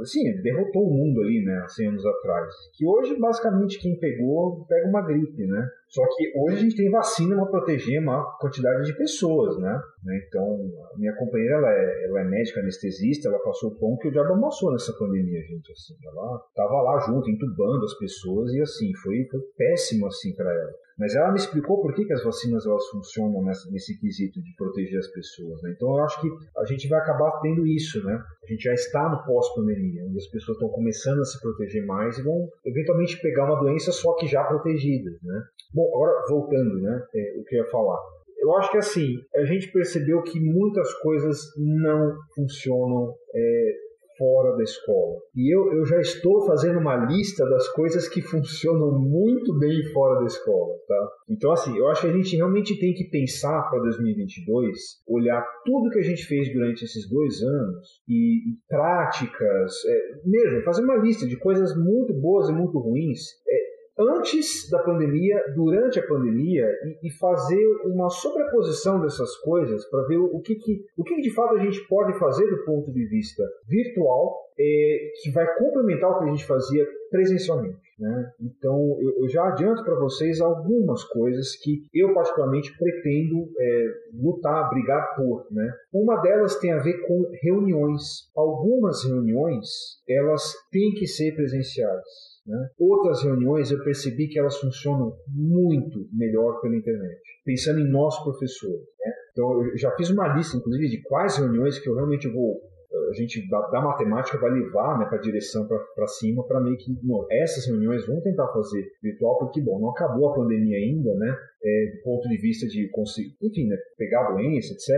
[0.00, 1.64] assim, derrotou o mundo ali, né?
[1.68, 2.54] 100 anos atrás.
[2.74, 5.68] Que hoje, basicamente, quem pegou, pega uma gripe, né?
[5.88, 9.80] Só que hoje a gente tem vacina para proteger uma quantidade de pessoas, né?
[10.26, 14.08] Então, a minha companheira, ela é, ela é médica anestesista, ela passou o pão que
[14.08, 15.94] o diabo amassou nessa pandemia, gente, assim.
[16.04, 20.72] Ela tava lá junto, entubando as pessoas e, assim, foi, foi péssimo, assim, para ela.
[20.98, 24.52] Mas ela me explicou por que, que as vacinas elas funcionam nessa, nesse quesito de
[24.56, 25.62] proteger as pessoas.
[25.62, 25.72] Né?
[25.76, 28.20] Então eu acho que a gente vai acabar tendo isso, né?
[28.42, 32.18] A gente já está no pós-pandemia, onde as pessoas estão começando a se proteger mais
[32.18, 35.42] e vão eventualmente pegar uma doença só que já protegidas, né?
[35.72, 37.02] Bom, agora voltando, né?
[37.14, 37.98] É, o que eu ia falar.
[38.40, 43.72] Eu acho que assim, a gente percebeu que muitas coisas não funcionam é,
[44.18, 45.16] fora da escola.
[45.34, 50.20] E eu, eu já estou fazendo uma lista das coisas que funcionam muito bem fora
[50.20, 51.08] da escola, tá?
[51.30, 54.76] Então, assim, eu acho que a gente realmente tem que pensar para 2022,
[55.06, 60.62] olhar tudo que a gente fez durante esses dois anos e, e práticas, é, mesmo,
[60.64, 63.20] fazer uma lista de coisas muito boas e muito ruins.
[63.48, 70.06] É, antes da pandemia, durante a pandemia e, e fazer uma sobreposição dessas coisas para
[70.06, 73.06] ver o que, que, o que de fato a gente pode fazer do ponto de
[73.06, 77.88] vista virtual é, que vai complementar o que a gente fazia presencialmente.
[77.98, 78.32] Né?
[78.40, 84.68] Então, eu, eu, já adianto para vocês algumas coisas que eu, particularmente, pretendo é, lutar,
[84.70, 85.46] brigar por.
[85.50, 85.72] Né?
[85.92, 88.30] Uma delas tem a ver com reuniões.
[88.36, 89.68] Algumas reuniões,
[90.08, 92.27] elas têm que ser presenciais.
[92.48, 92.68] Né?
[92.78, 98.86] Outras reuniões eu percebi que elas funcionam muito melhor pela internet, pensando em nós professores.
[98.98, 99.12] Né?
[99.32, 102.56] Então eu já fiz uma lista, inclusive, de quais reuniões que eu realmente vou
[102.90, 106.76] a gente da, da matemática vai levar né, para a direção para cima para meio
[106.78, 111.14] que não, essas reuniões vão tentar fazer virtual porque bom não acabou a pandemia ainda
[111.14, 114.88] né é, do ponto de vista de conseguir enfim né, pegar a doença etc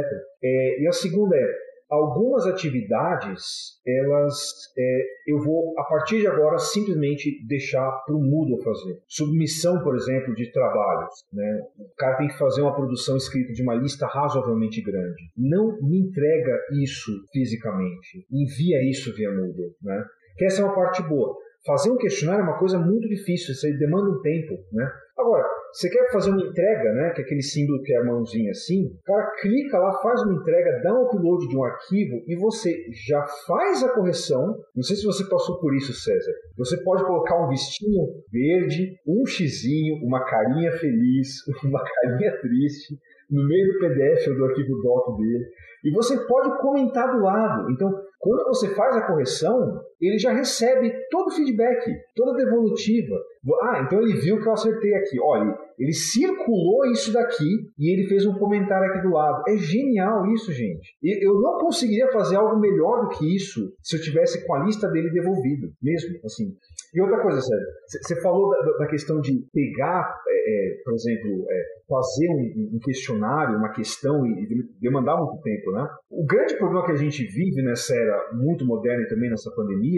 [0.43, 1.55] é, e a segunda é
[1.91, 4.35] algumas atividades, elas
[4.79, 9.01] é, eu vou, a partir de agora, simplesmente deixar para o Moodle fazer.
[9.09, 11.11] Submissão, por exemplo, de trabalhos.
[11.33, 11.61] Né?
[11.79, 15.31] O cara tem que fazer uma produção escrita de uma lista razoavelmente grande.
[15.37, 18.25] Não me entrega isso fisicamente.
[18.31, 19.75] Envia isso via Moodle.
[19.83, 20.05] Né?
[20.37, 21.37] Que essa é uma parte boa.
[21.67, 24.55] Fazer um questionário é uma coisa muito difícil, isso aí demanda um tempo.
[24.73, 24.91] Né?
[25.19, 27.11] Agora, você quer fazer uma entrega, né?
[27.11, 28.87] Que é aquele símbolo que é a mãozinha assim.
[28.87, 32.75] O cara clica lá, faz uma entrega, dá um upload de um arquivo e você
[33.07, 34.57] já faz a correção.
[34.75, 36.33] Não sei se você passou por isso, César.
[36.57, 41.29] Você pode colocar um vestinho verde, um xizinho, uma carinha feliz,
[41.63, 42.99] uma carinha triste
[43.31, 45.45] no meio do PDF ou do arquivo doc dele.
[45.85, 47.71] E você pode comentar do lado.
[47.71, 53.17] Então, quando você faz a correção, ele já recebe todo o feedback, toda a devolutiva.
[53.63, 55.19] Ah, então ele viu que eu acertei aqui.
[55.21, 57.49] Olha, ele circulou isso daqui
[57.79, 59.43] e ele fez um comentário aqui do lado.
[59.49, 60.95] É genial isso, gente.
[61.03, 64.89] Eu não conseguiria fazer algo melhor do que isso se eu tivesse com a lista
[64.89, 66.55] dele devolvido, mesmo assim.
[66.93, 67.67] E outra coisa, Sérgio,
[68.03, 72.79] você falou da, da, questão de pegar, é, é, por exemplo, é, fazer um, um,
[72.81, 75.89] questionário, uma questão e, e demandar muito tempo, né?
[76.11, 79.90] O grande problema que a gente vive nessa era muito moderna e também nessa pandemia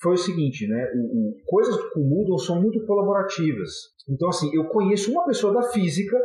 [0.00, 0.90] foi o seguinte, né?
[0.94, 3.70] O, o, coisas o Moodle são muito colaborativas.
[4.08, 6.16] Então, assim, eu conheço uma pessoa da física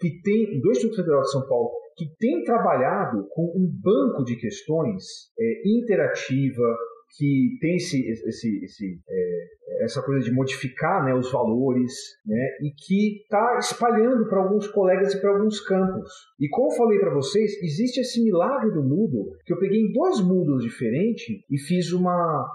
[0.00, 4.36] que tem, do Instituto Federal de São Paulo, que tem trabalhado com um banco de
[4.36, 5.04] questões
[5.38, 6.76] é, interativa,
[7.16, 11.92] que tem esse, esse, esse, é, essa coisa de modificar né, os valores
[12.24, 16.10] né, e que está espalhando para alguns colegas e para alguns campos.
[16.38, 19.92] E como eu falei para vocês, existe esse milagre do Moodle que eu peguei em
[19.92, 22.48] dois Moodles diferentes e fiz uma.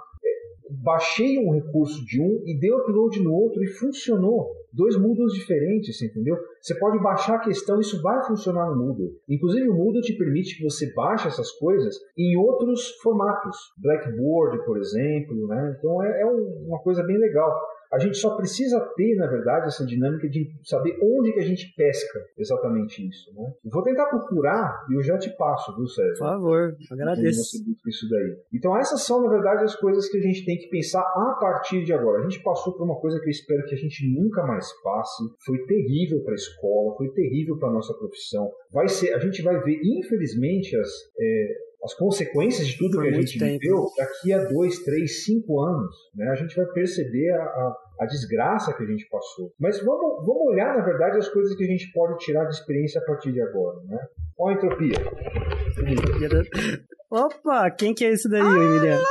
[0.69, 6.01] Baixei um recurso de um e dei upload no outro e funcionou dois Moodles diferentes,
[6.01, 6.37] entendeu?
[6.61, 9.13] Você pode baixar a questão, isso vai funcionar no Moodle.
[9.29, 14.77] Inclusive o Moodle te permite que você baixe essas coisas em outros formatos, Blackboard, por
[14.77, 15.75] exemplo, né?
[15.77, 17.49] Então é, é uma coisa bem legal.
[17.95, 21.73] A gente só precisa ter, na verdade, essa dinâmica de saber onde que a gente
[21.77, 23.33] pesca exatamente isso.
[23.33, 23.53] Né?
[23.71, 26.09] vou tentar procurar e eu já te passo, viu, César?
[26.09, 27.57] Por favor, agradeço.
[27.87, 28.37] Isso daí.
[28.53, 31.85] Então essas são, na verdade, as coisas que a gente tem que pensar a partir
[31.85, 32.19] de agora.
[32.19, 35.23] A gente passou por uma coisa que eu espero que a gente nunca mais passe.
[35.45, 38.51] Foi terrível para a escola, foi terrível para a nossa profissão.
[38.73, 41.47] Vai ser, a gente vai ver, infelizmente, as, é,
[41.85, 43.59] as consequências de tudo Por que a gente tempo.
[43.59, 45.95] viveu daqui a dois, três, cinco anos.
[46.15, 46.27] Né?
[46.29, 49.53] A gente vai perceber a, a, a, desgraça que a gente passou.
[49.59, 52.99] Mas vamos, vamos olhar, na verdade, as coisas que a gente pode tirar de experiência
[52.99, 53.79] a partir de agora.
[53.85, 53.99] Né?
[54.39, 54.95] Olha a entropia.
[57.11, 59.03] Opa, quem que é esse daí, Emiliano?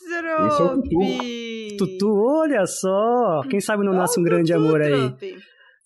[0.00, 1.76] Esse é o Tutu.
[1.78, 3.42] Tutu, olha só.
[3.48, 5.14] Quem sabe não nasce um grande amor aí.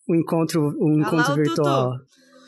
[0.09, 1.93] Um encontro, um encontro virtual.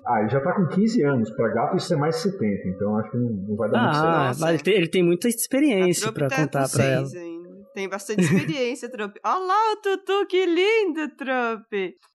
[0.06, 1.30] Ah, ele já tá com 15 anos.
[1.30, 3.94] Pra gato isso é mais 70, então acho que não, não vai dar ah, muito
[3.94, 4.08] certo.
[4.08, 7.08] Ah, mas ele tem, ele tem muita experiência pra tá contar pra ela.
[7.08, 7.44] Ainda.
[7.74, 9.16] Tem bastante experiência, Trump.
[9.24, 11.66] Olha lá o Tutu, que lindo, Trump.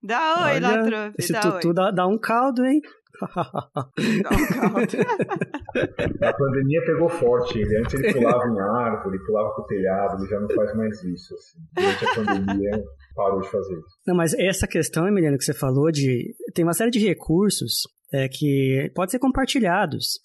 [0.02, 1.16] Dá oi Olha, lá, Trump.
[1.20, 2.80] Esse dá Tutu dá, dá um caldo, hein?
[6.22, 7.80] A pandemia pegou forte ele.
[7.80, 11.34] Antes ele pulava em árvore, pulava pro telhado, ele já não faz mais isso.
[11.34, 11.60] Assim.
[11.76, 12.72] Durante a pandemia
[13.16, 13.98] parou de fazer isso.
[14.08, 16.34] Não, mas essa questão, Emiliano, que você falou de.
[16.54, 17.82] Tem uma série de recursos
[18.14, 20.20] é, que podem ser compartilhados,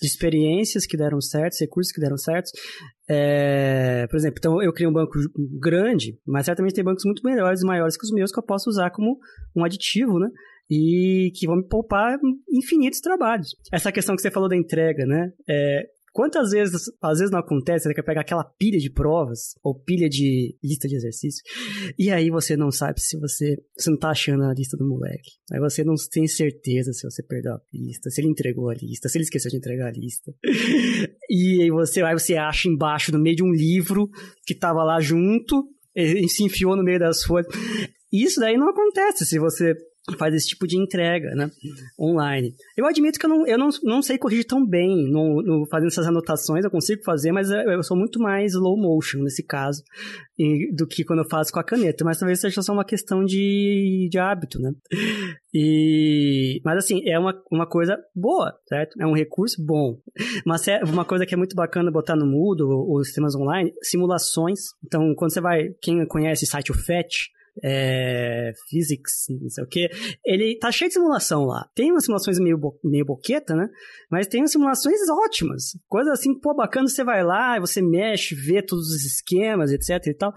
[0.00, 2.50] de experiências que deram certo, recursos que deram certo.
[3.08, 5.12] É, por exemplo, então eu criei um banco
[5.60, 8.70] grande, mas certamente tem bancos muito melhores e maiores que os meus que eu posso
[8.70, 9.18] usar como
[9.54, 10.28] um aditivo, né?
[10.70, 12.18] E que vão me poupar
[12.50, 13.54] infinitos trabalhos.
[13.72, 15.32] Essa questão que você falou da entrega, né?
[15.48, 15.84] É,
[16.16, 20.08] Quantas vezes, às vezes não acontece, você quer pegar aquela pilha de provas, ou pilha
[20.08, 21.42] de lista de exercício,
[21.98, 25.32] e aí você não sabe se você, você não tá achando a lista do moleque.
[25.52, 29.10] Aí você não tem certeza se você perdeu a lista, se ele entregou a lista,
[29.10, 30.32] se ele esqueceu de entregar a lista.
[31.28, 34.08] e aí você, aí você acha embaixo, no meio de um livro,
[34.46, 37.46] que tava lá junto, e se enfiou no meio das folhas.
[38.10, 39.74] Isso daí não acontece se você
[40.14, 41.50] faz esse tipo de entrega, né,
[41.98, 42.54] online.
[42.76, 45.88] Eu admito que eu não, eu não, não sei corrigir tão bem no, no, fazendo
[45.88, 49.82] essas anotações, eu consigo fazer, mas eu sou muito mais low motion nesse caso
[50.38, 53.24] e, do que quando eu faço com a caneta, mas talvez seja só uma questão
[53.24, 54.72] de, de hábito, né.
[55.52, 59.00] E, mas assim, é uma, uma coisa boa, certo?
[59.00, 59.98] É um recurso bom.
[60.44, 64.60] Mas é uma coisa que é muito bacana botar no Moodle ou sistemas online, simulações.
[64.84, 67.28] Então, quando você vai, quem conhece o site o Fetch,
[67.62, 69.88] é, physics, não sei o que.
[70.24, 71.68] Ele tá cheio de simulação lá.
[71.74, 73.68] Tem umas simulações meio, bo meio boqueta, né?
[74.10, 75.76] Mas tem umas simulações ótimas.
[75.88, 80.14] Coisa assim, pô, bacana, você vai lá, você mexe, vê todos os esquemas, etc e
[80.14, 80.32] tal.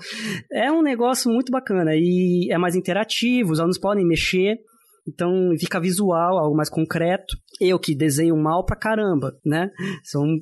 [0.51, 4.57] É um negócio muito bacana e é mais interativo, os alunos podem mexer.
[5.07, 7.35] Então fica visual, algo mais concreto.
[7.59, 9.69] Eu que desenho mal pra caramba, né?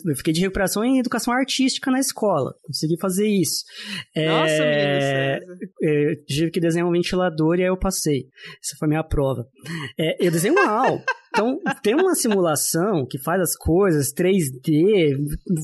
[0.05, 2.53] Eu fiquei de recuperação em educação artística na escola.
[2.63, 3.63] Consegui fazer isso.
[4.15, 5.39] Nossa, é,
[5.81, 8.27] eu tive que desenhar um ventilador e aí eu passei.
[8.63, 9.47] Essa foi a minha prova.
[9.99, 11.01] É, eu desenho mal.
[11.29, 15.15] Então, tem uma simulação que faz as coisas 3D,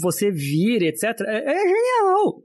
[0.02, 1.04] você vira, etc.
[1.22, 2.44] É, é genial,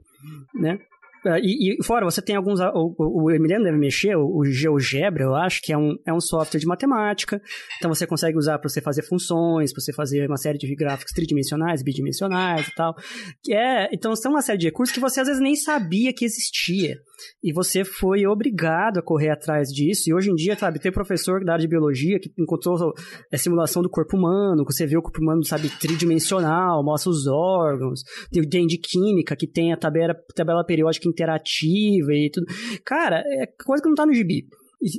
[0.55, 0.79] né?
[1.25, 2.59] É, e, e, fora, você tem alguns.
[2.59, 6.19] O, o Emiliano deve mexer, o, o GeoGebra, eu acho, que é um, é um
[6.19, 7.41] software de matemática.
[7.77, 11.11] Então você consegue usar para você fazer funções, para você fazer uma série de gráficos
[11.13, 12.95] tridimensionais, bidimensionais e tal.
[13.43, 16.23] Que é, então são uma série de recursos que você às vezes nem sabia que
[16.23, 16.95] existia.
[17.43, 20.09] E você foi obrigado a correr atrás disso.
[20.09, 22.93] E hoje em dia, sabe, tem professor da área de biologia que encontrou a
[23.31, 27.27] é, simulação do corpo humano, que você vê o corpo humano, sabe, tridimensional, mostra os
[27.27, 28.03] órgãos.
[28.49, 32.47] Tem de química, que tem a tabela, tabela periódica interativa e tudo.
[32.83, 34.47] Cara, é coisa que não tá no gibi.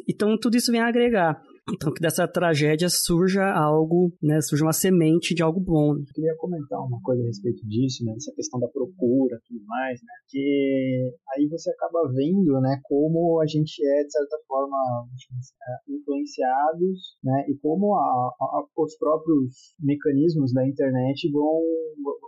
[0.09, 1.43] Então tudo isso vem a agregar.
[1.73, 5.95] Então, que dessa tragédia surja algo, né, surja uma semente de algo bom.
[5.95, 9.65] Eu queria comentar uma coisa a respeito disso, né, essa questão da procura e tudo
[9.67, 14.77] mais, né, que aí você acaba vendo, né, como a gente é, de certa forma,
[15.89, 21.61] influenciados, né, e como a, a, os próprios mecanismos da internet vão,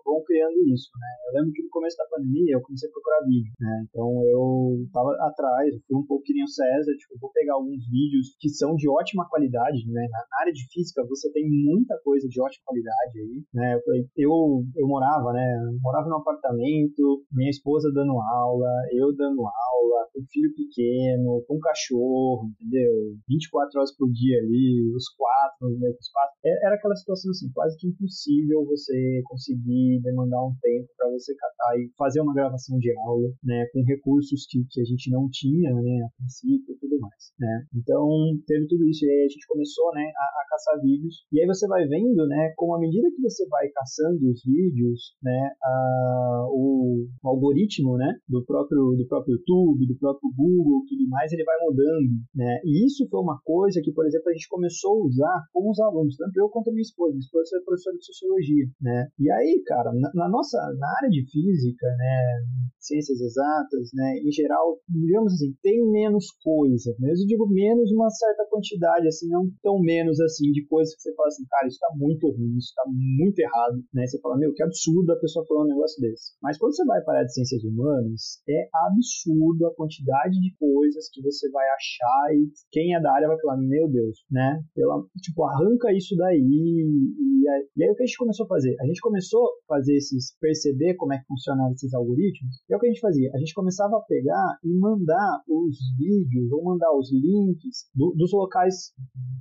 [0.04, 1.08] vão criando isso, né.
[1.28, 4.84] Eu lembro que no começo da pandemia eu comecei a procurar vídeo, né, então eu
[4.86, 8.88] estava atrás, fui um pouco que César, tipo, vou pegar alguns vídeos que são de
[8.88, 10.06] ótima qualidade, né?
[10.12, 13.80] Na, área de física você tem muita coisa de ótima qualidade aí, né?
[14.16, 15.48] Eu, eu morava, né?
[15.80, 21.56] morava num apartamento, minha esposa dando aula, eu dando aula, com um filho pequeno, com
[21.56, 23.16] um cachorro, entendeu?
[23.28, 26.32] 24 horas por dia ali, os quatro no mesmo espaço.
[26.44, 31.34] É, era aquela situação assim, quase que impossível você conseguir demandar um tempo para você
[31.34, 33.64] catar e fazer uma gravação de aula, né?
[33.72, 36.04] Com recursos que, que a gente não tinha, né?
[36.04, 37.64] A princípio e tudo mais, né?
[37.74, 38.08] Então,
[38.46, 39.04] teve tudo isso.
[39.04, 40.02] E a gente começou, né?
[40.16, 41.24] A, a caçar vídeos.
[41.32, 42.52] E aí você vai vendo, né?
[42.56, 45.50] Como à medida que você vai caçando os vídeos, né?
[45.62, 48.14] A, o, o algoritmo, né?
[48.28, 52.60] Do próprio, do próprio YouTube, do próprio Google, tudo mais, ele vai mudando, né?
[52.64, 55.80] E isso foi uma coisa que, por exemplo, a gente começou a usar com os
[55.80, 57.12] alunos, tanto eu quanto a minha esposa.
[57.12, 59.08] Minha esposa é professora de sociologia, né?
[59.18, 62.44] E aí, cara, na, na nossa, na área de física, né?
[62.78, 64.18] Ciências exatas, né?
[64.18, 67.10] Em geral, digamos assim, tem menos coisa, né?
[67.10, 71.14] Eu digo menos uma certa quantidade, assim, não tão menos assim de coisas que você
[71.14, 74.06] fala assim, cara, isso tá muito ruim, isso tá muito errado, né?
[74.06, 76.32] Você fala, meu, que absurdo a pessoa falar um negócio desse.
[76.42, 81.22] Mas quando você vai para de ciências humanas, é absurdo a quantidade de coisas que
[81.22, 84.62] você vai achar e quem é da área vai falar, meu Deus, né?
[84.74, 86.38] Pela, tipo, arranca isso daí.
[86.38, 88.76] E, aí, e aí o que a gente começou a fazer?
[88.80, 92.62] A gente começou a fazer esses, perceber como é que funcionam esses algoritmos.
[92.68, 93.30] E é o que a gente fazia?
[93.34, 98.32] A gente começava a pegar e mandar os vídeos ou mandar os links do, dos
[98.32, 98.91] locais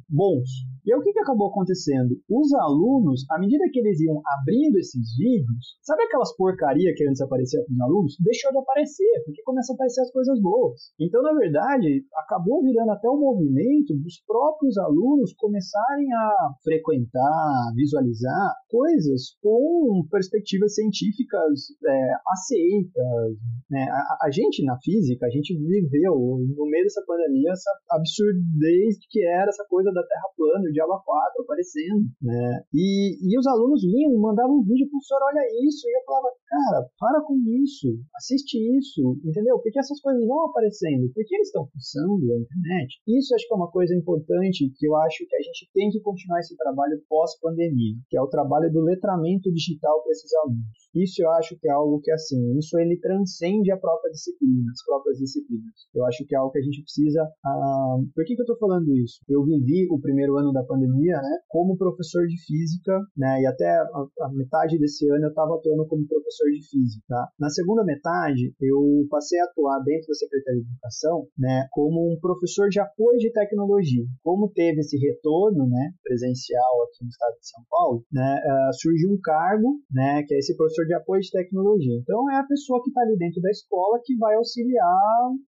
[0.09, 0.49] bons.
[0.83, 2.17] E aí o que, que acabou acontecendo?
[2.27, 7.21] Os alunos, à medida que eles iam abrindo esses vídeos, sabe aquelas porcaria que antes
[7.21, 8.17] aparecia para os alunos?
[8.19, 10.91] Deixou de aparecer, porque começam a aparecer as coisas boas.
[10.99, 18.55] Então, na verdade, acabou virando até um movimento dos próprios alunos começarem a frequentar, visualizar
[18.67, 23.37] coisas com perspectivas científicas é, aceitas.
[23.69, 23.85] Né?
[23.85, 29.23] A, a gente, na física, a gente viveu no meio dessa pandemia essa absurdez que
[29.41, 32.63] era essa coisa da Terra plana, o Diabo 4 aparecendo, né?
[32.73, 36.89] E, e os alunos vinham, mandavam um vídeo, professor, olha isso, e eu falava, cara,
[36.99, 39.59] para com isso, assiste isso, entendeu?
[39.59, 43.01] Porque essas coisas vão aparecendo, porque eles estão fuçando a internet.
[43.07, 45.99] Isso acho que é uma coisa importante que eu acho que a gente tem que
[46.01, 50.81] continuar esse trabalho pós-pandemia, que é o trabalho do letramento digital para esses alunos.
[50.93, 54.83] Isso eu acho que é algo que, assim, isso ele transcende a própria disciplina, as
[54.85, 55.73] próprias disciplinas.
[55.95, 57.21] Eu acho que é algo que a gente precisa.
[57.45, 59.19] Ah, por que, que eu estou falando isso?
[59.31, 63.69] Eu vivi o primeiro ano da pandemia, né, como professor de física, né, e até
[63.69, 67.05] a, a metade desse ano eu estava atuando como professor de física.
[67.07, 67.29] Tá?
[67.39, 72.19] Na segunda metade, eu passei a atuar dentro da Secretaria de Educação, né, como um
[72.19, 74.03] professor de apoio de tecnologia.
[74.21, 79.11] Como teve esse retorno, né, presencial aqui no estado de São Paulo, né, uh, surgiu
[79.11, 81.97] um cargo, né, que é esse professor de apoio de tecnologia.
[82.01, 84.81] Então é a pessoa que está ali dentro da escola que vai auxiliar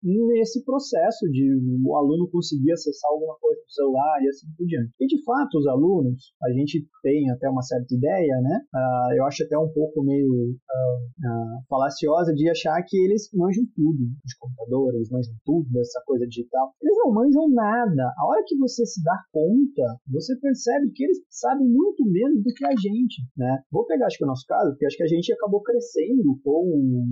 [0.02, 1.52] nesse processo de
[1.84, 4.93] o aluno conseguir acessar alguma coisa celular e assim por diante.
[5.01, 8.61] E de fato, os alunos, a gente tem até uma certa ideia, né?
[8.74, 13.65] Uh, eu acho até um pouco meio uh, uh, falaciosa de achar que eles manjam
[13.74, 16.73] tudo de computador, eles manjam tudo dessa coisa digital.
[16.82, 18.12] Eles não manjam nada.
[18.19, 22.53] A hora que você se dá conta, você percebe que eles sabem muito menos do
[22.55, 23.62] que a gente, né?
[23.70, 27.03] Vou pegar, acho que o nosso caso, porque acho que a gente acabou crescendo com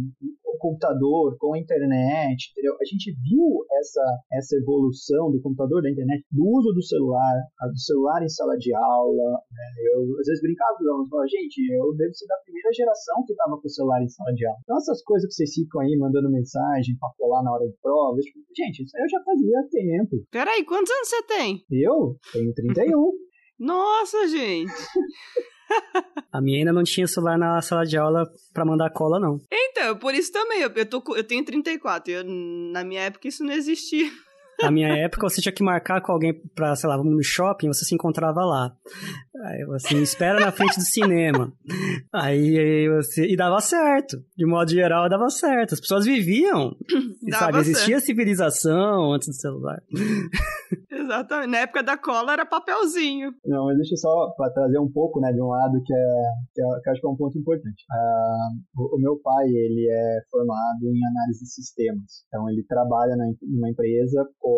[0.45, 2.74] o computador, com a internet, entendeu?
[2.81, 7.78] A gente viu essa, essa evolução do computador, da internet, do uso do celular, do
[7.78, 9.31] celular em sala de aula.
[9.51, 9.66] Né?
[9.94, 13.24] Eu às vezes brincava com os alunos, falava, gente, eu devo ser da primeira geração
[13.24, 14.59] que estava com o celular em sala de aula.
[14.62, 18.18] Então essas coisas que vocês ficam aí mandando mensagem para colar na hora de prova,
[18.18, 20.27] tipo, gente, isso aí eu já fazia há tempo.
[20.31, 21.64] Peraí, quantos anos você tem?
[21.70, 22.90] Eu tenho 31.
[23.60, 24.72] Nossa, gente!
[26.32, 29.40] A minha ainda não tinha celular na sala de aula para mandar cola, não.
[29.52, 30.62] Então, por isso também.
[30.62, 32.10] Eu, eu, tô, eu tenho 34.
[32.10, 34.10] Eu, na minha época isso não existia.
[34.62, 37.69] Na minha época, você tinha que marcar com alguém pra, sei lá, vamos no shopping,
[37.69, 38.73] você se encontrava lá.
[39.45, 41.53] Aí você espera na frente do cinema.
[42.12, 43.27] Aí, aí você.
[43.27, 44.19] E dava certo.
[44.37, 45.74] De modo geral, dava certo.
[45.74, 46.77] As pessoas viviam.
[47.31, 48.07] Dava sabe, existia certo.
[48.07, 49.81] civilização antes do celular.
[50.91, 51.51] Exatamente.
[51.51, 53.32] Na época da cola era papelzinho.
[53.45, 56.11] Não, mas deixa eu só para trazer um pouco, né, de um lado que é
[56.55, 57.85] que, é, que acho que é um ponto importante.
[57.91, 62.24] Uh, o, o, meu pai, ele é formado em análise de sistemas.
[62.28, 64.49] Então, ele trabalha na, numa empresa com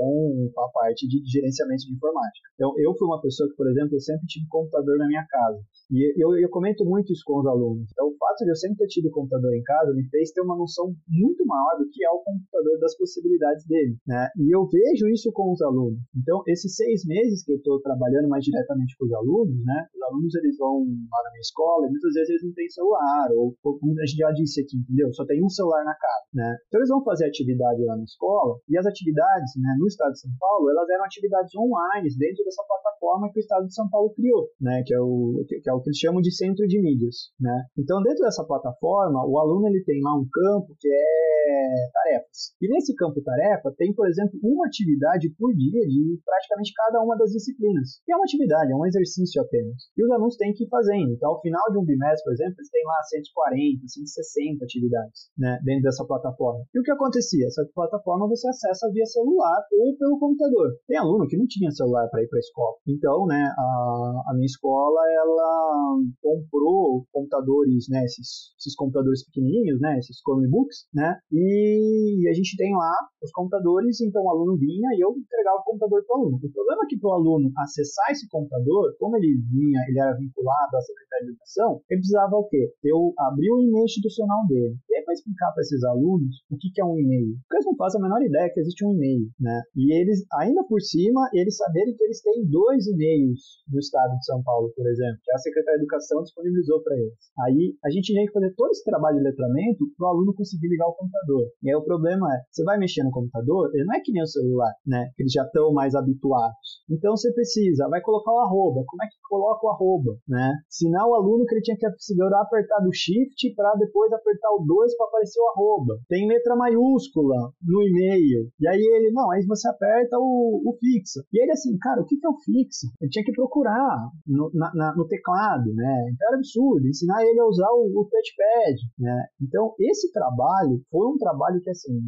[0.57, 2.47] a parte de gerenciamento de informática.
[2.55, 5.59] Então, eu fui uma pessoa que, por exemplo, eu sempre tive computador na minha casa.
[5.91, 7.89] E eu, eu comento muito isso com os alunos.
[7.93, 10.57] Então, o fato de eu sempre ter tido computador em casa me fez ter uma
[10.57, 13.97] noção muito maior do que é o computador, das possibilidades dele.
[14.07, 14.29] Né?
[14.39, 15.99] E eu vejo isso com os alunos.
[16.17, 19.87] Então, esses seis meses que eu estou trabalhando mais diretamente com os alunos, né?
[19.95, 23.29] Os alunos eles vão lá na minha escola e muitas vezes eles não têm celular,
[23.33, 25.13] ou, como a gente já disse aqui, entendeu?
[25.13, 26.57] Só tem um celular na casa, né?
[26.69, 30.21] Então, eles vão fazer atividade lá na escola e as atividades, né, no estado de
[30.21, 34.15] São Paulo, elas eram atividades online dentro dessa plataforma que o estado de São Paulo
[34.15, 34.83] criou, né?
[34.87, 37.67] Que é o que é o que eles chamam de centro de mídias, né?
[37.77, 42.55] Então, dentro dessa plataforma, o aluno ele tem lá um campo que é tarefas.
[42.63, 47.17] E nesse campo tarefa tem, por exemplo, uma atividade por dia de praticamente cada uma
[47.17, 47.99] das disciplinas.
[48.07, 49.91] E é uma atividade, é um exercício apenas.
[49.97, 51.11] E os alunos têm que ir fazendo.
[51.11, 55.59] Então, ao final de um bimestre, por exemplo, eles têm lá 140, 160 atividades né,
[55.65, 56.63] dentro dessa plataforma.
[56.75, 57.47] E o que acontecia?
[57.47, 60.73] Essa plataforma você acessa via celular ou pelo computador.
[60.87, 62.77] Tem aluno que não tinha celular para ir para a escola.
[62.87, 69.99] Então, né, a, a minha escola, ela comprou computadores, né, esses, esses computadores pequenininhos, né,
[69.99, 75.01] esses Chromebooks, né, e a gente tem lá os computadores, então o aluno vinha e
[75.05, 76.37] eu entregava o computador para o aluno.
[76.43, 80.17] O problema é que para o aluno acessar esse computador, como ele vinha, ele era
[80.17, 82.73] vinculado à Secretaria de Educação, ele precisava o quê?
[82.85, 84.77] Eu abrir o e-mail institucional dele.
[84.89, 87.37] E aí para explicar para esses alunos o que, que é um e-mail.
[87.43, 89.52] Porque eles não fazem a menor ideia que existe um e-mail, né?
[89.77, 94.25] E eles, ainda por cima, eles saberem que eles têm dois e-mails do estado de
[94.25, 97.15] São Paulo, por exemplo, que a Secretaria de Educação disponibilizou para eles.
[97.41, 100.69] Aí a gente tinha que fazer todo esse trabalho de letramento para o aluno conseguir
[100.69, 101.49] ligar o computador.
[101.63, 104.23] E aí o problema é, você vai mexer no computador, ele não é que nem
[104.23, 105.11] o celular, né?
[105.17, 106.83] Que eles já estão mais habituados.
[106.91, 108.85] Então você precisa, vai colocar o arroba.
[108.87, 110.53] Como é que coloca o arroba, né?
[110.69, 114.65] Ensinar o aluno que ele tinha que segurar apertar do shift para depois apertar o
[114.65, 115.99] 2 para aparecer o arroba.
[116.09, 118.51] Tem letra maiúscula no e-mail.
[118.61, 121.21] E aí ele, não, aí você aperta o, o fixa.
[121.33, 122.87] E ele assim, cara, o que, que é o fixa?
[123.01, 126.11] Ele tinha que procurar no, na, na, no teclado, né?
[126.15, 129.27] Então era absurdo, ensinar ele a usar o, o touchpad, né?
[129.41, 131.99] Então esse trabalho foi um trabalho que assim,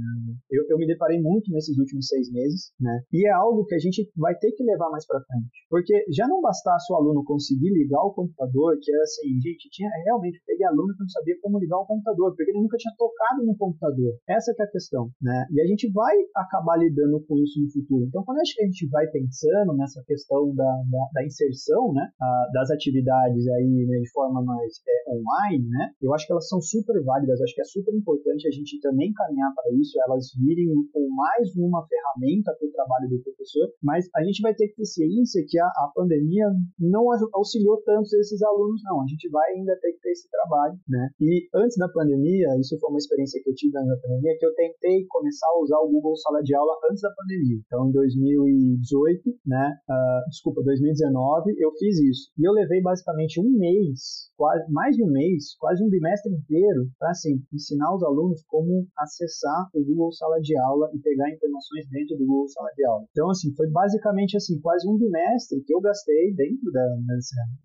[0.51, 3.03] eu, eu me deparei muito nesses últimos seis meses, né?
[3.13, 6.27] E é algo que a gente vai ter que levar mais para frente, porque já
[6.29, 10.67] não bastasse o aluno conseguir ligar o computador, que era assim, gente, tinha realmente peguei
[10.67, 14.15] aluno que não sabia como ligar o computador, porque ele nunca tinha tocado no computador.
[14.29, 15.47] Essa é a questão, né?
[15.51, 18.05] E a gente vai acabar lidando com isso no futuro.
[18.07, 22.09] Então, quando acho que a gente vai pensando nessa questão da, da, da inserção, né,
[22.21, 26.49] a, das atividades aí né, de forma mais é, online, né, eu acho que elas
[26.49, 27.41] são super válidas.
[27.41, 31.55] Acho que é super importante a gente também caminhar para isso, elas virem com mais
[31.57, 35.45] uma ferramenta para o trabalho do professor, mas a gente vai ter que ter ciência
[35.49, 36.47] que a, a pandemia
[36.79, 39.03] não auxiliou tanto esses alunos, não.
[39.03, 41.09] A gente vai ainda ter que ter esse trabalho, né?
[41.21, 44.55] E antes da pandemia, isso foi uma experiência que eu tive na pandemia, que eu
[44.55, 47.59] tentei começar a usar o Google Sala de Aula antes da pandemia.
[47.67, 49.73] Então, em 2018, né?
[49.89, 52.31] Uh, desculpa, 2019, eu fiz isso.
[52.39, 56.89] E eu levei basicamente um mês, quase mais de um mês, quase um bimestre inteiro,
[56.99, 61.89] para assim, ensinar os alunos como acessar o Google Sala de Aula e pegar informações
[61.91, 63.05] dentro do Google Sala de Aula.
[63.11, 66.87] Então, assim, foi basicamente assim, quase um bimestre que eu gastei dentro da,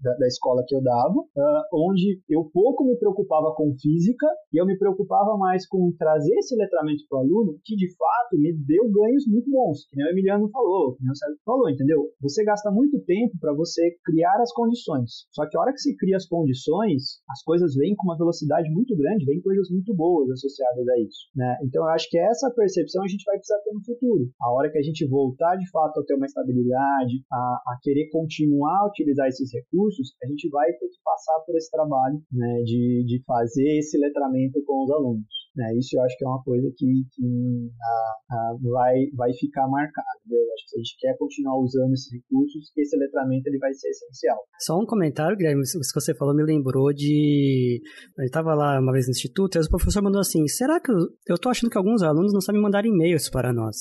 [0.01, 4.61] da, da escola que eu dava, uh, onde eu pouco me preocupava com física e
[4.61, 8.53] eu me preocupava mais com trazer esse letramento para o aluno, que de fato me
[8.53, 12.09] deu ganhos muito bons, que nem o Emiliano falou, que nem o Sérgio falou, entendeu?
[12.21, 15.29] Você gasta muito tempo para você criar as condições.
[15.31, 18.69] Só que a hora que você cria as condições, as coisas vêm com uma velocidade
[18.71, 21.57] muito grande, vêm coisas muito boas associadas a isso, né?
[21.63, 24.29] Então eu acho que essa percepção a gente vai precisar ter no futuro.
[24.41, 27.37] A hora que a gente voltar de fato a ter uma estabilidade, a,
[27.67, 31.69] a querer continuar a utilizar esses recursos, a gente vai ter que passar por esse
[31.69, 35.38] trabalho, né, de, de fazer esse letramento com os alunos.
[35.55, 35.77] Né?
[35.77, 40.07] Isso eu acho que é uma coisa que, que a, a, vai, vai ficar marcado.
[40.29, 43.73] Eu acho que se a gente quer continuar usando esses recursos, esse letramento ele vai
[43.73, 44.37] ser essencial.
[44.59, 47.81] Só um comentário, Guilherme, isso que você falou me lembrou de...
[48.17, 50.91] Eu estava lá uma vez no instituto e o professor mandou assim, será que...
[50.91, 53.75] Eu, tô achando que alguns alunos não sabem mandar e-mails para nós.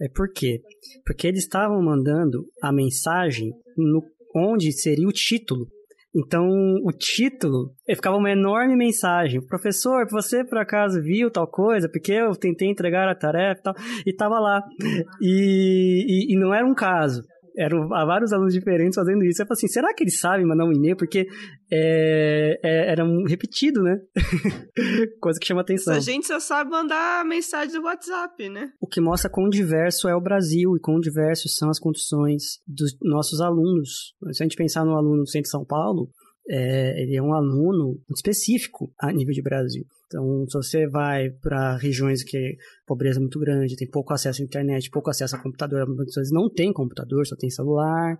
[0.00, 0.60] É por quê?
[1.04, 4.02] Porque eles estavam mandando a mensagem no
[4.34, 5.66] onde seria o título
[6.14, 6.46] então,
[6.84, 9.44] o título ficava uma enorme mensagem.
[9.44, 11.88] Professor, você por acaso viu tal coisa?
[11.88, 13.74] Porque eu tentei entregar a tarefa e tal,
[14.06, 14.62] e tava lá.
[15.20, 17.22] E, e, e não era um caso
[17.56, 19.42] eram vários alunos diferentes fazendo isso.
[19.42, 20.96] Eu falei assim, será que eles sabem mandar um e-mail?
[20.96, 21.26] Porque
[21.70, 24.00] é, é, era um repetido, né?
[25.20, 25.94] Coisa que chama atenção.
[25.94, 28.72] A gente só sabe mandar mensagem do WhatsApp, né?
[28.80, 32.96] O que mostra quão diverso é o Brasil e quão diversos são as condições dos
[33.02, 34.14] nossos alunos.
[34.32, 36.08] Se a gente pensar no aluno do Centro de São Paulo,
[36.48, 39.84] é, ele é um aluno específico a nível de Brasil.
[40.14, 44.88] Então, se você vai para regiões que pobreza muito grande, tem pouco acesso à internet,
[44.88, 48.16] pouco acesso a computador, muitas vezes não tem computador, só tem celular.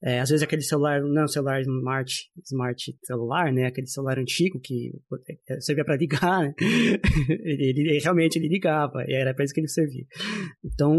[0.00, 3.66] É, às vezes aquele celular não é celular smart, smart celular, né?
[3.66, 4.92] Aquele celular antigo que
[5.48, 6.54] é, servia para ligar, né?
[7.28, 10.04] ele, ele, realmente ele ligava, e era para isso que ele servia.
[10.64, 10.96] Então,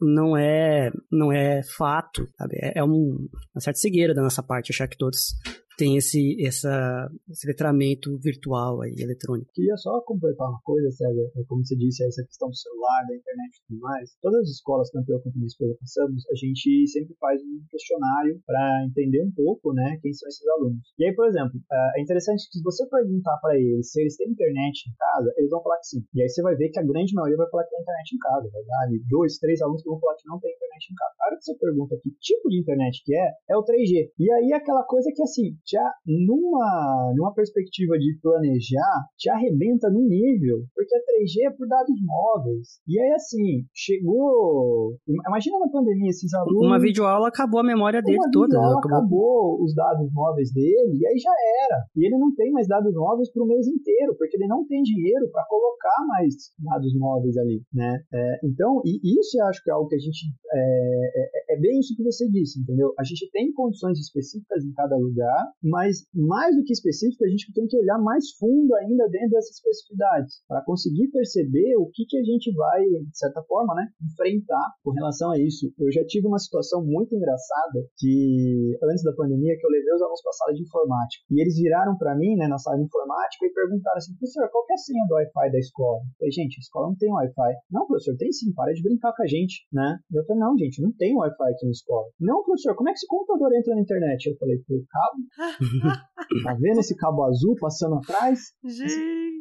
[0.00, 2.56] não é, não é fato, sabe?
[2.62, 5.34] É, é um, uma certa cegueira da nossa parte achar que todos
[5.78, 9.50] tem esse, essa, esse letramento virtual aí, eletrônico.
[9.54, 13.14] Queria só completar uma coisa, César, é como você disse, essa questão do celular, da
[13.14, 14.10] internet e tudo mais.
[14.20, 18.40] Todas as escolas, tanto eu quanto minha esposa passamos, a gente sempre faz um questionário
[18.44, 20.82] para entender um pouco, né, quem são esses alunos.
[20.98, 24.16] E aí, por exemplo, é, é interessante que se você perguntar para eles se eles
[24.16, 26.02] têm internet em casa, eles vão falar que sim.
[26.14, 28.18] E aí você vai ver que a grande maioria vai falar que tem internet em
[28.18, 28.50] casa.
[28.52, 31.14] Vai dar ali dois, três alunos que vão falar que não tem internet em casa.
[31.20, 34.10] A hora que você pergunta que tipo de internet que é, é o 3G.
[34.18, 40.00] E aí aquela coisa que assim, já numa, numa perspectiva de planejar, te arrebenta no
[40.00, 42.80] nível, porque a 3G é por dados móveis.
[42.86, 44.96] E aí, assim, chegou.
[45.06, 46.66] Imagina na pandemia esses alunos.
[46.66, 48.58] Uma videoaula acabou a memória dele uma toda.
[48.58, 48.78] Acabou...
[48.78, 51.32] acabou os dados móveis dele, e aí já
[51.64, 51.84] era.
[51.96, 54.82] E ele não tem mais dados móveis para o mês inteiro, porque ele não tem
[54.82, 58.00] dinheiro para colocar mais dados móveis ali, né?
[58.12, 60.26] É, então, e isso eu acho que é algo que a gente.
[60.52, 62.94] É, é, é bem isso que você disse, entendeu?
[62.98, 67.52] A gente tem condições específicas em cada lugar, mas mais do que específico, a gente
[67.52, 72.18] tem que olhar mais fundo ainda dentro dessas especificidades, para conseguir perceber o que, que
[72.18, 75.72] a gente vai, de certa forma, né, enfrentar com relação a isso.
[75.78, 80.02] Eu já tive uma situação muito engraçada que, antes da pandemia, que eu levei os
[80.02, 81.24] alunos para a sala de informática.
[81.30, 84.64] E eles viraram para mim, né, na sala de informática, e perguntaram assim, professor, qual
[84.70, 85.98] é a senha do Wi-Fi da escola?
[85.98, 87.52] Eu falei, gente, a escola não tem Wi-Fi.
[87.70, 89.98] Não, professor, tem sim, para de brincar com a gente, né?
[90.12, 92.06] Eu falei, não, gente, não tem Wi-Fi aqui na escola.
[92.20, 94.26] Não, professor, como é que esse computador entra na internet?
[94.26, 95.47] Eu falei, por cabo.
[96.44, 98.40] tá vendo esse cabo azul passando atrás?
[98.64, 99.38] Gente!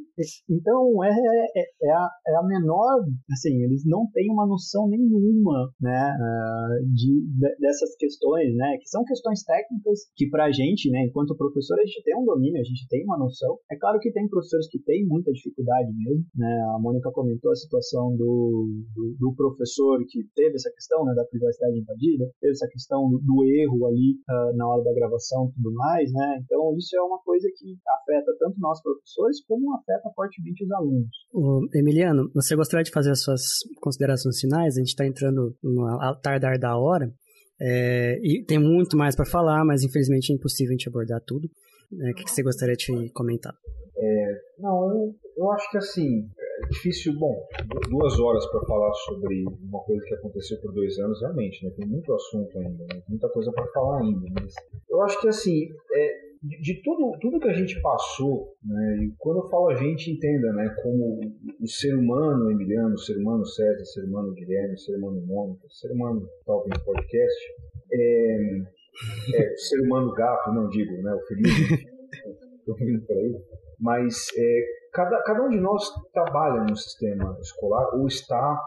[0.49, 5.69] Então, é, é, é, a, é a menor, assim, eles não têm uma noção nenhuma,
[5.79, 6.11] né,
[6.91, 11.77] de, de, dessas questões, né, que são questões técnicas que pra gente, né, enquanto professor,
[11.79, 13.59] a gente tem um domínio, a gente tem uma noção.
[13.71, 17.55] É claro que tem professores que têm muita dificuldade mesmo, né, a Mônica comentou a
[17.55, 22.67] situação do, do, do professor que teve essa questão, né, da privacidade invadida, teve essa
[22.67, 26.75] questão do, do erro ali uh, na hora da gravação e tudo mais, né, então
[26.77, 31.09] isso é uma coisa que afeta tanto nós professores como afeta fortemente os alunos.
[31.33, 33.41] O Emiliano, você gostaria de fazer as suas
[33.81, 34.75] considerações finais?
[34.75, 35.85] A gente está entrando no
[36.21, 37.11] tardar da hora.
[37.59, 41.49] É, e tem muito mais para falar, mas infelizmente é impossível a gente abordar tudo.
[42.01, 43.53] É, o que, que você gostaria de comentar?
[43.97, 46.29] É, não, eu, eu acho que assim,
[46.63, 47.35] é difícil, bom,
[47.89, 51.71] duas horas para falar sobre uma coisa que aconteceu por dois anos, realmente, né?
[51.75, 53.01] Tem muito assunto ainda, né?
[53.09, 54.53] muita coisa para falar ainda, mas
[54.97, 56.11] eu acho que assim, é,
[56.41, 60.11] de, de, tudo, tudo que a gente passou, né, e quando eu falo a gente,
[60.11, 61.19] entenda, né, como
[61.61, 65.21] o ser humano Emiliano, o ser humano César, o ser humano Guilherme, o ser humano
[65.25, 67.43] Mônica, o ser humano talvez podcast,
[67.93, 68.57] é,
[69.35, 71.49] é, o ser humano gato, não digo, né, o Felipe,
[72.59, 73.35] estou vindo por aí,
[73.79, 74.61] mas é,
[74.93, 78.59] cada, cada um de nós trabalha no sistema escolar ou está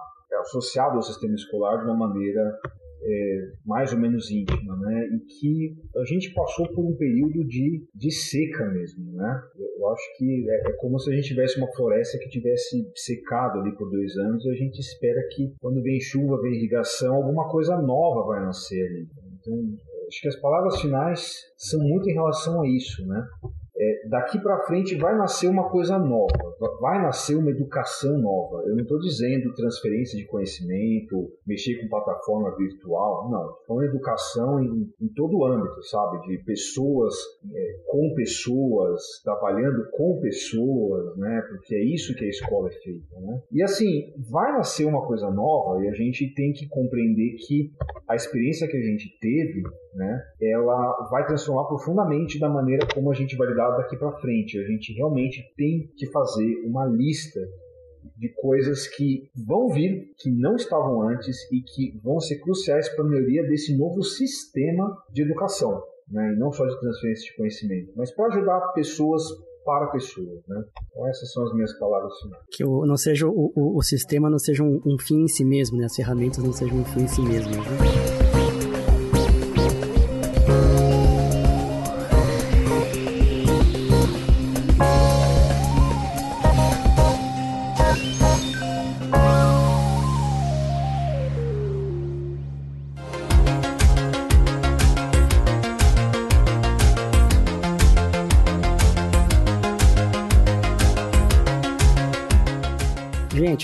[0.42, 2.56] associado ao sistema escolar de uma maneira
[3.02, 5.06] é, mais ou menos íntima, né?
[5.06, 9.42] E que a gente passou por um período de, de seca mesmo, né?
[9.78, 13.60] Eu acho que é, é, como se a gente tivesse uma floresta que tivesse secado
[13.60, 17.48] ali por dois anos e a gente espera que quando vem chuva, vem irrigação, alguma
[17.48, 19.08] coisa nova vai nascer ali.
[19.40, 19.54] Então,
[20.08, 23.22] acho que as palavras finais são muito em relação a isso, né?
[23.80, 28.62] É, daqui para frente vai nascer uma coisa nova, vai nascer uma educação nova.
[28.66, 33.40] Eu não estou dizendo transferência de conhecimento, mexer com plataforma virtual, não.
[33.40, 36.20] Estou falando educação em, em, todo o âmbito, sabe?
[36.28, 37.14] De pessoas
[37.54, 41.42] é, com pessoas, trabalhando com pessoas, né?
[41.48, 43.40] Porque é isso que a escola é feita, né?
[43.50, 47.70] E assim, vai nascer uma coisa nova e a gente tem que compreender que
[48.06, 49.62] a experiência que a gente teve,
[49.94, 50.22] né?
[50.40, 54.58] Ela vai transformar profundamente da maneira como a gente vai lidar daqui para frente.
[54.58, 57.40] A gente realmente tem que fazer uma lista
[58.16, 63.04] de coisas que vão vir, que não estavam antes e que vão ser cruciais para
[63.04, 65.82] a melhoria desse novo sistema de educação.
[66.10, 66.32] Né?
[66.32, 69.22] E não só de transferência de conhecimento, mas para ajudar pessoas
[69.64, 70.40] para pessoas.
[70.48, 70.64] Né?
[70.90, 72.42] Então essas são as minhas palavras finais.
[72.50, 75.44] Que o, não seja o, o, o sistema não seja um, um, fim em si
[75.44, 75.84] mesmo, né?
[75.84, 77.52] as ferramentas não sejam um fim em si mesmo.
[77.52, 78.19] Né?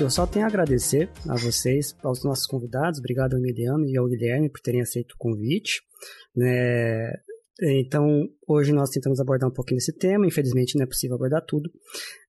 [0.06, 3.00] Eu só tenho a agradecer a vocês, aos nossos convidados.
[3.00, 5.82] Obrigado ao Mediano e ao Guilherme por terem aceito o convite.
[6.34, 7.12] Né?
[7.60, 11.70] Então, hoje nós tentamos abordar um pouquinho desse tema, infelizmente não é possível abordar tudo,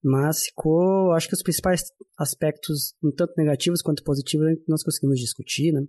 [0.04, 1.82] mas ficou, acho que os principais
[2.18, 5.82] aspectos, tanto negativos quanto positivos, nós conseguimos discutir, né?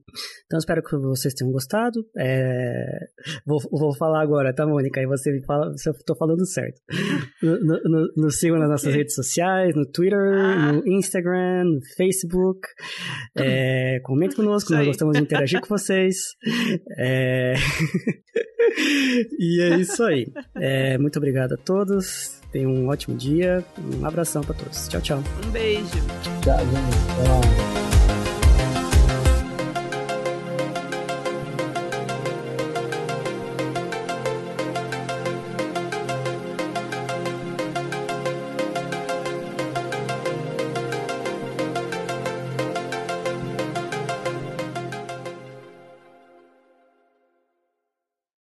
[0.45, 2.05] Então, espero que vocês tenham gostado.
[2.19, 2.85] É...
[3.47, 5.01] Vou, vou falar agora, tá, Mônica?
[5.01, 6.81] Aí você me fala se eu estou falando certo.
[7.43, 10.73] Nos no, no sigam nas nossas redes sociais, no Twitter, ah.
[10.73, 12.61] no Instagram, no Facebook.
[13.37, 14.01] É...
[14.03, 16.17] Comente conosco, nós gostamos de interagir com vocês.
[16.99, 17.55] É...
[19.39, 20.33] e é isso aí.
[20.55, 22.39] É, muito obrigado a todos.
[22.53, 23.65] Tenham um ótimo dia.
[23.79, 24.89] Um abração para todos.
[24.89, 25.25] Tchau, tchau.
[25.47, 25.87] Um beijo.
[26.43, 27.07] Tchau, gente.
[27.25, 27.88] Tchau.